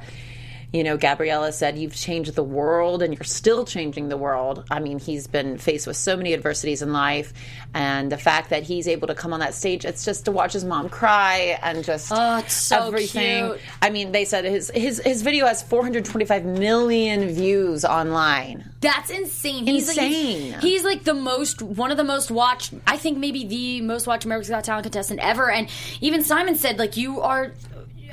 you 0.71 0.83
know, 0.83 0.97
Gabriella 0.97 1.51
said, 1.51 1.77
You've 1.77 1.95
changed 1.95 2.35
the 2.35 2.43
world 2.43 3.01
and 3.01 3.13
you're 3.13 3.23
still 3.23 3.65
changing 3.65 4.09
the 4.09 4.17
world. 4.17 4.65
I 4.69 4.79
mean, 4.79 4.99
he's 4.99 5.25
been 5.25 5.57
faced 5.57 5.87
with 5.87 5.97
so 5.97 6.15
many 6.15 6.33
adversities 6.33 6.81
in 6.81 6.93
life. 6.93 7.33
And 7.73 8.11
the 8.11 8.17
fact 8.17 8.51
that 8.51 8.63
he's 8.63 8.87
able 8.87 9.07
to 9.07 9.15
come 9.15 9.33
on 9.33 9.39
that 9.39 9.55
stage, 9.55 9.83
it's 9.83 10.05
just 10.05 10.25
to 10.25 10.31
watch 10.31 10.53
his 10.53 10.63
mom 10.63 10.89
cry 10.89 11.59
and 11.63 11.83
just 11.83 12.11
oh, 12.13 12.43
so 12.47 12.87
everything. 12.87 13.47
Cute. 13.47 13.61
I 13.81 13.89
mean, 13.89 14.11
they 14.11 14.25
said 14.25 14.45
his, 14.45 14.71
his, 14.73 14.99
his 15.03 15.23
video 15.23 15.47
has 15.47 15.63
425 15.63 16.45
million 16.45 17.29
views 17.29 17.83
online. 17.83 18.71
That's 18.81 19.09
insane. 19.09 19.65
He's 19.65 19.89
insane. 19.89 20.51
Like, 20.51 20.61
he's, 20.61 20.71
he's 20.71 20.83
like 20.83 21.03
the 21.03 21.13
most, 21.13 21.61
one 21.61 21.89
of 21.89 21.97
the 21.97 22.03
most 22.03 22.29
watched, 22.29 22.73
I 22.85 22.97
think 22.97 23.17
maybe 23.17 23.45
the 23.45 23.81
most 23.81 24.05
watched 24.07 24.25
America's 24.25 24.49
Got 24.49 24.63
Talent 24.63 24.83
contestant 24.83 25.19
ever. 25.19 25.49
And 25.49 25.67
even 25.99 26.23
Simon 26.23 26.55
said, 26.55 26.77
like, 26.77 26.95
you 26.95 27.21
are 27.21 27.53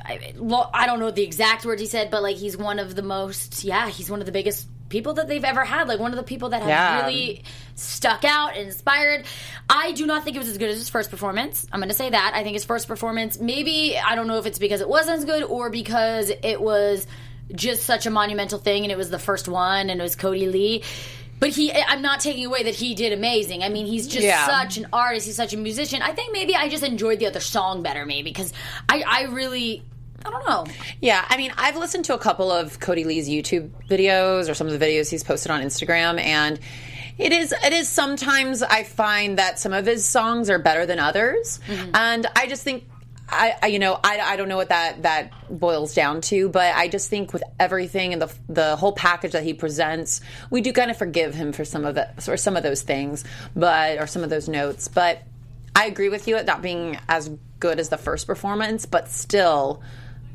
I, 0.09 0.35
I 0.73 0.87
don't 0.87 1.01
know 1.01 1.11
the 1.11 1.23
exact 1.23 1.64
words 1.64 1.81
he 1.81 1.87
said, 1.87 2.11
but 2.11 2.23
like 2.23 2.37
he's 2.37 2.57
one 2.57 2.79
of 2.79 2.95
the 2.95 3.03
most, 3.03 3.64
yeah, 3.64 3.88
he's 3.88 4.11
one 4.11 4.21
of 4.21 4.27
the 4.27 4.33
biggest 4.33 4.66
people 4.88 5.14
that 5.14 5.29
they've 5.29 5.45
ever 5.45 5.64
had. 5.64 5.88
Like 5.88 5.99
one 5.99 6.12
of 6.12 6.16
the 6.16 6.23
people 6.23 6.51
that 6.51 6.62
have 6.62 6.69
yeah. 6.69 7.03
really 7.03 7.45
stuck 7.75 8.25
out 8.25 8.57
and 8.57 8.66
inspired. 8.66 9.25
I 9.69 9.92
do 9.92 10.07
not 10.07 10.25
think 10.25 10.37
it 10.37 10.38
was 10.38 10.49
as 10.49 10.59
good 10.59 10.71
as 10.71 10.79
his 10.79 10.88
first 10.88 11.11
performance. 11.11 11.66
I'm 11.73 11.81
going 11.81 11.88
to 11.88 11.95
say 11.95 12.11
that. 12.11 12.33
I 12.35 12.42
think 12.42 12.55
his 12.55 12.64
first 12.64 12.88
performance, 12.88 13.38
maybe, 13.38 13.99
I 13.99 14.14
don't 14.14 14.27
know 14.27 14.38
if 14.38 14.47
it's 14.47 14.59
because 14.59 14.81
it 14.81 14.88
wasn't 14.88 15.19
as 15.19 15.25
good 15.25 15.42
or 15.42 15.71
because 15.71 16.31
it 16.31 16.61
was 16.61 17.07
just 17.55 17.85
such 17.85 18.07
a 18.07 18.11
monumental 18.11 18.59
thing 18.59 18.85
and 18.85 18.92
it 18.92 18.99
was 18.99 19.11
the 19.11 19.19
first 19.19 19.49
one 19.49 19.90
and 19.90 20.01
it 20.01 20.03
was 20.03 20.16
Kodi 20.16 20.51
Lee. 20.51 20.83
But 21.38 21.51
he, 21.51 21.71
I'm 21.71 22.01
not 22.01 22.21
taking 22.21 22.47
away 22.47 22.62
that 22.62 22.75
he 22.75 22.95
did 22.95 23.12
amazing. 23.12 23.62
I 23.62 23.69
mean, 23.69 23.87
he's 23.87 24.07
just 24.07 24.25
yeah. 24.25 24.47
such 24.47 24.79
an 24.79 24.87
artist. 24.92 25.27
He's 25.27 25.37
such 25.37 25.53
a 25.53 25.59
musician. 25.59 26.01
I 26.01 26.12
think 26.12 26.33
maybe 26.33 26.55
I 26.55 26.69
just 26.69 26.83
enjoyed 26.83 27.19
the 27.19 27.27
other 27.27 27.40
song 27.40 27.83
better, 27.83 28.07
maybe 28.07 28.31
because 28.31 28.55
I, 28.88 29.05
I 29.07 29.23
really 29.25 29.85
I 30.27 30.31
don't 30.31 30.47
know. 30.47 30.67
Yeah, 31.01 31.25
I 31.29 31.37
mean, 31.37 31.53
I've 31.57 31.77
listened 31.77 32.07
to 32.07 32.15
a 32.15 32.19
couple 32.19 32.51
of 32.51 32.81
Kodi 32.81 33.05
Lee's 33.05 33.29
YouTube 33.29 33.71
videos 33.89 34.51
or 34.51 34.55
some 34.55 34.67
of 34.67 34.79
the 34.79 34.85
videos 34.85 35.09
he's 35.09 35.23
posted 35.23 35.53
on 35.53 35.62
Instagram, 35.62 36.21
and 36.21 36.59
it 37.17 37.33
is 37.33 37.53
it 37.53 37.73
is 37.73 37.89
sometimes 37.89 38.62
I 38.62 38.83
find 38.83 39.39
that 39.39 39.59
some 39.61 39.73
of 39.73 39.87
his 39.87 40.05
songs 40.05 40.51
are 40.51 40.59
better 40.59 40.85
than 40.85 40.99
others, 40.99 41.61
mm-hmm. 41.67 41.95
and 41.95 42.27
I 42.35 42.47
just 42.47 42.62
think. 42.62 42.85
I, 43.29 43.57
I, 43.61 43.67
you 43.67 43.81
know 43.81 43.99
I, 44.05 44.21
I 44.21 44.37
don't 44.37 44.49
know 44.49 44.57
what 44.57 44.69
that 44.69 45.03
that 45.03 45.33
boils 45.51 45.97
down 45.97 46.21
to, 46.21 46.49
but 46.49 46.77
I 46.77 46.87
just 46.87 47.11
think 47.11 47.33
with 47.33 47.43
everything 47.59 48.12
and 48.12 48.23
the 48.23 48.33
the 48.49 48.77
whole 48.77 48.93
package 48.93 49.33
that 49.33 49.43
he 49.43 49.53
presents, 49.53 50.21
we 50.49 50.61
do 50.61 50.73
kind 50.73 50.93
of 50.93 50.97
forgive 50.97 51.35
him 51.35 51.51
for 51.51 51.65
some 51.65 51.85
of 51.85 51.97
it 51.97 52.09
or 52.29 52.37
some 52.37 52.57
of 52.57 52.62
those 52.62 52.83
things, 52.83 53.25
but 53.57 53.98
or 53.98 54.07
some 54.07 54.23
of 54.23 54.31
those 54.31 54.48
notes. 54.48 54.87
But 54.87 55.25
I 55.75 55.87
agree 55.87 56.09
with 56.09 56.29
you 56.29 56.37
at 56.37 56.46
not 56.46 56.63
being 56.63 57.00
as 57.09 57.29
good 57.59 57.81
as 57.81 57.88
the 57.88 57.98
first 57.98 58.29
performance, 58.29 58.87
but 58.87 59.09
still 59.09 59.83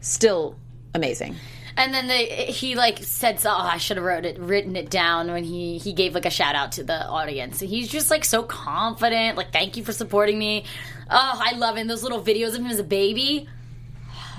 still 0.01 0.57
amazing. 0.93 1.35
And 1.77 1.93
then 1.93 2.07
they, 2.07 2.25
he 2.47 2.75
like 2.75 2.99
said, 2.99 3.39
"Oh, 3.45 3.49
I 3.49 3.77
should 3.77 3.97
have 3.97 4.05
wrote 4.05 4.25
it, 4.25 4.37
written 4.39 4.75
it 4.75 4.89
down." 4.89 5.31
When 5.31 5.43
he 5.43 5.77
he 5.77 5.93
gave 5.93 6.13
like 6.13 6.25
a 6.25 6.29
shout 6.29 6.53
out 6.53 6.73
to 6.73 6.83
the 6.83 7.07
audience, 7.07 7.59
he's 7.59 7.87
just 7.87 8.11
like 8.11 8.25
so 8.25 8.43
confident. 8.43 9.37
Like, 9.37 9.53
thank 9.53 9.77
you 9.77 9.83
for 9.83 9.93
supporting 9.93 10.37
me. 10.37 10.65
Oh, 11.09 11.39
I 11.41 11.55
love 11.55 11.77
him. 11.77 11.87
Those 11.87 12.03
little 12.03 12.21
videos 12.21 12.49
of 12.49 12.55
him 12.55 12.67
as 12.67 12.79
a 12.79 12.83
baby. 12.83 13.47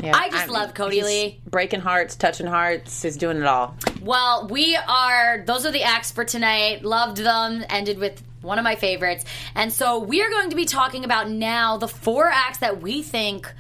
Yeah, 0.03 0.13
I 0.15 0.31
just 0.31 0.49
I 0.49 0.53
love 0.53 0.75
Kodi 0.75 1.03
Lee. 1.03 1.41
Breaking 1.49 1.81
hearts, 1.81 2.17
touching 2.17 2.47
hearts. 2.47 3.03
He's 3.03 3.17
doing 3.17 3.39
it 3.39 3.47
all. 3.47 3.77
Well, 4.03 4.49
we 4.49 4.77
are. 4.77 5.43
Those 5.47 5.65
are 5.65 5.73
the 5.73 5.85
acts 5.85 6.11
for 6.11 6.25
tonight. 6.25 6.85
Loved 6.85 7.19
them. 7.19 7.65
Ended 7.69 7.99
with 7.99 8.23
one 8.43 8.59
of 8.59 8.65
my 8.65 8.75
favorites. 8.75 9.25
And 9.55 9.73
so 9.73 10.01
we 10.01 10.23
are 10.23 10.31
going 10.31 10.51
to 10.51 10.57
be 10.57 10.65
talking 10.65 11.05
about 11.05 11.31
now 11.31 11.77
the 11.77 11.89
four 11.89 12.29
acts 12.29 12.59
that 12.59 12.83
we 12.83 13.03
think 13.03 13.53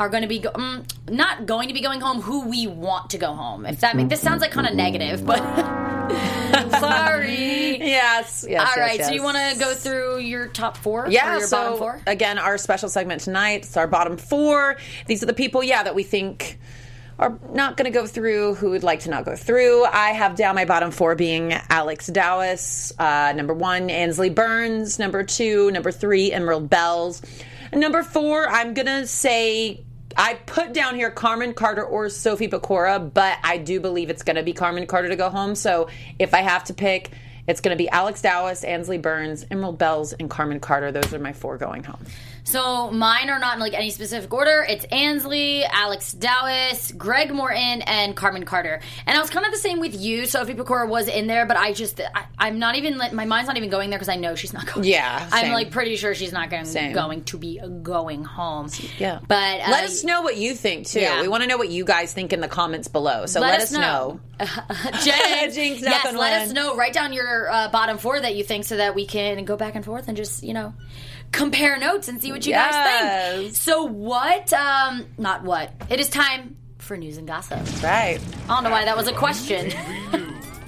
are 0.00 0.08
going 0.08 0.22
to 0.22 0.28
be 0.28 0.40
go- 0.40 0.50
um, 0.54 0.84
not 1.08 1.46
going 1.46 1.68
to 1.68 1.74
be 1.74 1.80
going 1.80 2.00
home 2.00 2.20
who 2.20 2.48
we 2.48 2.66
want 2.66 3.10
to 3.10 3.18
go 3.18 3.34
home. 3.34 3.66
If 3.66 3.80
that 3.80 3.96
makes 3.96 4.08
this 4.10 4.20
sounds 4.20 4.40
like 4.40 4.50
kind 4.50 4.66
of 4.66 4.74
negative 4.74 5.24
but 5.24 5.38
sorry. 6.80 7.78
Yes 7.78 8.44
yes 8.48 8.68
all 8.68 8.82
right 8.82 8.98
yes, 8.98 9.08
so 9.08 9.14
you 9.14 9.22
want 9.22 9.36
to 9.36 9.58
go 9.58 9.74
through 9.74 10.18
your 10.18 10.48
top 10.48 10.76
four 10.76 11.06
yeah 11.08 11.38
your 11.38 11.46
so 11.46 11.56
bottom 11.56 11.78
four? 11.78 12.02
again 12.06 12.38
our 12.38 12.58
special 12.58 12.88
segment 12.88 13.20
tonight 13.20 13.62
it's 13.64 13.76
our 13.76 13.86
bottom 13.86 14.16
four. 14.16 14.76
These 15.06 15.22
are 15.22 15.26
the 15.26 15.34
people 15.34 15.62
yeah 15.62 15.82
that 15.82 15.94
we 15.94 16.02
think 16.02 16.58
are 17.18 17.38
not 17.52 17.76
going 17.76 17.90
to 17.90 17.96
go 17.96 18.06
through 18.06 18.54
who 18.54 18.70
would 18.70 18.82
like 18.82 19.00
to 19.00 19.10
not 19.10 19.24
go 19.24 19.36
through. 19.36 19.84
I 19.84 20.10
have 20.10 20.34
down 20.34 20.56
my 20.56 20.64
bottom 20.64 20.90
four 20.90 21.14
being 21.14 21.52
Alex 21.52 22.10
Dowis, 22.10 22.92
uh, 22.98 23.32
number 23.34 23.54
one, 23.54 23.90
Ansley 23.90 24.30
Burns, 24.30 24.98
number 24.98 25.22
two, 25.22 25.70
number 25.70 25.92
three, 25.92 26.32
Emerald 26.32 26.68
Belles. 26.68 27.22
Number 27.74 28.02
four, 28.02 28.46
I'm 28.48 28.74
to 28.74 29.06
say 29.06 29.82
I 30.16 30.34
put 30.34 30.74
down 30.74 30.94
here 30.94 31.10
Carmen 31.10 31.54
Carter 31.54 31.84
or 31.84 32.10
Sophie 32.10 32.48
Pecora, 32.48 33.12
but 33.12 33.38
I 33.42 33.56
do 33.56 33.80
believe 33.80 34.10
it's 34.10 34.22
going 34.22 34.36
to 34.36 34.42
be 34.42 34.52
Carmen 34.52 34.86
Carter 34.86 35.08
to 35.08 35.16
go 35.16 35.30
home. 35.30 35.54
So 35.54 35.88
if 36.18 36.34
I 36.34 36.42
have 36.42 36.64
to 36.64 36.74
pick, 36.74 37.12
it's 37.48 37.60
going 37.60 37.76
to 37.76 37.82
be 37.82 37.88
Alex 37.88 38.20
Dowis, 38.20 38.62
Ansley 38.66 38.98
Burns, 38.98 39.46
Emerald 39.50 39.78
Belles, 39.78 40.12
and 40.12 40.28
Carmen 40.28 40.60
Carter. 40.60 40.92
Those 40.92 41.14
are 41.14 41.18
my 41.18 41.32
four 41.32 41.56
going 41.56 41.82
home. 41.82 42.04
So 42.44 42.90
mine 42.90 43.30
are 43.30 43.38
not 43.38 43.54
in 43.54 43.60
like 43.60 43.74
any 43.74 43.90
specific 43.90 44.32
order. 44.32 44.66
It's 44.68 44.84
Ansley, 44.86 45.64
Alex 45.64 46.14
Dowis, 46.14 46.96
Greg 46.96 47.32
Morton, 47.32 47.82
and 47.82 48.16
Carmen 48.16 48.44
Carter. 48.44 48.80
And 49.06 49.16
I 49.16 49.20
was 49.20 49.30
kind 49.30 49.46
of 49.46 49.52
the 49.52 49.58
same 49.58 49.78
with 49.78 49.98
you. 49.98 50.26
Sophie 50.26 50.54
Pecora 50.54 50.88
was 50.88 51.08
in 51.08 51.28
there, 51.28 51.46
but 51.46 51.56
I 51.56 51.72
just 51.72 52.00
I, 52.38 52.48
am 52.48 52.58
not 52.58 52.74
even 52.76 52.98
my 52.98 53.24
mind's 53.24 53.46
not 53.46 53.56
even 53.56 53.70
going 53.70 53.90
there 53.90 53.98
because 53.98 54.08
I 54.08 54.16
know 54.16 54.34
she's 54.34 54.52
not 54.52 54.66
going. 54.66 54.86
Yeah, 54.86 55.26
same. 55.28 55.46
I'm 55.46 55.52
like 55.52 55.70
pretty 55.70 55.96
sure 55.96 56.14
she's 56.14 56.32
not 56.32 56.50
going 56.50 56.64
going 56.92 57.24
to 57.24 57.38
be 57.38 57.60
going 57.82 58.24
home. 58.24 58.68
Yeah, 58.98 59.20
but 59.26 59.60
uh, 59.60 59.70
let 59.70 59.84
us 59.84 60.02
know 60.02 60.22
what 60.22 60.36
you 60.36 60.54
think 60.54 60.88
too. 60.88 61.00
Yeah. 61.00 61.22
We 61.22 61.28
want 61.28 61.42
to 61.42 61.48
know 61.48 61.58
what 61.58 61.68
you 61.68 61.84
guys 61.84 62.12
think 62.12 62.32
in 62.32 62.40
the 62.40 62.48
comments 62.48 62.88
below. 62.88 63.26
So 63.26 63.40
let, 63.40 63.52
let 63.52 63.60
us 63.62 63.72
know. 63.72 63.80
know. 63.80 64.20
Jinx, 65.04 65.54
Jinx 65.54 65.80
yes, 65.82 66.12
let 66.14 66.42
us 66.42 66.52
know. 66.52 66.74
Write 66.76 66.92
down 66.92 67.12
your 67.12 67.50
uh, 67.50 67.68
bottom 67.70 67.98
four 67.98 68.20
that 68.20 68.34
you 68.34 68.42
think 68.42 68.64
so 68.64 68.76
that 68.76 68.94
we 68.96 69.06
can 69.06 69.44
go 69.44 69.56
back 69.56 69.76
and 69.76 69.84
forth 69.84 70.08
and 70.08 70.16
just 70.16 70.42
you 70.42 70.54
know 70.54 70.74
compare 71.32 71.78
notes 71.78 72.08
and 72.08 72.20
see 72.20 72.30
what 72.30 72.46
you 72.46 72.50
yes. 72.50 72.72
guys 72.72 73.40
think. 73.40 73.56
So 73.56 73.84
what? 73.84 74.52
Um, 74.52 75.06
not 75.18 75.42
what. 75.42 75.72
It 75.90 75.98
is 75.98 76.08
time 76.08 76.56
for 76.78 76.96
news 76.96 77.16
and 77.16 77.26
gossip. 77.26 77.58
That's 77.58 77.82
right. 77.82 78.20
I 78.44 78.54
don't 78.54 78.64
know 78.64 78.70
why 78.70 78.84
that 78.84 78.96
was 78.96 79.08
a 79.08 79.12
question. 79.12 79.72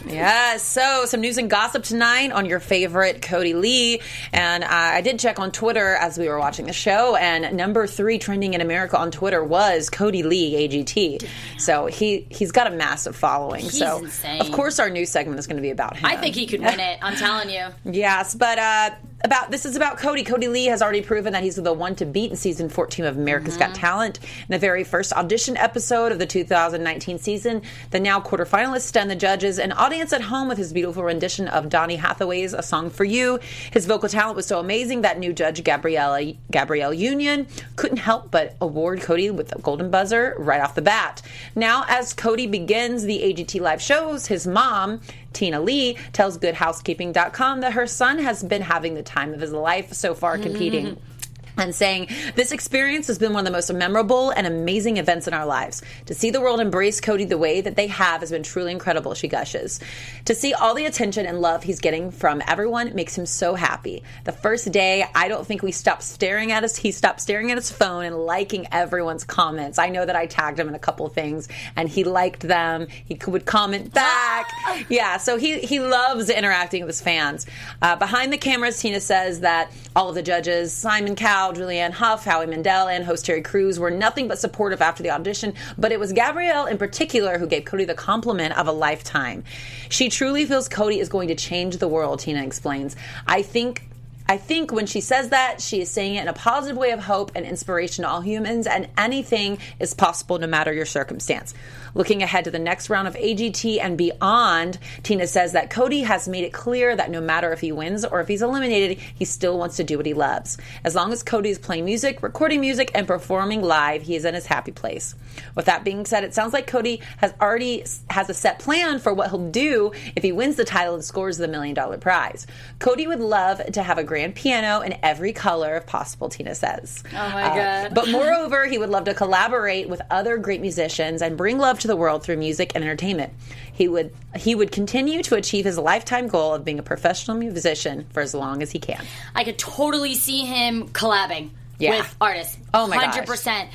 Yes. 0.06 0.62
So, 0.62 1.06
some 1.06 1.20
news 1.20 1.38
and 1.38 1.48
gossip 1.48 1.84
tonight 1.84 2.32
on 2.32 2.46
your 2.46 2.60
favorite 2.60 3.22
Kodi 3.22 3.54
Lee. 3.54 4.00
And 4.32 4.64
uh, 4.64 4.68
I 4.70 5.00
did 5.00 5.18
check 5.18 5.38
on 5.38 5.50
Twitter 5.50 5.94
as 5.94 6.18
we 6.18 6.28
were 6.28 6.38
watching 6.38 6.66
the 6.66 6.72
show, 6.72 7.16
and 7.16 7.56
number 7.56 7.86
three 7.86 8.18
trending 8.18 8.54
in 8.54 8.60
America 8.60 8.98
on 8.98 9.10
Twitter 9.10 9.42
was 9.42 9.90
Kodi 9.90 10.24
Lee 10.24 10.68
AGT. 10.68 11.18
Damn. 11.18 11.58
So 11.58 11.86
he 11.86 12.26
he's 12.30 12.52
got 12.52 12.66
a 12.66 12.70
massive 12.70 13.16
following. 13.16 13.62
He's 13.62 13.78
so 13.78 13.98
insane. 13.98 14.40
of 14.40 14.52
course 14.52 14.78
our 14.78 14.90
news 14.90 15.10
segment 15.10 15.38
is 15.38 15.46
going 15.46 15.56
to 15.56 15.62
be 15.62 15.70
about 15.70 15.96
him. 15.96 16.06
I 16.06 16.16
think 16.16 16.34
he 16.34 16.46
could 16.46 16.60
win 16.60 16.80
it. 16.80 16.98
I'm 17.02 17.16
telling 17.16 17.50
you. 17.50 17.66
yes, 17.84 18.34
but 18.34 18.58
uh, 18.58 18.90
about 19.24 19.50
this 19.50 19.64
is 19.64 19.74
about 19.74 19.98
Kodi. 19.98 20.24
Kodi 20.24 20.50
Lee 20.50 20.66
has 20.66 20.82
already 20.82 21.00
proven 21.00 21.32
that 21.32 21.42
he's 21.42 21.56
the 21.56 21.72
one 21.72 21.94
to 21.96 22.04
beat 22.04 22.30
in 22.30 22.36
season 22.36 22.68
14 22.68 23.06
of 23.06 23.16
America's 23.16 23.54
mm-hmm. 23.54 23.72
Got 23.72 23.74
Talent. 23.74 24.18
In 24.18 24.46
the 24.50 24.58
very 24.58 24.84
first 24.84 25.12
audition 25.14 25.56
episode 25.56 26.12
of 26.12 26.18
the 26.18 26.26
2019 26.26 27.18
season, 27.18 27.62
the 27.90 28.00
now 28.00 28.20
quarterfinalists 28.20 28.82
stunned 28.82 29.10
the 29.10 29.16
judges 29.16 29.58
and 29.58 29.72
audience 29.72 29.93
at 30.00 30.22
home 30.22 30.48
with 30.48 30.58
his 30.58 30.72
beautiful 30.72 31.02
rendition 31.02 31.48
of 31.48 31.68
Donny 31.68 31.96
Hathaway's 31.96 32.52
"A 32.52 32.62
Song 32.62 32.90
for 32.90 33.04
You." 33.04 33.38
His 33.70 33.86
vocal 33.86 34.08
talent 34.08 34.36
was 34.36 34.46
so 34.46 34.58
amazing 34.58 35.02
that 35.02 35.18
new 35.18 35.32
judge 35.32 35.62
Gabriella 35.62 36.34
Gabrielle 36.50 36.92
Union 36.92 37.46
couldn't 37.76 37.98
help 37.98 38.30
but 38.30 38.56
award 38.60 39.00
Kodi 39.00 39.30
with 39.30 39.54
a 39.54 39.60
golden 39.60 39.90
buzzer 39.90 40.34
right 40.38 40.60
off 40.60 40.74
the 40.74 40.82
bat. 40.82 41.22
Now, 41.54 41.84
as 41.88 42.12
Kodi 42.12 42.50
begins 42.50 43.04
the 43.04 43.20
AGT 43.22 43.60
live 43.60 43.80
shows, 43.80 44.26
his 44.26 44.46
mom 44.46 45.00
Tina 45.32 45.60
Lee 45.60 45.98
tells 46.12 46.38
GoodHousekeeping.com 46.38 47.60
that 47.60 47.72
her 47.72 47.86
son 47.86 48.18
has 48.18 48.42
been 48.42 48.62
having 48.62 48.94
the 48.94 49.02
time 49.02 49.34
of 49.34 49.40
his 49.40 49.52
life 49.52 49.92
so 49.92 50.14
far 50.14 50.38
competing. 50.38 50.86
Mm-hmm. 50.86 51.13
And 51.56 51.74
saying, 51.74 52.08
This 52.34 52.52
experience 52.52 53.06
has 53.06 53.18
been 53.18 53.32
one 53.32 53.40
of 53.40 53.44
the 53.44 53.56
most 53.56 53.72
memorable 53.72 54.30
and 54.30 54.46
amazing 54.46 54.96
events 54.96 55.28
in 55.28 55.34
our 55.34 55.46
lives. 55.46 55.82
To 56.06 56.14
see 56.14 56.30
the 56.30 56.40
world 56.40 56.60
embrace 56.60 57.00
Kodi 57.00 57.28
the 57.28 57.38
way 57.38 57.60
that 57.60 57.76
they 57.76 57.86
have 57.86 58.20
has 58.20 58.30
been 58.30 58.42
truly 58.42 58.72
incredible, 58.72 59.14
she 59.14 59.28
gushes. 59.28 59.80
To 60.24 60.34
see 60.34 60.52
all 60.52 60.74
the 60.74 60.86
attention 60.86 61.26
and 61.26 61.40
love 61.40 61.62
he's 61.62 61.80
getting 61.80 62.10
from 62.10 62.42
everyone 62.46 62.94
makes 62.94 63.16
him 63.16 63.26
so 63.26 63.54
happy. 63.54 64.02
The 64.24 64.32
first 64.32 64.72
day, 64.72 65.04
I 65.14 65.28
don't 65.28 65.46
think 65.46 65.62
we 65.62 65.72
stopped 65.72 66.02
staring 66.02 66.50
at 66.50 66.64
us. 66.64 66.76
He 66.76 66.90
stopped 66.90 67.20
staring 67.20 67.50
at 67.50 67.58
his 67.58 67.70
phone 67.70 68.04
and 68.04 68.16
liking 68.16 68.66
everyone's 68.72 69.24
comments. 69.24 69.78
I 69.78 69.90
know 69.90 70.04
that 70.04 70.16
I 70.16 70.26
tagged 70.26 70.58
him 70.58 70.68
in 70.68 70.74
a 70.74 70.78
couple 70.78 71.08
things 71.08 71.48
and 71.76 71.88
he 71.88 72.04
liked 72.04 72.40
them. 72.40 72.88
He 73.04 73.18
would 73.26 73.46
comment 73.46 73.92
back. 73.92 74.50
yeah, 74.88 75.18
so 75.18 75.36
he, 75.36 75.60
he 75.60 75.78
loves 75.80 76.30
interacting 76.30 76.82
with 76.82 76.88
his 76.88 77.00
fans. 77.00 77.46
Uh, 77.80 77.96
behind 77.96 78.32
the 78.32 78.38
cameras, 78.38 78.80
Tina 78.80 79.00
says 79.00 79.40
that 79.40 79.70
all 79.94 80.08
of 80.08 80.14
the 80.14 80.22
judges, 80.22 80.72
Simon 80.72 81.14
Cowell, 81.14 81.43
Julianne 81.52 81.92
Hough, 81.92 82.24
Howie 82.24 82.46
Mandel, 82.46 82.88
and 82.88 83.04
host 83.04 83.26
Terry 83.26 83.42
Crews 83.42 83.78
were 83.78 83.90
nothing 83.90 84.28
but 84.28 84.38
supportive 84.38 84.80
after 84.80 85.02
the 85.02 85.10
audition, 85.10 85.54
but 85.76 85.92
it 85.92 86.00
was 86.00 86.12
Gabrielle 86.12 86.66
in 86.66 86.78
particular 86.78 87.38
who 87.38 87.46
gave 87.46 87.64
Kodi 87.64 87.86
the 87.86 87.94
compliment 87.94 88.56
of 88.56 88.66
a 88.66 88.72
lifetime. 88.72 89.44
She 89.88 90.08
truly 90.08 90.46
feels 90.46 90.68
Kodi 90.68 90.98
is 90.98 91.08
going 91.08 91.28
to 91.28 91.34
change 91.34 91.76
the 91.76 91.88
world, 91.88 92.20
Tina 92.20 92.42
explains. 92.42 92.96
I 93.26 93.42
think 93.42 93.88
I 94.26 94.38
think 94.38 94.72
when 94.72 94.86
she 94.86 95.02
says 95.02 95.28
that, 95.30 95.60
she 95.60 95.82
is 95.82 95.90
saying 95.90 96.14
it 96.14 96.22
in 96.22 96.28
a 96.28 96.32
positive 96.32 96.78
way 96.78 96.92
of 96.92 97.00
hope 97.00 97.32
and 97.34 97.44
inspiration 97.44 98.04
to 98.04 98.08
all 98.08 98.22
humans, 98.22 98.66
and 98.66 98.88
anything 98.96 99.58
is 99.78 99.92
possible 99.92 100.38
no 100.38 100.46
matter 100.46 100.72
your 100.72 100.86
circumstance. 100.86 101.52
Looking 101.94 102.22
ahead 102.22 102.44
to 102.46 102.50
the 102.50 102.58
next 102.58 102.88
round 102.88 103.06
of 103.06 103.14
AGT 103.14 103.78
and 103.80 103.98
beyond, 103.98 104.78
Tina 105.02 105.26
says 105.26 105.52
that 105.52 105.70
Kodi 105.70 106.04
has 106.04 106.26
made 106.26 106.42
it 106.44 106.54
clear 106.54 106.96
that 106.96 107.10
no 107.10 107.20
matter 107.20 107.52
if 107.52 107.60
he 107.60 107.70
wins 107.70 108.04
or 108.04 108.20
if 108.20 108.26
he's 108.26 108.40
eliminated, 108.40 108.98
he 108.98 109.26
still 109.26 109.58
wants 109.58 109.76
to 109.76 109.84
do 109.84 109.98
what 109.98 110.06
he 110.06 110.14
loves. 110.14 110.56
As 110.84 110.94
long 110.94 111.12
as 111.12 111.22
Kodi 111.22 111.50
is 111.50 111.58
playing 111.58 111.84
music, 111.84 112.22
recording 112.22 112.60
music, 112.60 112.90
and 112.94 113.06
performing 113.06 113.60
live, 113.60 114.02
he 114.02 114.16
is 114.16 114.24
in 114.24 114.34
his 114.34 114.46
happy 114.46 114.72
place. 114.72 115.14
With 115.54 115.66
that 115.66 115.84
being 115.84 116.06
said, 116.06 116.24
it 116.24 116.34
sounds 116.34 116.52
like 116.52 116.68
Kodi 116.68 117.02
has 117.18 117.34
already 117.40 117.84
has 118.08 118.30
a 118.30 118.34
set 118.34 118.58
plan 118.58 118.98
for 118.98 119.12
what 119.12 119.28
he'll 119.30 119.50
do 119.50 119.92
if 120.16 120.22
he 120.22 120.32
wins 120.32 120.56
the 120.56 120.64
title 120.64 120.94
and 120.94 121.04
scores 121.04 121.36
the 121.36 121.46
million 121.46 121.74
dollar 121.74 121.98
prize. 121.98 122.46
Kodi 122.80 123.06
would 123.06 123.20
love 123.20 123.64
to 123.72 123.82
have 123.82 123.98
a 123.98 124.04
grand 124.14 124.36
piano 124.36 124.80
in 124.80 124.96
every 125.02 125.32
color 125.32 125.74
if 125.74 125.86
possible, 125.86 126.28
Tina 126.28 126.54
says. 126.54 127.02
Oh 127.08 127.16
my 127.16 127.42
uh, 127.42 127.54
god. 127.56 127.94
But 127.94 128.10
moreover, 128.10 128.64
he 128.64 128.78
would 128.78 128.90
love 128.90 129.06
to 129.06 129.14
collaborate 129.14 129.88
with 129.88 130.00
other 130.08 130.36
great 130.36 130.60
musicians 130.60 131.20
and 131.20 131.36
bring 131.36 131.58
love 131.58 131.80
to 131.80 131.88
the 131.88 131.96
world 131.96 132.22
through 132.22 132.36
music 132.36 132.70
and 132.76 132.84
entertainment. 132.84 133.32
He 133.72 133.88
would 133.88 134.14
he 134.36 134.54
would 134.54 134.70
continue 134.70 135.20
to 135.24 135.34
achieve 135.34 135.64
his 135.64 135.78
lifetime 135.78 136.28
goal 136.28 136.54
of 136.54 136.64
being 136.64 136.78
a 136.78 136.82
professional 136.84 137.36
musician 137.36 138.06
for 138.12 138.20
as 138.20 138.34
long 138.34 138.62
as 138.62 138.70
he 138.70 138.78
can. 138.78 139.04
I 139.34 139.42
could 139.42 139.58
totally 139.58 140.14
see 140.14 140.44
him 140.44 140.90
collabing 140.90 141.50
yeah. 141.80 141.98
with 141.98 142.16
artists. 142.20 142.56
Oh 142.72 142.86
my 142.86 142.96
100%. 142.98 143.26
Gosh. 143.26 143.68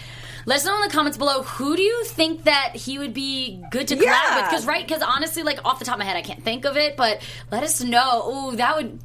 Let 0.46 0.56
us 0.56 0.66
know 0.66 0.76
in 0.76 0.88
the 0.88 0.94
comments 0.94 1.18
below 1.18 1.44
who 1.44 1.76
do 1.76 1.82
you 1.82 2.06
think 2.06 2.46
that 2.46 2.78
he 2.78 2.98
would 2.98 3.14
be 3.14 3.62
good 3.72 3.90
to 3.90 3.96
collab 3.96 4.04
yeah. 4.06 4.36
with? 4.38 4.50
Because 4.50 4.66
right, 4.66 4.88
because 4.88 5.02
honestly, 5.02 5.44
like 5.44 5.60
off 5.66 5.80
the 5.80 5.86
top 5.86 5.96
of 5.96 6.00
my 6.00 6.06
head, 6.06 6.16
I 6.16 6.22
can't 6.22 6.42
think 6.42 6.64
of 6.64 6.78
it. 6.78 6.96
But 6.96 7.22
let 7.52 7.62
us 7.62 7.84
know. 7.84 8.22
Oh, 8.24 8.56
that 8.56 8.78
would 8.78 9.00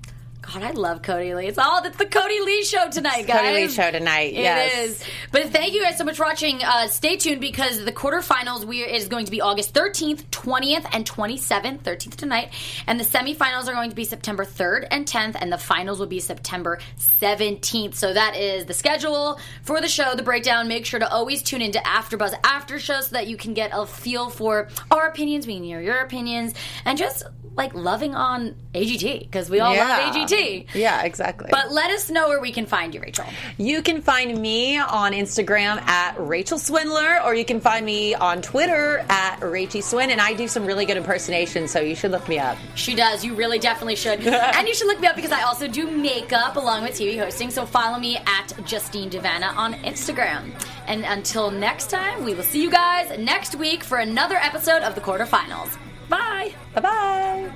God, 0.52 0.62
I 0.62 0.72
love 0.72 1.00
Kodi 1.00 1.34
Lee. 1.34 1.46
It's 1.46 1.56
all 1.56 1.82
it's 1.84 1.96
the 1.96 2.04
Kodi 2.04 2.44
Lee 2.44 2.64
show 2.64 2.90
tonight, 2.90 3.26
guys. 3.26 3.40
Kodi 3.40 3.54
Lee 3.54 3.68
show 3.68 3.90
tonight. 3.90 4.34
It 4.34 4.40
yes. 4.40 4.90
is. 4.90 5.04
But 5.32 5.50
thank 5.50 5.72
you 5.72 5.82
guys 5.82 5.96
so 5.96 6.04
much 6.04 6.16
for 6.16 6.24
watching. 6.24 6.62
Uh, 6.62 6.86
stay 6.86 7.16
tuned 7.16 7.40
because 7.40 7.82
the 7.82 7.92
quarterfinals 7.92 8.64
we 8.64 8.82
is 8.82 9.08
going 9.08 9.24
to 9.24 9.30
be 9.30 9.40
August 9.40 9.72
13th, 9.72 10.24
20th, 10.26 10.86
and 10.92 11.08
27th. 11.08 11.78
13th 11.78 12.16
tonight, 12.16 12.52
and 12.86 13.00
the 13.00 13.04
semifinals 13.04 13.68
are 13.68 13.72
going 13.72 13.88
to 13.88 13.96
be 13.96 14.04
September 14.04 14.44
3rd 14.44 14.86
and 14.90 15.06
10th, 15.06 15.36
and 15.40 15.50
the 15.50 15.58
finals 15.58 15.98
will 15.98 16.06
be 16.06 16.20
September 16.20 16.78
17th. 16.98 17.94
So 17.94 18.12
that 18.12 18.36
is 18.36 18.66
the 18.66 18.74
schedule 18.74 19.40
for 19.62 19.80
the 19.80 19.88
show, 19.88 20.14
the 20.14 20.22
breakdown. 20.22 20.68
Make 20.68 20.84
sure 20.84 21.00
to 21.00 21.10
always 21.10 21.42
tune 21.42 21.62
into 21.62 21.78
AfterBuzz 21.78 22.34
After 22.44 22.78
Show 22.78 23.00
so 23.00 23.12
that 23.12 23.28
you 23.28 23.38
can 23.38 23.54
get 23.54 23.70
a 23.72 23.86
feel 23.86 24.28
for 24.28 24.68
our 24.90 25.06
opinions, 25.06 25.46
we 25.46 25.54
can 25.54 25.64
hear 25.64 25.80
your 25.80 25.98
opinions, 25.98 26.52
and 26.84 26.98
just 26.98 27.24
like 27.56 27.72
loving 27.74 28.14
on 28.14 28.54
AGT 28.74 29.20
because 29.20 29.48
we 29.48 29.60
all 29.60 29.74
Yeah. 29.74 29.86
love 29.88 30.14
AGT. 30.16 30.66
Yeah, 30.74 31.02
exactly. 31.02 31.48
But 31.50 31.70
let 31.70 31.90
us 31.90 32.10
know 32.10 32.28
where 32.28 32.40
we 32.40 32.50
can 32.50 32.66
find 32.66 32.92
you, 32.92 33.00
Rachel. 33.00 33.24
You 33.58 33.80
can 33.82 34.02
find 34.02 34.36
me 34.40 34.78
on 34.78 35.12
Instagram 35.12 35.80
at 35.82 36.14
Rachel 36.18 36.58
Swindler, 36.58 37.22
or 37.24 37.34
you 37.34 37.44
can 37.44 37.60
find 37.60 37.86
me 37.86 38.14
on 38.14 38.42
Twitter 38.42 39.04
at 39.08 39.38
Rachy 39.40 39.80
Swin, 39.82 40.10
and 40.10 40.20
I 40.20 40.34
do 40.34 40.48
some 40.48 40.66
really 40.66 40.84
good 40.84 40.96
impersonations, 40.96 41.70
so 41.70 41.80
you 41.80 41.94
should 41.94 42.10
look 42.10 42.28
me 42.28 42.38
up. 42.40 42.58
She 42.74 42.94
does. 42.96 43.24
You 43.24 43.34
really 43.34 43.58
definitely 43.60 43.96
should. 43.96 44.26
and 44.26 44.66
you 44.66 44.74
should 44.74 44.88
look 44.88 45.00
me 45.00 45.06
up 45.06 45.14
because 45.16 45.32
I 45.32 45.42
also 45.42 45.68
do 45.68 45.88
makeup 45.90 46.56
along 46.56 46.82
with 46.82 46.92
TV 46.98 47.16
hosting. 47.18 47.50
So 47.50 47.64
follow 47.66 47.98
me 48.00 48.16
at 48.16 48.52
Justine 48.66 49.10
Devanna 49.10 49.56
on 49.56 49.74
Instagram. 49.84 50.50
And 50.88 51.04
until 51.04 51.50
next 51.52 51.88
time, 51.90 52.24
we 52.24 52.34
will 52.34 52.42
see 52.42 52.60
you 52.60 52.70
guys 52.70 53.16
next 53.18 53.54
week 53.54 53.84
for 53.84 53.98
another 53.98 54.36
episode 54.36 54.82
of 54.82 54.94
the 54.96 55.00
quarterfinals. 55.00 55.78
Bye. 56.08 56.54
Bye 56.74 56.80
bye. 56.80 57.50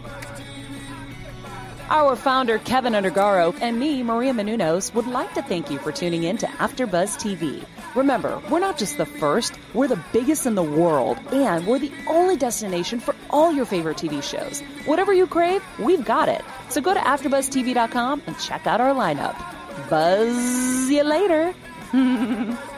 Our 1.91 2.17
founder, 2.17 2.59
Kevin 2.59 2.93
Undergaro, 2.93 3.57
and 3.63 3.79
me, 3.81 4.03
Maria 4.03 4.35
Menounos, 4.35 4.93
would 4.93 5.07
like 5.07 5.33
to 5.35 5.43
thank 5.43 5.71
you 5.71 5.79
for 5.79 5.91
tuning 5.91 6.25
in 6.25 6.37
to 6.39 6.47
AfterBuzz 6.47 7.17
TV. 7.17 7.65
Remember, 7.95 8.43
we're 8.51 8.59
not 8.59 8.77
just 8.77 8.99
the 8.99 9.07
first, 9.07 9.59
we're 9.73 9.89
the 9.89 10.03
biggest 10.13 10.45
in 10.45 10.55
the 10.55 10.63
world, 10.63 11.19
and 11.33 11.67
we're 11.67 11.79
the 11.79 11.93
only 12.07 12.37
destination 12.37 13.01
for 13.01 13.15
all 13.31 13.53
your 13.53 13.65
favorite 13.65 13.97
TV 13.97 14.23
shows. 14.23 14.61
Whatever 14.85 15.15
you 15.15 15.27
crave, 15.27 15.65
we've 15.79 16.05
got 16.05 16.29
it. 16.29 16.45
So 16.69 16.83
go 16.83 16.93
to 16.93 17.01
AfterBuzzTV.com 17.01 18.23
and 18.27 18.39
check 18.39 18.67
out 18.67 18.83
our 18.83 18.95
lineup. 18.95 19.35
Buzz 19.89 20.91
you 20.91 21.05
later. 21.05 21.55